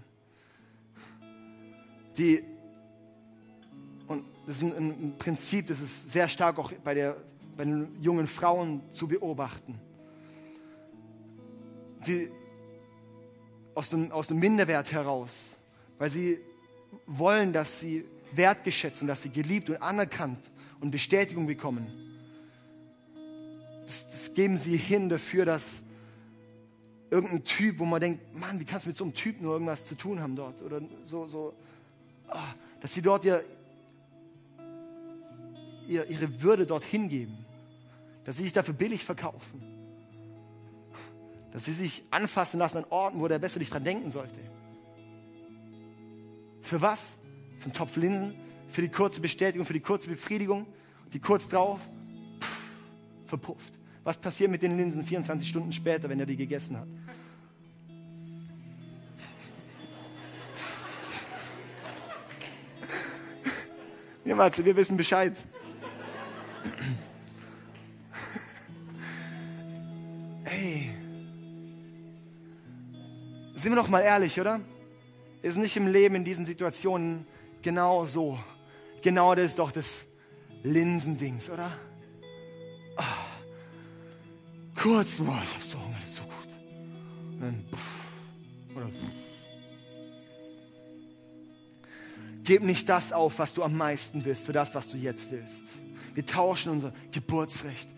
die, 2.19 2.43
und 4.07 4.27
das 4.47 4.57
ist 4.57 4.63
ein, 4.63 4.77
ein 4.77 5.15
Prinzip, 5.19 5.69
das 5.69 5.81
ist 5.81 6.11
sehr 6.11 6.29
stark 6.29 6.59
auch 6.59 6.73
bei, 6.73 6.95
der, 6.95 7.17
bei 7.57 7.65
den 7.65 8.03
jungen 8.03 8.27
Frauen 8.27 8.83
zu 8.91 9.09
beobachten, 9.09 9.81
die 12.07 12.31
aus 13.75 13.91
dem, 13.91 14.11
aus 14.13 14.29
dem 14.29 14.39
Minderwert 14.39 14.93
heraus, 14.93 15.59
weil 15.99 16.11
sie 16.11 16.39
wollen, 17.07 17.53
dass 17.53 17.81
sie 17.81 18.05
wertgeschätzt 18.33 19.03
und 19.03 19.09
dass 19.09 19.23
sie 19.23 19.31
geliebt 19.31 19.69
und 19.71 19.77
anerkannt 19.83 20.51
und 20.81 20.91
Bestätigung 20.91 21.47
bekommen 21.47 22.07
das, 23.87 24.09
das 24.11 24.35
geben 24.35 24.59
sie 24.59 24.77
hin 24.77 25.09
dafür, 25.09 25.45
dass 25.45 25.83
irgendein 27.11 27.45
Typ, 27.45 27.79
wo 27.79 27.85
man 27.85 28.01
denkt, 28.01 28.37
Mann, 28.37 28.61
wie 28.61 28.65
kannst 28.65 28.85
du 28.85 28.91
mit 28.91 28.97
so 28.97 29.05
einem 29.05 29.15
Typ 29.15 29.41
nur 29.41 29.55
irgendwas 29.55 29.87
zu 29.87 29.95
tun 29.95 30.21
haben 30.21 30.35
dort? 30.35 30.61
Oder 30.63 30.81
so, 31.03 31.27
so, 31.27 31.55
oh, 32.29 32.37
dass 32.81 32.93
sie 32.93 33.03
dort 33.03 33.25
ihr, 33.25 33.45
ihr, 35.87 36.07
ihre 36.09 36.43
Würde 36.43 36.67
dort 36.67 36.85
hingeben. 36.85 37.39
Dass 38.25 38.37
sie 38.37 38.43
sich 38.43 38.53
dafür 38.53 38.75
billig 38.75 39.05
verkaufen. 39.05 39.63
Dass 41.57 41.65
sie 41.65 41.73
sich 41.73 42.03
anfassen 42.11 42.59
lassen 42.59 42.77
an 42.77 42.85
Orten, 42.91 43.19
wo 43.19 43.29
der 43.29 43.39
besser 43.39 43.59
nicht 43.59 43.73
dran 43.73 43.83
denken 43.83 44.11
sollte. 44.11 44.39
Für 46.61 46.83
was? 46.83 47.17
Für 47.57 47.65
einen 47.65 47.73
Topf 47.73 47.97
Linsen? 47.97 48.35
Für 48.69 48.83
die 48.83 48.91
kurze 48.91 49.23
Bestätigung, 49.23 49.65
für 49.65 49.73
die 49.73 49.81
kurze 49.81 50.11
Befriedigung? 50.11 50.67
Die 51.15 51.19
kurz 51.19 51.49
drauf 51.49 51.81
verpufft. 53.25 53.79
Was 54.05 54.19
passiert 54.19 54.51
mit 54.51 54.61
den 54.61 54.77
Linsen 54.77 55.03
24 55.03 55.49
Stunden 55.49 55.73
später, 55.73 56.11
wenn 56.11 56.21
er 56.21 56.27
die 56.27 56.37
gegessen 56.37 56.77
hat? 56.77 56.89
Ja, 64.27 64.35
Matze, 64.35 64.63
wir 64.63 64.77
wissen 64.77 64.99
Bescheid. 64.99 65.39
Hey, 70.45 70.91
sind 73.67 73.75
wir 73.75 73.83
doch 73.83 73.89
mal 73.89 74.03
ehrlich, 74.03 74.41
oder? 74.41 74.61
Ist 75.43 75.57
nicht 75.57 75.77
im 75.77 75.89
Leben 75.89 76.15
in 76.15 76.25
diesen 76.25 76.47
Situationen 76.47 77.27
genau 77.63 78.07
so? 78.07 78.39
Genau 79.03 79.35
das 79.35 79.47
ist 79.47 79.59
doch 79.59 79.73
das 79.73 80.07
Linsendings, 80.63 81.51
oder? 81.51 81.73
Oh, 82.97 83.03
kurz, 84.81 85.15
boah, 85.15 85.43
ich 85.45 85.53
hab 85.53 85.63
so 85.63 85.81
Hunger, 85.85 85.97
das 86.01 86.11
ist 86.11 86.15
so 86.15 86.23
gut. 86.23 86.33
Und 87.33 87.41
dann, 87.41 87.65
pff, 87.75 88.77
oder, 88.77 88.87
pff. 88.87 89.11
Gib 92.45 92.63
nicht 92.63 92.89
das 92.89 93.13
auf, 93.13 93.41
was 93.41 93.53
du 93.53 93.65
am 93.65 93.77
meisten 93.77 94.25
willst, 94.25 94.45
für 94.45 94.53
das, 94.53 94.77
was 94.77 94.91
du 94.91 94.97
jetzt 94.97 95.33
willst. 95.33 95.65
Wir 96.15 96.25
tauschen 96.25 96.71
unser 96.71 96.93
Geburtsrecht 97.11 97.89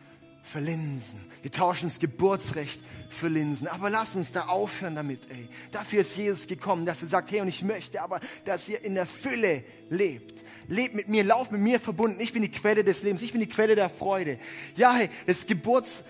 für 0.48 0.60
Linsen. 0.60 1.26
Wir 1.42 1.52
tauschen 1.52 1.88
das 1.88 1.98
Geburtsrecht 1.98 2.80
für 3.10 3.28
Linsen. 3.28 3.68
Aber 3.68 3.90
lass 3.90 4.16
uns 4.16 4.32
da 4.32 4.46
aufhören 4.46 4.96
damit, 4.96 5.30
ey. 5.30 5.48
Dafür 5.70 6.00
ist 6.00 6.16
Jesus 6.16 6.46
gekommen, 6.46 6.86
dass 6.86 7.02
er 7.02 7.08
sagt, 7.08 7.30
hey, 7.30 7.40
und 7.40 7.48
ich 7.48 7.62
möchte 7.62 8.02
aber, 8.02 8.20
dass 8.44 8.68
ihr 8.68 8.82
in 8.84 8.94
der 8.94 9.06
Fülle 9.06 9.62
lebt. 9.90 10.42
Lebt 10.66 10.94
mit 10.94 11.08
mir, 11.08 11.22
lauf 11.22 11.50
mit 11.50 11.60
mir 11.60 11.78
verbunden. 11.78 12.20
Ich 12.20 12.32
bin 12.32 12.42
die 12.42 12.50
Quelle 12.50 12.82
des 12.82 13.02
Lebens. 13.02 13.22
Ich 13.22 13.32
bin 13.32 13.40
die 13.40 13.48
Quelle 13.48 13.74
der 13.76 13.90
Freude. 13.90 14.38
Ja, 14.76 14.94
hey, 14.94 15.08
das 15.26 15.46
Geburts, 15.46 16.02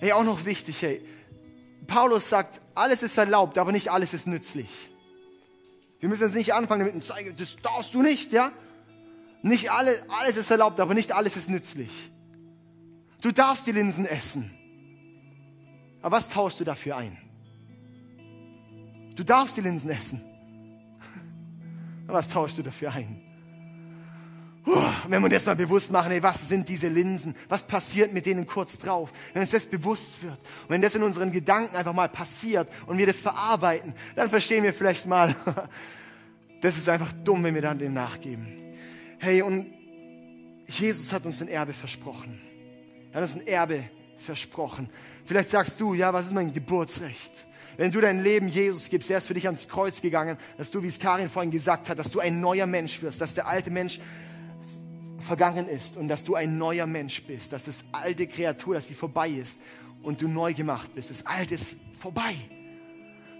hey, 0.00 0.12
auch 0.12 0.24
noch 0.24 0.44
wichtig, 0.44 0.82
hey. 0.82 1.02
Paulus 1.86 2.28
sagt, 2.28 2.60
alles 2.74 3.02
ist 3.02 3.16
erlaubt, 3.18 3.58
aber 3.58 3.72
nicht 3.72 3.90
alles 3.90 4.14
ist 4.14 4.26
nützlich. 4.26 4.90
Wir 6.00 6.08
müssen 6.08 6.24
jetzt 6.24 6.34
nicht 6.34 6.54
anfangen 6.54 6.80
damit 6.80 6.94
und 6.94 7.04
zeigen, 7.04 7.34
das 7.36 7.56
darfst 7.62 7.94
du 7.94 8.02
nicht, 8.02 8.32
ja? 8.32 8.52
Nicht 9.42 9.70
alle, 9.70 10.00
alles 10.08 10.36
ist 10.36 10.50
erlaubt, 10.50 10.80
aber 10.80 10.94
nicht 10.94 11.12
alles 11.12 11.36
ist 11.36 11.48
nützlich. 11.48 12.11
Du 13.22 13.32
darfst 13.32 13.66
die 13.66 13.72
Linsen 13.72 14.04
essen. 14.04 14.50
Aber 16.02 16.16
was 16.16 16.28
tauschst 16.28 16.60
du 16.60 16.64
dafür 16.64 16.96
ein? 16.96 17.16
Du 19.14 19.22
darfst 19.24 19.56
die 19.56 19.60
Linsen 19.60 19.88
essen. 19.88 20.20
Aber 22.06 22.18
was 22.18 22.28
tauschst 22.28 22.58
du 22.58 22.62
dafür 22.62 22.92
ein? 22.92 23.22
wenn 24.64 25.20
wir 25.20 25.24
uns 25.24 25.34
das 25.34 25.46
mal 25.46 25.56
bewusst 25.56 25.90
machen, 25.90 26.12
ey, 26.12 26.22
was 26.22 26.48
sind 26.48 26.68
diese 26.68 26.88
Linsen? 26.88 27.34
Was 27.48 27.62
passiert 27.64 28.12
mit 28.12 28.26
denen 28.26 28.46
kurz 28.46 28.78
drauf? 28.78 29.12
Wenn 29.32 29.42
uns 29.42 29.50
das 29.50 29.66
bewusst 29.66 30.22
wird 30.22 30.38
und 30.38 30.70
wenn 30.70 30.82
das 30.82 30.94
in 30.94 31.02
unseren 31.02 31.32
Gedanken 31.32 31.74
einfach 31.74 31.92
mal 31.92 32.08
passiert 32.08 32.68
und 32.86 32.96
wir 32.96 33.06
das 33.06 33.18
verarbeiten, 33.18 33.92
dann 34.14 34.30
verstehen 34.30 34.62
wir 34.62 34.72
vielleicht 34.72 35.06
mal, 35.06 35.34
das 36.60 36.78
ist 36.78 36.88
einfach 36.88 37.12
dumm, 37.24 37.42
wenn 37.42 37.54
wir 37.54 37.62
dann 37.62 37.78
dem 37.78 37.92
nachgeben. 37.92 38.46
Hey, 39.18 39.42
und 39.42 39.66
Jesus 40.66 41.12
hat 41.12 41.26
uns 41.26 41.42
ein 41.42 41.48
Erbe 41.48 41.72
versprochen. 41.72 42.40
Hat 43.12 43.22
uns 43.22 43.34
ein 43.34 43.46
Erbe 43.46 43.84
versprochen. 44.16 44.88
Vielleicht 45.24 45.50
sagst 45.50 45.80
du, 45.80 45.94
ja, 45.94 46.12
was 46.12 46.26
ist 46.26 46.32
mein 46.32 46.52
Geburtsrecht? 46.52 47.32
Wenn 47.76 47.90
du 47.90 48.00
dein 48.00 48.22
Leben 48.22 48.48
Jesus 48.48 48.88
gibst, 48.88 49.10
er 49.10 49.18
ist 49.18 49.26
für 49.26 49.34
dich 49.34 49.46
ans 49.46 49.68
Kreuz 49.68 50.00
gegangen, 50.00 50.36
dass 50.58 50.70
du, 50.70 50.82
wie 50.82 50.88
es 50.88 50.98
Karin 50.98 51.28
vorhin 51.28 51.50
gesagt 51.50 51.88
hat, 51.88 51.98
dass 51.98 52.10
du 52.10 52.20
ein 52.20 52.40
neuer 52.40 52.66
Mensch 52.66 53.00
wirst, 53.02 53.20
dass 53.20 53.34
der 53.34 53.46
alte 53.46 53.70
Mensch 53.70 53.98
vergangen 55.18 55.68
ist 55.68 55.96
und 55.96 56.08
dass 56.08 56.24
du 56.24 56.34
ein 56.34 56.58
neuer 56.58 56.86
Mensch 56.86 57.22
bist, 57.22 57.52
dass 57.52 57.64
das 57.64 57.84
alte 57.92 58.26
Kreatur, 58.26 58.74
dass 58.74 58.88
die 58.88 58.94
vorbei 58.94 59.28
ist 59.28 59.58
und 60.02 60.20
du 60.20 60.28
neu 60.28 60.52
gemacht 60.52 60.94
bist. 60.94 61.10
Das 61.10 61.24
alte 61.24 61.54
ist 61.54 61.76
vorbei. 61.98 62.34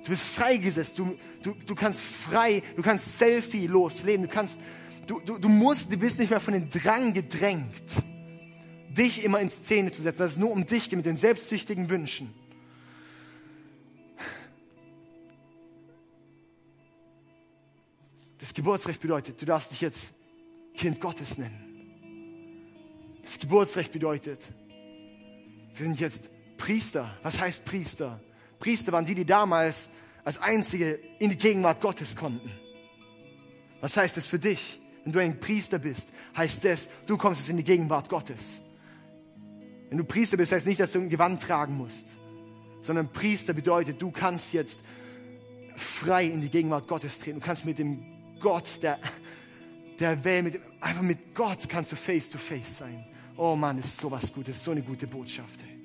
Du 0.05 0.11
bist 0.11 0.23
freigesetzt, 0.23 0.99
du, 0.99 1.16
du, 1.43 1.55
du 1.66 1.75
kannst 1.75 2.01
frei, 2.01 2.62
du 2.77 2.83
kannst 2.83 3.18
selfie-los 3.18 4.03
leben, 4.03 4.25
du 4.25 4.29
kannst, 4.29 4.59
du, 5.07 5.20
du, 5.20 5.39
du 5.39 5.49
musst, 5.49 5.93
du 5.93 5.97
bist 5.97 6.18
nicht 6.18 6.31
mehr 6.31 6.41
von 6.41 6.55
den 6.55 6.70
Drang 6.70 7.12
gedrängt 7.12 7.83
dich 8.95 9.24
immer 9.24 9.40
in 9.40 9.51
Szene 9.51 9.90
zu 9.93 10.03
setzen, 10.03 10.18
dass 10.18 10.32
es 10.32 10.38
nur 10.38 10.51
um 10.51 10.66
dich 10.66 10.90
geht 10.90 10.97
mit 10.97 11.07
den 11.07 11.16
selbstsüchtigen 11.16 11.88
Wünschen. 11.90 12.32
Das 18.38 18.55
Geburtsrecht 18.55 19.01
bedeutet, 19.01 19.40
du 19.40 19.47
darfst 19.47 19.70
dich 19.70 19.80
jetzt 19.80 20.12
Kind 20.74 21.01
Gottes 21.01 21.38
nennen. 21.38 21.72
Das 23.22 23.38
Geburtsrecht 23.38 23.93
bedeutet, 23.93 24.40
wir 25.74 25.86
sind 25.86 26.01
jetzt 26.01 26.28
Priester. 26.57 27.16
Was 27.22 27.40
heißt 27.40 27.64
Priester? 27.64 28.20
Priester 28.59 28.93
waren 28.93 29.07
die, 29.07 29.14
die 29.14 29.24
damals 29.24 29.88
als 30.24 30.38
einzige 30.38 30.99
in 31.18 31.30
die 31.30 31.36
Gegenwart 31.36 31.80
Gottes 31.80 32.16
konnten. 32.16 32.51
Was 33.80 33.97
heißt 33.97 34.16
das 34.16 34.26
für 34.26 34.38
dich? 34.38 34.80
Wenn 35.05 35.12
du 35.12 35.18
ein 35.18 35.40
Priester 35.40 35.78
bist, 35.78 36.11
heißt 36.36 36.64
das, 36.64 36.88
du 37.07 37.16
kommst 37.16 37.40
jetzt 37.40 37.51
in 37.51 37.57
die 37.57 37.64
Gegenwart 37.64 38.09
Gottes. 38.09 38.62
Wenn 39.93 39.99
du 39.99 40.05
Priester 40.05 40.38
bist, 40.38 40.53
heißt 40.53 40.66
nicht, 40.66 40.80
dass 40.80 40.93
du 40.93 41.01
ein 41.01 41.11
Gewand 41.11 41.43
tragen 41.43 41.76
musst, 41.76 42.16
sondern 42.80 43.12
Priester 43.12 43.53
bedeutet, 43.53 44.01
du 44.01 44.11
kannst 44.11 44.55
jetzt 44.55 44.80
frei 45.76 46.24
in 46.24 46.40
die 46.40 46.49
Gegenwart 46.49 46.88
Gottes 46.88 47.18
treten. 47.18 47.40
Du 47.40 47.45
kannst 47.45 47.66
mit 47.66 47.78
dem 47.78 48.03
Gott 48.40 48.82
der, 48.82 48.99
der 50.01 50.24
Welt, 50.24 50.45
mit, 50.45 50.61
einfach 50.80 51.03
mit 51.03 51.34
Gott 51.34 51.68
kannst 51.68 51.93
du 51.93 51.97
face 51.97 52.30
to 52.30 52.38
face 52.38 52.78
sein. 52.78 53.05
Oh 53.36 53.55
Mann, 53.55 53.76
ist 53.76 54.01
so 54.01 54.11
was 54.11 54.32
Gutes, 54.32 54.64
so 54.64 54.70
eine 54.70 54.80
gute 54.80 55.07
Botschaft. 55.07 55.61
Ey. 55.61 55.78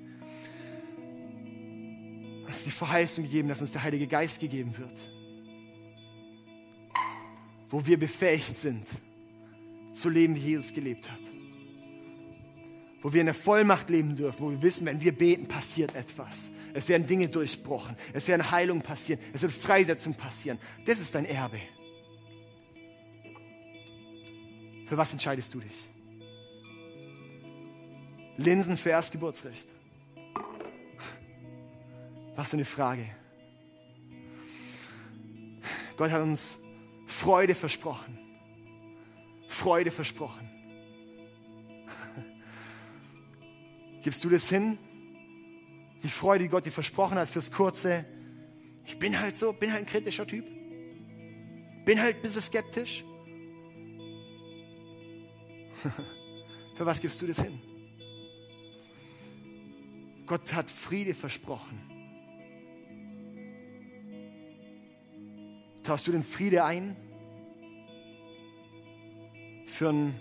Ist 2.49 2.65
die 2.65 2.71
Verheißung 2.71 3.25
gegeben, 3.25 3.49
dass 3.49 3.59
uns 3.59 3.73
der 3.73 3.83
Heilige 3.83 4.07
Geist 4.07 4.39
gegeben 4.39 4.73
wird. 4.77 5.11
Wo 7.69 7.85
wir 7.85 7.99
befähigt 7.99 8.55
sind, 8.55 8.87
zu 9.91 10.07
leben, 10.07 10.33
wie 10.33 10.51
Jesus 10.51 10.73
gelebt 10.73 11.11
hat. 11.11 11.36
Wo 13.01 13.13
wir 13.13 13.21
in 13.21 13.27
der 13.27 13.35
Vollmacht 13.35 13.89
leben 13.89 14.15
dürfen, 14.15 14.39
wo 14.45 14.51
wir 14.51 14.61
wissen, 14.61 14.85
wenn 14.85 15.01
wir 15.01 15.15
beten, 15.15 15.47
passiert 15.47 15.95
etwas. 15.95 16.51
Es 16.73 16.87
werden 16.89 17.07
Dinge 17.07 17.27
durchbrochen. 17.27 17.95
Es 18.13 18.27
werden 18.27 18.49
Heilungen 18.51 18.81
passieren. 18.81 19.21
Es 19.33 19.41
wird 19.41 19.51
Freisetzung 19.51 20.13
passieren. 20.13 20.57
Das 20.85 20.99
ist 20.99 21.13
dein 21.13 21.25
Erbe. 21.25 21.59
Für 24.87 24.97
was 24.97 25.11
entscheidest 25.11 25.53
du 25.53 25.59
dich? 25.59 25.89
Linsen 28.37 28.77
für 28.77 28.89
Erstgeburtsrecht. 28.89 29.67
Was 32.35 32.51
für 32.51 32.57
eine 32.57 32.65
Frage. 32.65 33.05
Gott 35.97 36.11
hat 36.11 36.21
uns 36.21 36.59
Freude 37.07 37.55
versprochen. 37.55 38.17
Freude 39.47 39.89
versprochen. 39.89 40.56
Gibst 44.07 44.23
du 44.23 44.29
das 44.29 44.47
hin? 44.47 44.77
Die 46.01 46.07
Freude, 46.07 46.45
die 46.45 46.49
Gott 46.49 46.65
dir 46.65 46.71
versprochen 46.71 47.17
hat 47.17 47.27
fürs 47.27 47.51
Kurze. 47.51 48.05
Ich 48.85 48.97
bin 48.97 49.19
halt 49.19 49.35
so, 49.35 49.51
bin 49.51 49.73
halt 49.73 49.81
ein 49.81 49.85
kritischer 49.85 50.25
Typ. 50.25 50.45
Bin 51.83 51.99
halt 51.99 52.15
ein 52.15 52.21
bisschen 52.21 52.41
skeptisch. 52.41 53.03
Für 56.77 56.85
was 56.85 57.01
gibst 57.01 57.21
du 57.21 57.27
das 57.27 57.41
hin? 57.41 57.59
Gott 60.25 60.53
hat 60.53 60.71
Friede 60.71 61.13
versprochen. 61.13 61.77
Tauschst 65.83 66.07
du 66.07 66.13
den 66.13 66.23
Friede 66.23 66.63
ein 66.63 66.95
für 69.65 69.89
ein 69.89 70.17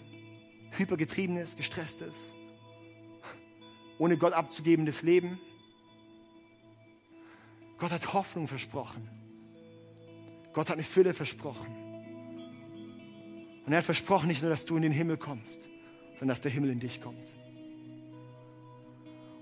hypergetriebenes, 0.73 1.57
gestresstes, 1.57 2.35
ohne 3.99 4.17
Gott 4.17 4.33
abzugebendes 4.33 5.03
Leben? 5.03 5.41
Gott 7.79 7.91
hat 7.91 8.13
Hoffnung 8.13 8.49
versprochen. 8.49 9.09
Gott 10.53 10.71
hat 10.71 10.77
eine 10.77 10.85
Fülle 10.85 11.13
versprochen. 11.13 11.75
Und 13.67 13.73
er 13.73 13.79
hat 13.79 13.85
versprochen 13.85 14.29
nicht 14.29 14.43
nur, 14.43 14.51
dass 14.51 14.65
du 14.65 14.77
in 14.77 14.83
den 14.83 14.93
Himmel 14.93 15.17
kommst, 15.17 15.69
sondern 16.13 16.29
dass 16.29 16.41
der 16.41 16.51
Himmel 16.51 16.71
in 16.71 16.81
dich 16.81 17.03
kommt. 17.03 17.37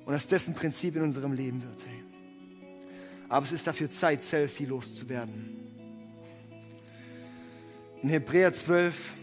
Und 0.07 0.13
dass 0.13 0.27
das 0.27 0.49
ein 0.49 0.55
Prinzip 0.55 0.97
in 0.97 1.03
unserem 1.03 1.33
Leben 1.33 1.63
wird. 1.63 1.87
Hey. 1.87 2.03
Aber 3.29 3.45
es 3.45 3.53
ist 3.53 3.67
dafür 3.67 3.91
Zeit, 3.91 4.23
Selfie 4.23 4.67
loszuwerden. 4.67 5.61
In 8.03 8.09
Hebräer 8.09 8.53
12, 8.53 9.15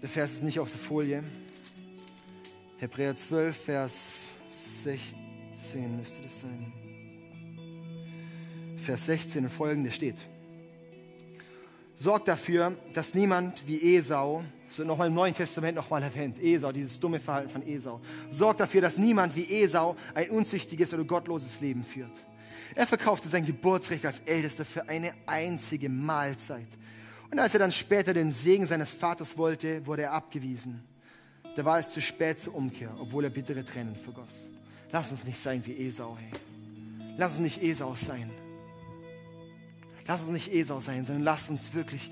der 0.00 0.08
Vers 0.08 0.32
ist 0.34 0.42
nicht 0.42 0.60
auf 0.60 0.70
der 0.70 0.80
Folie. 0.80 1.24
Hebräer 2.78 3.16
12, 3.16 3.56
Vers 3.56 3.94
16 4.82 5.96
müsste 5.96 6.22
das 6.22 6.40
sein. 6.40 6.72
Vers 8.76 9.06
16 9.06 9.44
und 9.44 9.50
folgende 9.50 9.90
steht 9.90 10.24
sorgt 11.98 12.28
dafür, 12.28 12.76
dass 12.94 13.14
niemand 13.14 13.66
wie 13.66 13.96
Esau, 13.96 14.44
so 14.68 14.84
nochmal 14.84 15.08
im 15.08 15.14
Neuen 15.14 15.34
Testament 15.34 15.76
nochmal 15.76 16.02
erwähnt, 16.02 16.38
Esau, 16.40 16.70
dieses 16.70 17.00
dumme 17.00 17.18
Verhalten 17.18 17.50
von 17.50 17.66
Esau, 17.66 18.00
sorgt 18.30 18.60
dafür, 18.60 18.82
dass 18.82 18.98
niemand 18.98 19.34
wie 19.34 19.62
Esau 19.62 19.96
ein 20.14 20.30
unzüchtiges 20.30 20.94
oder 20.94 21.02
gottloses 21.02 21.60
Leben 21.60 21.84
führt. 21.84 22.12
Er 22.76 22.86
verkaufte 22.86 23.28
sein 23.28 23.44
Geburtsrecht 23.44 24.06
als 24.06 24.20
Ältester 24.26 24.64
für 24.64 24.88
eine 24.88 25.12
einzige 25.26 25.88
Mahlzeit. 25.88 26.68
Und 27.30 27.38
als 27.38 27.52
er 27.54 27.60
dann 27.60 27.72
später 27.72 28.14
den 28.14 28.32
Segen 28.32 28.66
seines 28.66 28.92
Vaters 28.92 29.36
wollte, 29.36 29.84
wurde 29.86 30.02
er 30.02 30.12
abgewiesen. 30.12 30.82
Da 31.56 31.64
war 31.64 31.78
es 31.78 31.90
zu 31.90 32.00
spät 32.00 32.40
zur 32.40 32.54
Umkehr, 32.54 32.94
obwohl 32.98 33.24
er 33.24 33.30
bittere 33.30 33.64
Tränen 33.64 33.96
vergoss. 33.96 34.50
Lass 34.90 35.10
uns 35.10 35.24
nicht 35.24 35.38
sein 35.38 35.62
wie 35.66 35.76
Esau, 35.86 36.16
hey. 36.18 36.30
Lass 37.16 37.32
uns 37.32 37.42
nicht 37.42 37.62
Esau 37.62 37.94
sein. 37.94 38.30
Lass 40.06 40.22
uns 40.22 40.30
nicht 40.30 40.54
Esau 40.54 40.80
sein, 40.80 41.04
sondern 41.04 41.24
lass 41.24 41.50
uns 41.50 41.74
wirklich 41.74 42.10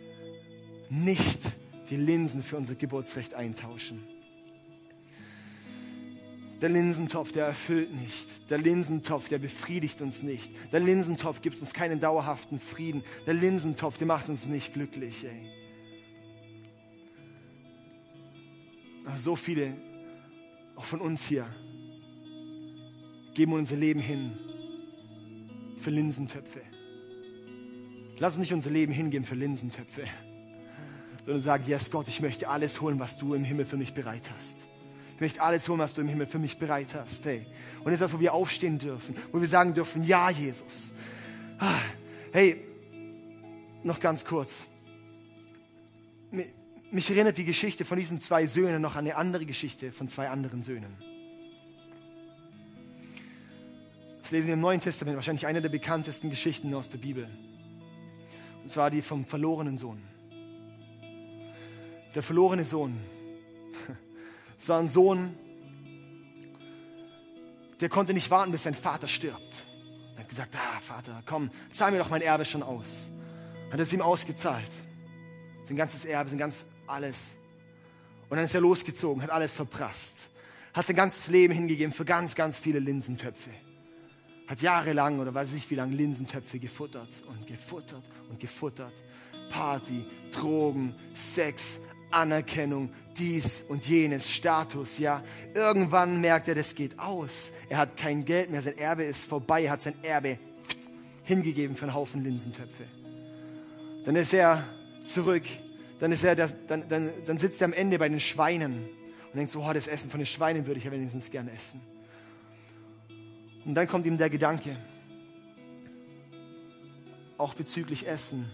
nicht 0.90 1.40
die 1.90 1.96
Linsen 1.96 2.42
für 2.42 2.56
unser 2.56 2.74
Geburtsrecht 2.74 3.34
eintauschen. 3.34 4.06
Der 6.60 6.68
Linsentopf, 6.68 7.30
der 7.30 7.46
erfüllt 7.46 7.94
nicht. 7.94 8.50
Der 8.50 8.58
Linsentopf, 8.58 9.28
der 9.28 9.38
befriedigt 9.38 10.02
uns 10.02 10.22
nicht. 10.22 10.50
Der 10.72 10.80
Linsentopf 10.80 11.40
gibt 11.40 11.60
uns 11.60 11.72
keinen 11.72 12.00
dauerhaften 12.00 12.58
Frieden. 12.58 13.04
Der 13.26 13.34
Linsentopf, 13.34 13.96
der 13.98 14.08
macht 14.08 14.28
uns 14.28 14.46
nicht 14.46 14.74
glücklich. 14.74 15.24
Ey. 15.24 15.50
So 19.16 19.36
viele, 19.36 19.76
auch 20.74 20.84
von 20.84 21.00
uns 21.00 21.26
hier, 21.26 21.46
geben 23.34 23.52
unser 23.52 23.76
Leben 23.76 24.00
hin 24.00 24.36
für 25.78 25.90
Linsentöpfe. 25.90 26.60
Lass 28.18 28.34
uns 28.34 28.40
nicht 28.40 28.52
unser 28.52 28.70
Leben 28.70 28.92
hingeben 28.92 29.24
für 29.24 29.36
Linsentöpfe, 29.36 30.02
sondern 31.24 31.42
sagen, 31.42 31.64
yes 31.68 31.88
Gott, 31.92 32.08
ich 32.08 32.20
möchte 32.20 32.48
alles 32.48 32.80
holen, 32.80 32.98
was 32.98 33.16
du 33.16 33.34
im 33.34 33.44
Himmel 33.44 33.64
für 33.64 33.76
mich 33.76 33.94
bereit 33.94 34.28
hast. 34.36 34.66
Ich 35.18 35.20
möchte 35.20 35.42
alles 35.42 35.68
holen, 35.68 35.80
was 35.80 35.94
du 35.94 36.00
im 36.00 36.06
Himmel 36.06 36.28
für 36.28 36.38
mich 36.38 36.58
bereit 36.58 36.94
hast. 36.94 37.24
Hey. 37.24 37.44
Und 37.78 37.86
das 37.86 37.94
ist 37.94 38.00
das, 38.02 38.12
wo 38.12 38.20
wir 38.20 38.32
aufstehen 38.32 38.78
dürfen, 38.78 39.16
wo 39.32 39.40
wir 39.40 39.48
sagen 39.48 39.74
dürfen, 39.74 40.04
ja, 40.04 40.30
Jesus. 40.30 40.92
Ah, 41.58 41.80
hey, 42.32 42.64
noch 43.82 43.98
ganz 43.98 44.24
kurz. 44.24 44.66
Mich 46.92 47.10
erinnert 47.10 47.36
die 47.36 47.44
Geschichte 47.44 47.84
von 47.84 47.98
diesen 47.98 48.20
zwei 48.20 48.46
Söhnen 48.46 48.80
noch 48.80 48.94
an 48.94 49.06
eine 49.06 49.16
andere 49.16 49.44
Geschichte 49.44 49.90
von 49.90 50.06
zwei 50.06 50.28
anderen 50.28 50.62
Söhnen. 50.62 50.96
Das 54.22 54.30
lesen 54.30 54.46
wir 54.46 54.54
im 54.54 54.60
Neuen 54.60 54.80
Testament, 54.80 55.16
wahrscheinlich 55.16 55.48
eine 55.48 55.60
der 55.60 55.68
bekanntesten 55.68 56.30
Geschichten 56.30 56.72
aus 56.74 56.90
der 56.90 56.98
Bibel. 56.98 57.28
Und 58.62 58.70
zwar 58.70 58.88
die 58.92 59.02
vom 59.02 59.24
verlorenen 59.24 59.78
Sohn. 59.78 60.00
Der 62.14 62.22
verlorene 62.22 62.64
Sohn. 62.64 62.96
Es 64.58 64.68
war 64.68 64.78
ein 64.78 64.88
Sohn, 64.88 65.34
der 67.80 67.88
konnte 67.88 68.12
nicht 68.12 68.30
warten, 68.30 68.50
bis 68.50 68.64
sein 68.64 68.74
Vater 68.74 69.06
stirbt. 69.06 69.64
Er 70.16 70.22
hat 70.22 70.28
gesagt, 70.28 70.56
ah, 70.56 70.80
Vater, 70.80 71.22
komm, 71.26 71.50
zahl 71.70 71.92
mir 71.92 71.98
doch 71.98 72.10
mein 72.10 72.22
Erbe 72.22 72.44
schon 72.44 72.62
aus. 72.62 73.12
Hat 73.70 73.78
es 73.78 73.92
ihm 73.92 74.02
ausgezahlt. 74.02 74.70
Sein 75.64 75.76
ganzes 75.76 76.04
Erbe, 76.04 76.30
sein 76.30 76.38
ganz 76.38 76.64
alles. 76.86 77.36
Und 78.28 78.36
dann 78.36 78.44
ist 78.44 78.54
er 78.54 78.60
losgezogen, 78.60 79.22
hat 79.22 79.30
alles 79.30 79.52
verprasst. 79.52 80.30
Hat 80.74 80.86
sein 80.86 80.96
ganzes 80.96 81.28
Leben 81.28 81.54
hingegeben 81.54 81.92
für 81.92 82.04
ganz, 82.04 82.34
ganz 82.34 82.58
viele 82.58 82.78
Linsentöpfe 82.78 83.50
hat 84.48 84.62
jahrelang 84.62 85.20
oder 85.20 85.34
weiß 85.34 85.52
ich 85.52 85.70
wie 85.70 85.74
lange 85.74 85.94
Linsentöpfe 85.94 86.58
gefuttert 86.58 87.22
und 87.28 87.46
gefuttert 87.46 88.02
und 88.30 88.40
gefuttert. 88.40 88.94
Party, 89.50 90.04
Drogen, 90.32 90.94
Sex, 91.14 91.80
Anerkennung, 92.10 92.90
dies 93.16 93.64
und 93.68 93.86
jenes, 93.86 94.30
Status, 94.30 94.98
ja. 94.98 95.22
Irgendwann 95.54 96.20
merkt 96.20 96.48
er, 96.48 96.54
das 96.54 96.74
geht 96.74 96.98
aus. 96.98 97.52
Er 97.68 97.78
hat 97.78 97.96
kein 97.96 98.24
Geld 98.24 98.50
mehr, 98.50 98.62
sein 98.62 98.78
Erbe 98.78 99.04
ist 99.04 99.24
vorbei, 99.24 99.64
er 99.64 99.72
hat 99.72 99.82
sein 99.82 99.94
Erbe 100.02 100.38
hingegeben 101.24 101.76
für 101.76 101.84
einen 101.84 101.94
Haufen 101.94 102.24
Linsentöpfe. 102.24 102.84
dann 104.04 104.16
ist 104.16 104.32
er 104.32 104.64
zurück, 105.04 105.44
dann, 105.98 106.12
ist 106.12 106.24
er 106.24 106.34
das, 106.34 106.54
dann, 106.66 106.88
dann, 106.88 107.10
dann 107.26 107.38
sitzt 107.38 107.60
er 107.60 107.66
am 107.66 107.72
Ende 107.72 107.98
bei 107.98 108.08
den 108.08 108.20
Schweinen 108.20 108.88
und 109.26 109.36
denkt 109.36 109.52
so, 109.52 109.62
oh, 109.62 109.72
das 109.72 109.88
Essen 109.88 110.10
von 110.10 110.20
den 110.20 110.26
Schweinen 110.26 110.66
würde 110.66 110.78
ich 110.78 110.84
ja 110.84 110.92
wenigstens 110.92 111.30
gerne 111.30 111.52
essen. 111.52 111.80
Und 113.64 113.74
dann 113.74 113.86
kommt 113.86 114.06
ihm 114.06 114.16
der 114.16 114.30
Gedanke, 114.30 114.76
auch 117.36 117.54
bezüglich 117.54 118.08
Essen. 118.08 118.50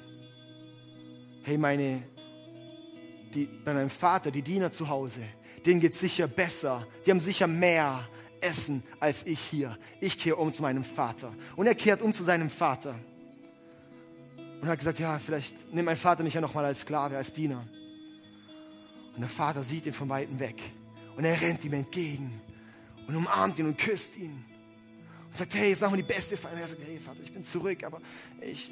Hey, 1.43 1.57
meine, 1.57 2.03
die, 3.35 3.47
bei 3.47 3.73
meinem 3.75 3.91
Vater, 3.91 4.31
die 4.31 4.43
Diener 4.43 4.71
zu 4.71 4.89
Hause, 4.89 5.21
denen 5.65 5.81
geht 5.81 5.95
sicher 5.95 6.27
besser. 6.27 6.87
Die 7.05 7.11
haben 7.11 7.21
sicher 7.21 7.47
mehr 7.47 8.09
Essen 8.41 8.83
als 9.01 9.27
ich 9.27 9.41
hier. 9.41 9.79
Ich 10.01 10.19
kehre 10.19 10.37
um 10.37 10.53
zu 10.53 10.63
meinem 10.63 10.85
Vater. 10.85 11.33
Und 11.57 11.67
er 11.67 11.75
kehrt 11.75 12.03
um 12.03 12.13
zu 12.13 12.25
seinem 12.25 12.51
Vater. 12.51 12.95
Und 14.61 14.69
hat 14.69 14.79
gesagt, 14.79 14.99
ja, 14.99 15.19
vielleicht 15.19 15.73
nimmt 15.73 15.87
mein 15.87 15.97
Vater 15.97 16.23
mich 16.23 16.35
ja 16.35 16.41
nochmal 16.41 16.65
als 16.65 16.81
Sklave, 16.81 17.17
als 17.17 17.33
Diener. 17.33 17.67
Und 19.15 19.21
der 19.21 19.29
Vater 19.29 19.63
sieht 19.63 19.87
ihn 19.87 19.93
von 19.93 20.09
Weitem 20.09 20.39
weg. 20.39 20.61
Und 21.17 21.25
er 21.25 21.41
rennt 21.41 21.65
ihm 21.65 21.75
entgegen 21.75 22.41
und 23.07 23.15
umarmt 23.15 23.59
ihn 23.59 23.67
und 23.67 23.79
küsst 23.79 24.17
ihn. 24.17 24.45
Und 25.27 25.37
sagt, 25.37 25.55
hey, 25.55 25.71
jetzt 25.71 25.83
machen 25.83 25.97
wir 25.97 26.03
die 26.03 26.13
beste 26.13 26.37
Feier. 26.37 26.55
Und 26.55 26.61
er 26.61 26.69
sagt, 26.69 26.83
hey 26.85 26.99
Vater, 26.99 27.21
ich 27.23 27.33
bin 27.33 27.45
zurück, 27.45 27.85
aber 27.85 28.01
ich, 28.41 28.71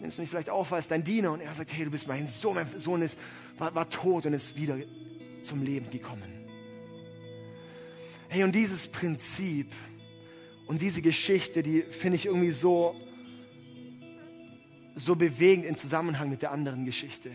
nimmst 0.00 0.18
du 0.18 0.22
mich 0.22 0.30
vielleicht 0.30 0.50
auf 0.50 0.72
als 0.72 0.88
dein 0.88 1.04
Diener? 1.04 1.32
Und 1.32 1.40
er 1.40 1.54
sagt, 1.54 1.72
hey, 1.72 1.84
du 1.84 1.90
bist 1.90 2.08
mein 2.08 2.26
Sohn, 2.26 2.54
mein 2.54 2.66
Sohn 2.78 3.02
ist, 3.02 3.18
war, 3.58 3.74
war 3.74 3.88
tot 3.88 4.26
und 4.26 4.32
ist 4.32 4.56
wieder 4.56 4.76
zum 5.42 5.62
Leben 5.62 5.90
gekommen. 5.90 6.40
Hey, 8.28 8.44
und 8.44 8.54
dieses 8.54 8.88
Prinzip 8.88 9.74
und 10.66 10.80
diese 10.80 11.02
Geschichte, 11.02 11.62
die 11.62 11.82
finde 11.82 12.14
ich 12.16 12.26
irgendwie 12.26 12.52
so, 12.52 12.94
so 14.94 15.16
bewegend 15.16 15.66
im 15.66 15.76
Zusammenhang 15.76 16.30
mit 16.30 16.42
der 16.42 16.52
anderen 16.52 16.84
Geschichte. 16.84 17.30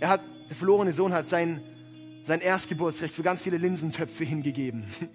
Er 0.00 0.08
hat, 0.08 0.22
der 0.48 0.56
verlorene 0.56 0.94
Sohn 0.94 1.12
hat 1.12 1.28
sein, 1.28 1.60
sein 2.24 2.40
Erstgeburtsrecht 2.40 3.14
für 3.14 3.22
ganz 3.22 3.42
viele 3.42 3.58
Linsentöpfe 3.58 4.24
hingegeben. 4.24 4.84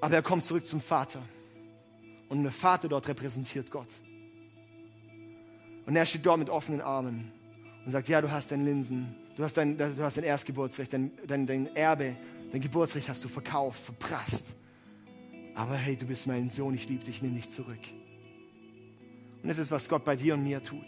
Aber 0.00 0.16
er 0.16 0.22
kommt 0.22 0.44
zurück 0.44 0.66
zum 0.66 0.80
Vater. 0.80 1.22
Und 2.28 2.42
der 2.42 2.52
Vater 2.52 2.88
dort 2.88 3.08
repräsentiert 3.08 3.70
Gott. 3.70 3.88
Und 5.86 5.96
er 5.96 6.06
steht 6.06 6.24
dort 6.24 6.38
mit 6.38 6.50
offenen 6.50 6.80
Armen 6.80 7.30
und 7.84 7.92
sagt, 7.92 8.08
ja, 8.08 8.20
du 8.20 8.30
hast 8.30 8.50
dein 8.50 8.64
Linsen, 8.64 9.14
du 9.36 9.44
hast 9.44 9.56
dein, 9.56 9.76
du 9.76 10.02
hast 10.02 10.16
dein 10.16 10.24
Erstgeburtsrecht, 10.24 10.92
dein, 10.92 11.12
dein, 11.26 11.46
dein 11.46 11.76
Erbe, 11.76 12.16
dein 12.50 12.60
Geburtsrecht 12.60 13.08
hast 13.08 13.22
du 13.22 13.28
verkauft, 13.28 13.82
verprasst. 13.84 14.54
Aber 15.54 15.76
hey, 15.76 15.96
du 15.96 16.06
bist 16.06 16.26
mein 16.26 16.48
Sohn, 16.48 16.74
ich 16.74 16.88
liebe 16.88 17.04
dich, 17.04 17.22
nimm 17.22 17.34
dich 17.34 17.48
zurück. 17.48 17.78
Und 19.42 19.48
das 19.48 19.58
ist, 19.58 19.70
was 19.70 19.88
Gott 19.88 20.04
bei 20.04 20.16
dir 20.16 20.34
und 20.34 20.42
mir 20.42 20.62
tut. 20.62 20.86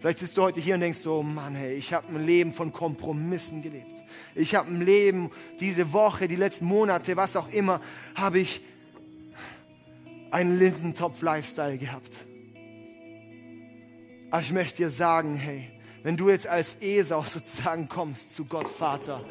Vielleicht 0.00 0.20
sitzt 0.20 0.36
du 0.38 0.42
heute 0.42 0.60
hier 0.60 0.74
und 0.74 0.80
denkst 0.80 1.00
so, 1.00 1.22
Mann, 1.22 1.54
hey, 1.54 1.74
ich 1.74 1.92
habe 1.92 2.08
ein 2.08 2.24
Leben 2.24 2.54
von 2.54 2.72
Kompromissen 2.72 3.60
gelebt. 3.60 4.02
Ich 4.34 4.54
habe 4.54 4.70
ein 4.70 4.80
Leben, 4.80 5.30
diese 5.60 5.92
Woche, 5.92 6.26
die 6.26 6.36
letzten 6.36 6.64
Monate, 6.64 7.16
was 7.16 7.36
auch 7.36 7.50
immer, 7.50 7.82
habe 8.14 8.38
ich 8.38 8.62
einen 10.30 10.58
Linsentopf-Lifestyle 10.58 11.78
gehabt. 11.78 12.26
Aber 14.30 14.42
ich 14.42 14.52
möchte 14.52 14.78
dir 14.78 14.90
sagen, 14.90 15.34
hey, 15.34 15.70
wenn 16.02 16.16
du 16.16 16.30
jetzt 16.30 16.46
als 16.46 16.76
Esau 16.80 17.22
sozusagen 17.22 17.88
kommst 17.88 18.34
zu 18.34 18.44
Gott 18.44 18.68
Vater, 18.68 19.24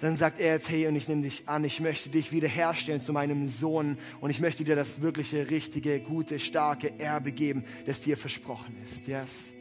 dann 0.00 0.16
sagt 0.16 0.40
er 0.40 0.54
jetzt, 0.54 0.68
hey, 0.68 0.88
und 0.88 0.96
ich 0.96 1.06
nehme 1.06 1.22
dich 1.22 1.48
an, 1.48 1.62
ich 1.62 1.78
möchte 1.78 2.08
dich 2.08 2.32
wiederherstellen 2.32 3.00
zu 3.00 3.12
meinem 3.12 3.48
Sohn 3.48 3.96
und 4.20 4.30
ich 4.30 4.40
möchte 4.40 4.64
dir 4.64 4.74
das 4.74 5.00
wirkliche, 5.00 5.48
richtige, 5.48 6.00
gute, 6.00 6.40
starke 6.40 6.98
Erbe 6.98 7.30
geben, 7.30 7.64
das 7.86 8.00
dir 8.00 8.16
versprochen 8.16 8.74
ist. 8.82 9.06
Yes. 9.06 9.54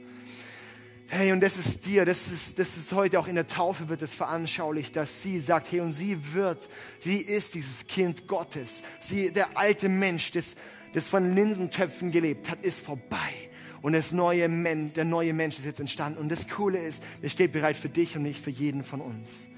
Hey, 1.14 1.34
und 1.34 1.42
das 1.42 1.58
ist 1.58 1.86
dir, 1.86 2.06
das 2.06 2.30
ist, 2.30 2.58
das 2.58 2.78
ist 2.78 2.94
heute 2.94 3.20
auch 3.20 3.28
in 3.28 3.36
der 3.36 3.46
Taufe 3.46 3.90
wird 3.90 4.02
es 4.02 4.14
veranschaulicht, 4.14 4.96
dass 4.96 5.22
sie 5.22 5.42
sagt, 5.42 5.70
hey, 5.70 5.82
und 5.82 5.92
sie 5.92 6.34
wird, 6.34 6.70
sie 7.02 7.18
ist 7.18 7.54
dieses 7.54 7.86
Kind 7.86 8.30
Gottes. 8.30 8.82
Sie, 9.02 9.30
der 9.30 9.58
alte 9.58 9.90
Mensch, 9.90 10.32
das, 10.32 10.56
das 10.94 11.10
von 11.10 11.36
Linsentöpfen 11.36 12.14
gelebt 12.14 12.50
hat, 12.50 12.64
ist 12.64 12.80
vorbei. 12.80 13.34
Und 13.82 13.92
das 13.92 14.14
neue 14.14 14.48
Men, 14.48 14.94
der 14.94 15.04
neue 15.04 15.34
Mensch 15.34 15.60
ist 15.60 15.66
jetzt 15.66 15.82
entstanden. 15.82 16.18
Und 16.18 16.30
das 16.30 16.48
Coole 16.48 16.80
ist, 16.80 17.04
der 17.22 17.28
steht 17.28 17.52
bereit 17.52 17.76
für 17.76 17.90
dich 17.90 18.16
und 18.16 18.24
nicht 18.24 18.42
für 18.42 18.50
jeden 18.50 18.86
von 18.86 19.02
uns. 19.02 19.50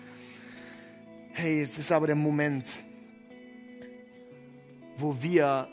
Hey, 1.33 1.61
es 1.61 1.77
ist 1.77 1.91
aber 1.91 2.07
der 2.07 2.15
Moment, 2.15 2.65
wo 4.97 5.15
wir 5.21 5.67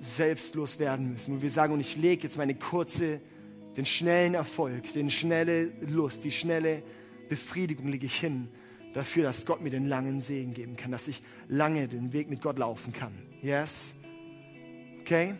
selbstlos 0.00 0.80
werden 0.80 1.12
müssen, 1.12 1.36
wo 1.36 1.42
wir 1.42 1.52
sagen, 1.52 1.72
und 1.72 1.78
ich 1.78 1.94
lege 1.94 2.24
jetzt 2.24 2.36
meine 2.36 2.56
kurze 2.56 3.20
den 3.76 3.86
schnellen 3.86 4.34
Erfolg, 4.34 4.92
den 4.92 5.10
schnelle 5.10 5.72
Lust, 5.80 6.24
die 6.24 6.32
schnelle 6.32 6.82
Befriedigung 7.28 7.88
lege 7.88 8.06
ich 8.06 8.16
hin 8.16 8.48
dafür, 8.94 9.24
dass 9.24 9.44
Gott 9.44 9.60
mir 9.60 9.70
den 9.70 9.86
langen 9.86 10.20
Segen 10.20 10.54
geben 10.54 10.76
kann, 10.76 10.92
dass 10.92 11.08
ich 11.08 11.22
lange 11.48 11.88
den 11.88 12.12
Weg 12.12 12.30
mit 12.30 12.40
Gott 12.40 12.58
laufen 12.58 12.92
kann. 12.92 13.12
Yes? 13.42 13.96
Okay? 15.00 15.34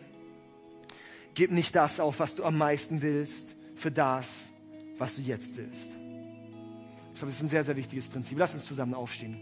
Gib 1.33 1.51
nicht 1.51 1.75
das 1.75 1.99
auf, 1.99 2.19
was 2.19 2.35
du 2.35 2.43
am 2.43 2.57
meisten 2.57 3.01
willst, 3.01 3.55
für 3.75 3.91
das, 3.91 4.53
was 4.97 5.15
du 5.15 5.21
jetzt 5.21 5.57
willst. 5.57 5.91
Ich 7.13 7.19
glaube, 7.19 7.27
das 7.27 7.35
ist 7.35 7.43
ein 7.43 7.49
sehr, 7.49 7.63
sehr 7.63 7.75
wichtiges 7.75 8.07
Prinzip. 8.07 8.37
Lass 8.37 8.53
uns 8.53 8.65
zusammen 8.65 8.93
aufstehen. 8.93 9.37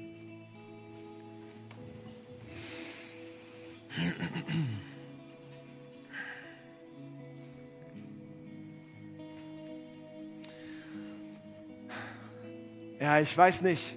Ja, 13.00 13.20
ich 13.20 13.38
weiß 13.38 13.62
nicht, 13.62 13.96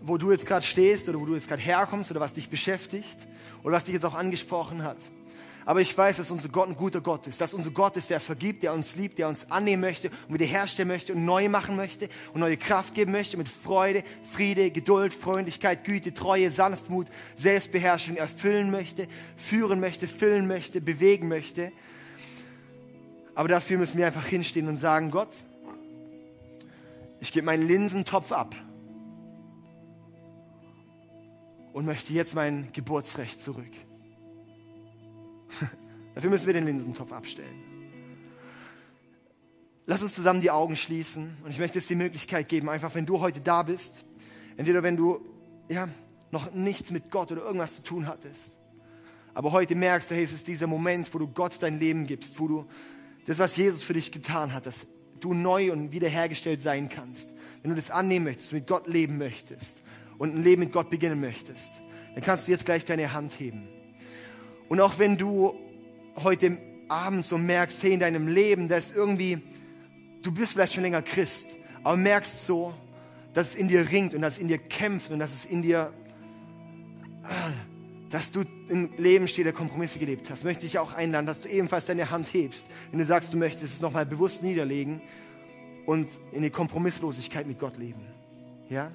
wo 0.00 0.16
du 0.16 0.32
jetzt 0.32 0.46
gerade 0.46 0.64
stehst 0.64 1.08
oder 1.08 1.20
wo 1.20 1.26
du 1.26 1.34
jetzt 1.34 1.48
gerade 1.48 1.62
herkommst 1.62 2.10
oder 2.10 2.20
was 2.20 2.34
dich 2.34 2.48
beschäftigt 2.48 3.28
oder 3.62 3.76
was 3.76 3.84
dich 3.84 3.94
jetzt 3.94 4.04
auch 4.04 4.14
angesprochen 4.14 4.82
hat. 4.82 4.96
Aber 5.64 5.80
ich 5.80 5.96
weiß, 5.96 6.16
dass 6.16 6.30
unser 6.32 6.48
Gott 6.48 6.68
ein 6.68 6.76
guter 6.76 7.00
Gott 7.00 7.28
ist, 7.28 7.40
dass 7.40 7.54
unser 7.54 7.70
Gott 7.70 7.96
ist, 7.96 8.10
der 8.10 8.18
vergibt, 8.18 8.64
der 8.64 8.72
uns 8.72 8.96
liebt, 8.96 9.18
der 9.18 9.28
uns 9.28 9.48
annehmen 9.48 9.80
möchte 9.82 10.10
und 10.26 10.34
wiederherstellen 10.34 10.88
möchte 10.88 11.12
und 11.12 11.24
neu 11.24 11.48
machen 11.48 11.76
möchte 11.76 12.08
und 12.34 12.40
neue 12.40 12.56
Kraft 12.56 12.94
geben 12.94 13.12
möchte 13.12 13.36
mit 13.36 13.48
Freude, 13.48 14.02
Friede, 14.32 14.72
Geduld, 14.72 15.14
Freundlichkeit, 15.14 15.84
Güte, 15.84 16.14
Treue, 16.14 16.50
Sanftmut, 16.50 17.06
Selbstbeherrschung 17.36 18.16
erfüllen 18.16 18.72
möchte, 18.72 19.06
führen 19.36 19.78
möchte, 19.78 20.08
füllen 20.08 20.48
möchte, 20.48 20.80
bewegen 20.80 21.28
möchte. 21.28 21.70
Aber 23.36 23.48
dafür 23.48 23.78
müssen 23.78 23.98
wir 23.98 24.06
einfach 24.06 24.26
hinstehen 24.26 24.66
und 24.66 24.78
sagen, 24.78 25.12
Gott, 25.12 25.32
ich 27.22 27.30
gebe 27.30 27.46
meinen 27.46 27.68
Linsentopf 27.68 28.32
ab 28.32 28.56
und 31.72 31.86
möchte 31.86 32.12
jetzt 32.12 32.34
mein 32.34 32.72
Geburtsrecht 32.72 33.40
zurück. 33.40 33.70
Dafür 36.16 36.30
müssen 36.30 36.46
wir 36.46 36.54
den 36.54 36.64
Linsentopf 36.66 37.12
abstellen. 37.12 37.62
Lass 39.86 40.02
uns 40.02 40.16
zusammen 40.16 40.40
die 40.40 40.50
Augen 40.50 40.74
schließen 40.74 41.36
und 41.44 41.52
ich 41.52 41.60
möchte 41.60 41.78
jetzt 41.78 41.88
die 41.88 41.94
Möglichkeit 41.94 42.48
geben, 42.48 42.68
einfach 42.68 42.92
wenn 42.96 43.06
du 43.06 43.20
heute 43.20 43.40
da 43.40 43.62
bist, 43.62 44.04
entweder 44.56 44.82
wenn 44.82 44.96
du 44.96 45.24
ja, 45.68 45.88
noch 46.32 46.52
nichts 46.52 46.90
mit 46.90 47.12
Gott 47.12 47.30
oder 47.30 47.42
irgendwas 47.42 47.76
zu 47.76 47.84
tun 47.84 48.08
hattest, 48.08 48.58
aber 49.32 49.52
heute 49.52 49.76
merkst 49.76 50.10
du, 50.10 50.16
hey, 50.16 50.24
es 50.24 50.32
ist 50.32 50.48
dieser 50.48 50.66
Moment, 50.66 51.14
wo 51.14 51.20
du 51.20 51.28
Gott 51.28 51.54
dein 51.60 51.78
Leben 51.78 52.04
gibst, 52.04 52.40
wo 52.40 52.48
du 52.48 52.66
das, 53.26 53.38
was 53.38 53.56
Jesus 53.56 53.84
für 53.84 53.92
dich 53.92 54.10
getan 54.10 54.52
hat, 54.52 54.66
das 54.66 54.88
du 55.24 55.34
neu 55.34 55.72
und 55.72 55.92
wiederhergestellt 55.92 56.60
sein 56.60 56.88
kannst, 56.88 57.32
wenn 57.62 57.70
du 57.70 57.76
das 57.76 57.90
annehmen 57.90 58.26
möchtest, 58.26 58.52
mit 58.52 58.66
Gott 58.66 58.86
leben 58.86 59.18
möchtest 59.18 59.82
und 60.18 60.34
ein 60.34 60.42
Leben 60.42 60.62
mit 60.62 60.72
Gott 60.72 60.90
beginnen 60.90 61.20
möchtest, 61.20 61.82
dann 62.14 62.22
kannst 62.22 62.46
du 62.46 62.52
jetzt 62.52 62.64
gleich 62.64 62.84
deine 62.84 63.12
Hand 63.12 63.38
heben. 63.38 63.68
Und 64.68 64.80
auch 64.80 64.98
wenn 64.98 65.16
du 65.16 65.54
heute 66.16 66.58
Abend 66.88 67.24
so 67.24 67.38
merkst, 67.38 67.82
hey, 67.82 67.94
in 67.94 68.00
deinem 68.00 68.28
Leben, 68.28 68.68
da 68.68 68.76
ist 68.76 68.94
irgendwie, 68.94 69.40
du 70.22 70.32
bist 70.32 70.52
vielleicht 70.52 70.74
schon 70.74 70.82
länger 70.82 71.02
Christ, 71.02 71.46
aber 71.82 71.96
merkst 71.96 72.46
so, 72.46 72.74
dass 73.32 73.48
es 73.48 73.54
in 73.54 73.68
dir 73.68 73.90
ringt 73.90 74.14
und 74.14 74.22
dass 74.22 74.34
es 74.34 74.40
in 74.40 74.48
dir 74.48 74.58
kämpft 74.58 75.10
und 75.10 75.18
dass 75.18 75.32
es 75.32 75.44
in 75.46 75.62
dir, 75.62 75.92
dass 78.12 78.30
du 78.30 78.42
im 78.68 78.90
Leben 78.98 79.26
steht, 79.26 79.46
der 79.46 79.54
Kompromisse 79.54 79.98
gelebt 79.98 80.28
hast, 80.30 80.44
möchte 80.44 80.66
ich 80.66 80.78
auch 80.78 80.92
einladen, 80.92 81.24
dass 81.24 81.40
du 81.40 81.48
ebenfalls 81.48 81.86
deine 81.86 82.10
Hand 82.10 82.32
hebst, 82.34 82.68
wenn 82.90 82.98
du 82.98 83.06
sagst, 83.06 83.32
du 83.32 83.38
möchtest 83.38 83.74
es 83.74 83.80
nochmal 83.80 84.04
bewusst 84.04 84.42
niederlegen 84.42 85.00
und 85.86 86.08
in 86.30 86.42
die 86.42 86.50
Kompromisslosigkeit 86.50 87.46
mit 87.46 87.58
Gott 87.58 87.78
leben. 87.78 88.02
Ja? 88.68 88.92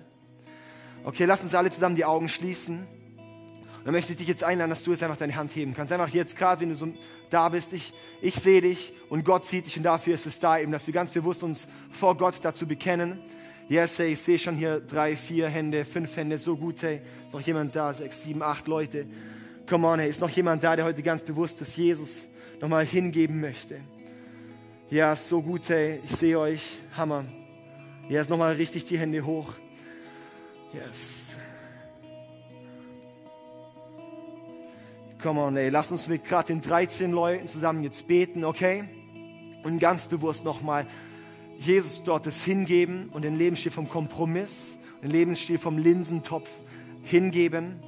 Okay, 1.03 1.25
lass 1.25 1.41
uns 1.41 1.55
alle 1.55 1.71
zusammen 1.71 1.95
die 1.95 2.05
Augen 2.05 2.29
schließen. 2.29 2.77
Und 2.77 3.85
dann 3.85 3.93
möchte 3.93 4.11
ich 4.11 4.19
dich 4.19 4.27
jetzt 4.27 4.43
einladen, 4.43 4.69
dass 4.69 4.83
du 4.83 4.91
jetzt 4.91 5.01
einfach 5.01 5.17
deine 5.17 5.35
Hand 5.35 5.55
heben 5.55 5.73
kannst. 5.73 5.91
Einfach 5.91 6.09
jetzt 6.09 6.35
gerade, 6.37 6.61
wenn 6.61 6.69
du 6.69 6.75
so 6.75 6.87
da 7.31 7.49
bist, 7.49 7.73
ich, 7.73 7.93
ich 8.21 8.35
sehe 8.35 8.61
dich 8.61 8.93
und 9.09 9.25
Gott 9.25 9.45
sieht 9.45 9.65
dich 9.65 9.77
und 9.77 9.83
dafür 9.83 10.13
ist 10.13 10.27
es 10.27 10.39
da 10.39 10.59
eben, 10.59 10.71
dass 10.71 10.85
wir 10.85 10.93
ganz 10.93 11.09
bewusst 11.09 11.41
uns 11.41 11.67
vor 11.89 12.15
Gott 12.17 12.35
dazu 12.43 12.67
bekennen. 12.67 13.19
Yes, 13.69 13.99
hey, 13.99 14.13
ich 14.13 14.19
sehe 14.19 14.39
schon 14.39 14.55
hier 14.55 14.79
drei, 14.79 15.17
vier 15.17 15.49
Hände, 15.49 15.83
fünf 15.83 16.15
Hände, 16.15 16.37
so 16.37 16.55
gut, 16.55 16.81
hey. 16.83 17.01
Ist 17.27 17.33
noch 17.33 17.41
jemand 17.41 17.75
da, 17.75 17.93
sechs, 17.93 18.23
sieben, 18.23 18.41
acht 18.41 18.65
Leute. 18.65 19.05
Come 19.69 19.85
on, 19.85 19.99
hey, 19.99 20.09
ist 20.09 20.21
noch 20.21 20.29
jemand 20.29 20.63
da, 20.63 20.77
der 20.77 20.85
heute 20.85 21.03
ganz 21.03 21.21
bewusst 21.21 21.59
das 21.59 21.75
Jesus 21.75 22.29
nochmal 22.61 22.85
hingeben 22.85 23.41
möchte? 23.41 23.81
Ja, 24.89 25.13
so 25.17 25.41
gut, 25.41 25.67
hey, 25.67 25.99
ich 26.05 26.15
sehe 26.15 26.39
euch, 26.39 26.79
Hammer. 26.95 27.25
Ja, 28.07 28.21
ist 28.21 28.29
nochmal 28.29 28.53
richtig 28.53 28.85
die 28.85 28.97
Hände 28.97 29.25
hoch. 29.25 29.55
Yes. 30.71 31.35
Come 35.21 35.41
on, 35.41 35.57
ey, 35.57 35.67
lass 35.67 35.91
uns 35.91 36.07
mit 36.07 36.23
gerade 36.23 36.47
den 36.53 36.61
13 36.61 37.11
Leuten 37.11 37.49
zusammen 37.49 37.83
jetzt 37.83 38.07
beten, 38.07 38.45
okay? 38.45 38.87
Und 39.63 39.79
ganz 39.79 40.07
bewusst 40.07 40.45
nochmal 40.45 40.87
Jesus 41.59 42.03
dort 42.03 42.25
das 42.25 42.43
hingeben 42.43 43.09
und 43.09 43.23
den 43.23 43.37
Lebensstil 43.37 43.71
vom 43.71 43.89
Kompromiss, 43.89 44.77
den 45.01 45.11
Lebensstil 45.11 45.57
vom 45.57 45.77
Linsentopf 45.77 46.49
hingeben 47.03 47.81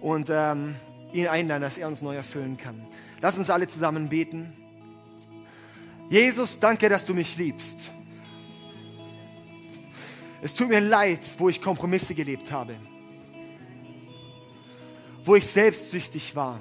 und 0.00 0.28
ähm, 0.30 0.76
ihn 1.12 1.26
einladen, 1.26 1.62
dass 1.62 1.78
er 1.78 1.88
uns 1.88 2.02
neu 2.02 2.14
erfüllen 2.14 2.56
kann. 2.56 2.80
Lass 3.20 3.38
uns 3.38 3.50
alle 3.50 3.66
zusammen 3.66 4.08
beten. 4.08 4.52
Jesus, 6.08 6.60
danke, 6.60 6.88
dass 6.88 7.04
du 7.04 7.14
mich 7.14 7.36
liebst. 7.36 7.90
Es 10.42 10.54
tut 10.54 10.68
mir 10.68 10.80
leid, 10.80 11.20
wo 11.38 11.48
ich 11.48 11.60
Kompromisse 11.60 12.14
gelebt 12.14 12.52
habe, 12.52 12.76
wo 15.24 15.34
ich 15.34 15.46
selbstsüchtig 15.46 16.36
war, 16.36 16.60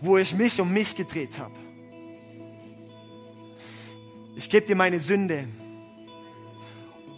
wo 0.00 0.18
ich 0.18 0.34
mich 0.34 0.60
um 0.60 0.70
mich 0.70 0.94
gedreht 0.94 1.38
habe. 1.38 1.54
Ich 4.40 4.48
gebe 4.48 4.66
dir 4.66 4.74
meine 4.74 5.00
Sünde 5.00 5.46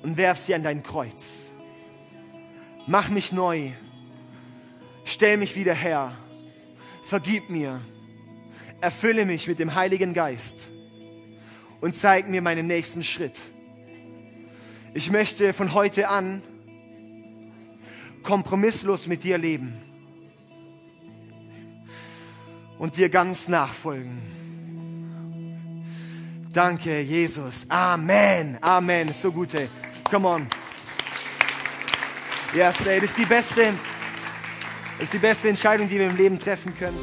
und 0.02 0.16
werf 0.16 0.44
sie 0.44 0.56
an 0.56 0.64
dein 0.64 0.82
Kreuz. 0.82 1.22
Mach 2.88 3.10
mich 3.10 3.30
neu, 3.30 3.70
stell 5.04 5.36
mich 5.36 5.54
wieder 5.54 5.72
her, 5.72 6.18
vergib 7.04 7.48
mir, 7.48 7.80
erfülle 8.80 9.24
mich 9.24 9.46
mit 9.46 9.60
dem 9.60 9.76
Heiligen 9.76 10.14
Geist 10.14 10.70
und 11.80 11.94
zeig 11.94 12.28
mir 12.28 12.42
meinen 12.42 12.66
nächsten 12.66 13.04
Schritt. 13.04 13.38
Ich 14.92 15.08
möchte 15.12 15.52
von 15.52 15.74
heute 15.74 16.08
an 16.08 16.42
kompromisslos 18.24 19.06
mit 19.06 19.22
dir 19.22 19.38
leben 19.38 19.80
und 22.78 22.96
dir 22.96 23.10
ganz 23.10 23.46
nachfolgen. 23.46 24.41
Danke, 26.52 27.00
Jesus. 27.00 27.64
Amen. 27.68 28.58
Amen. 28.60 29.08
So 29.08 29.32
gut, 29.32 29.54
ey. 29.54 29.68
Come 30.10 30.28
on. 30.28 30.46
Yes, 32.54 32.76
ey, 32.86 33.00
das 33.00 33.08
ist 33.08 33.18
die 33.18 33.24
beste, 33.24 33.72
das 34.98 35.04
ist 35.04 35.12
die 35.14 35.18
beste 35.18 35.48
Entscheidung, 35.48 35.88
die 35.88 35.98
wir 35.98 36.08
im 36.08 36.16
Leben 36.16 36.38
treffen 36.38 36.74
können. 36.74 36.98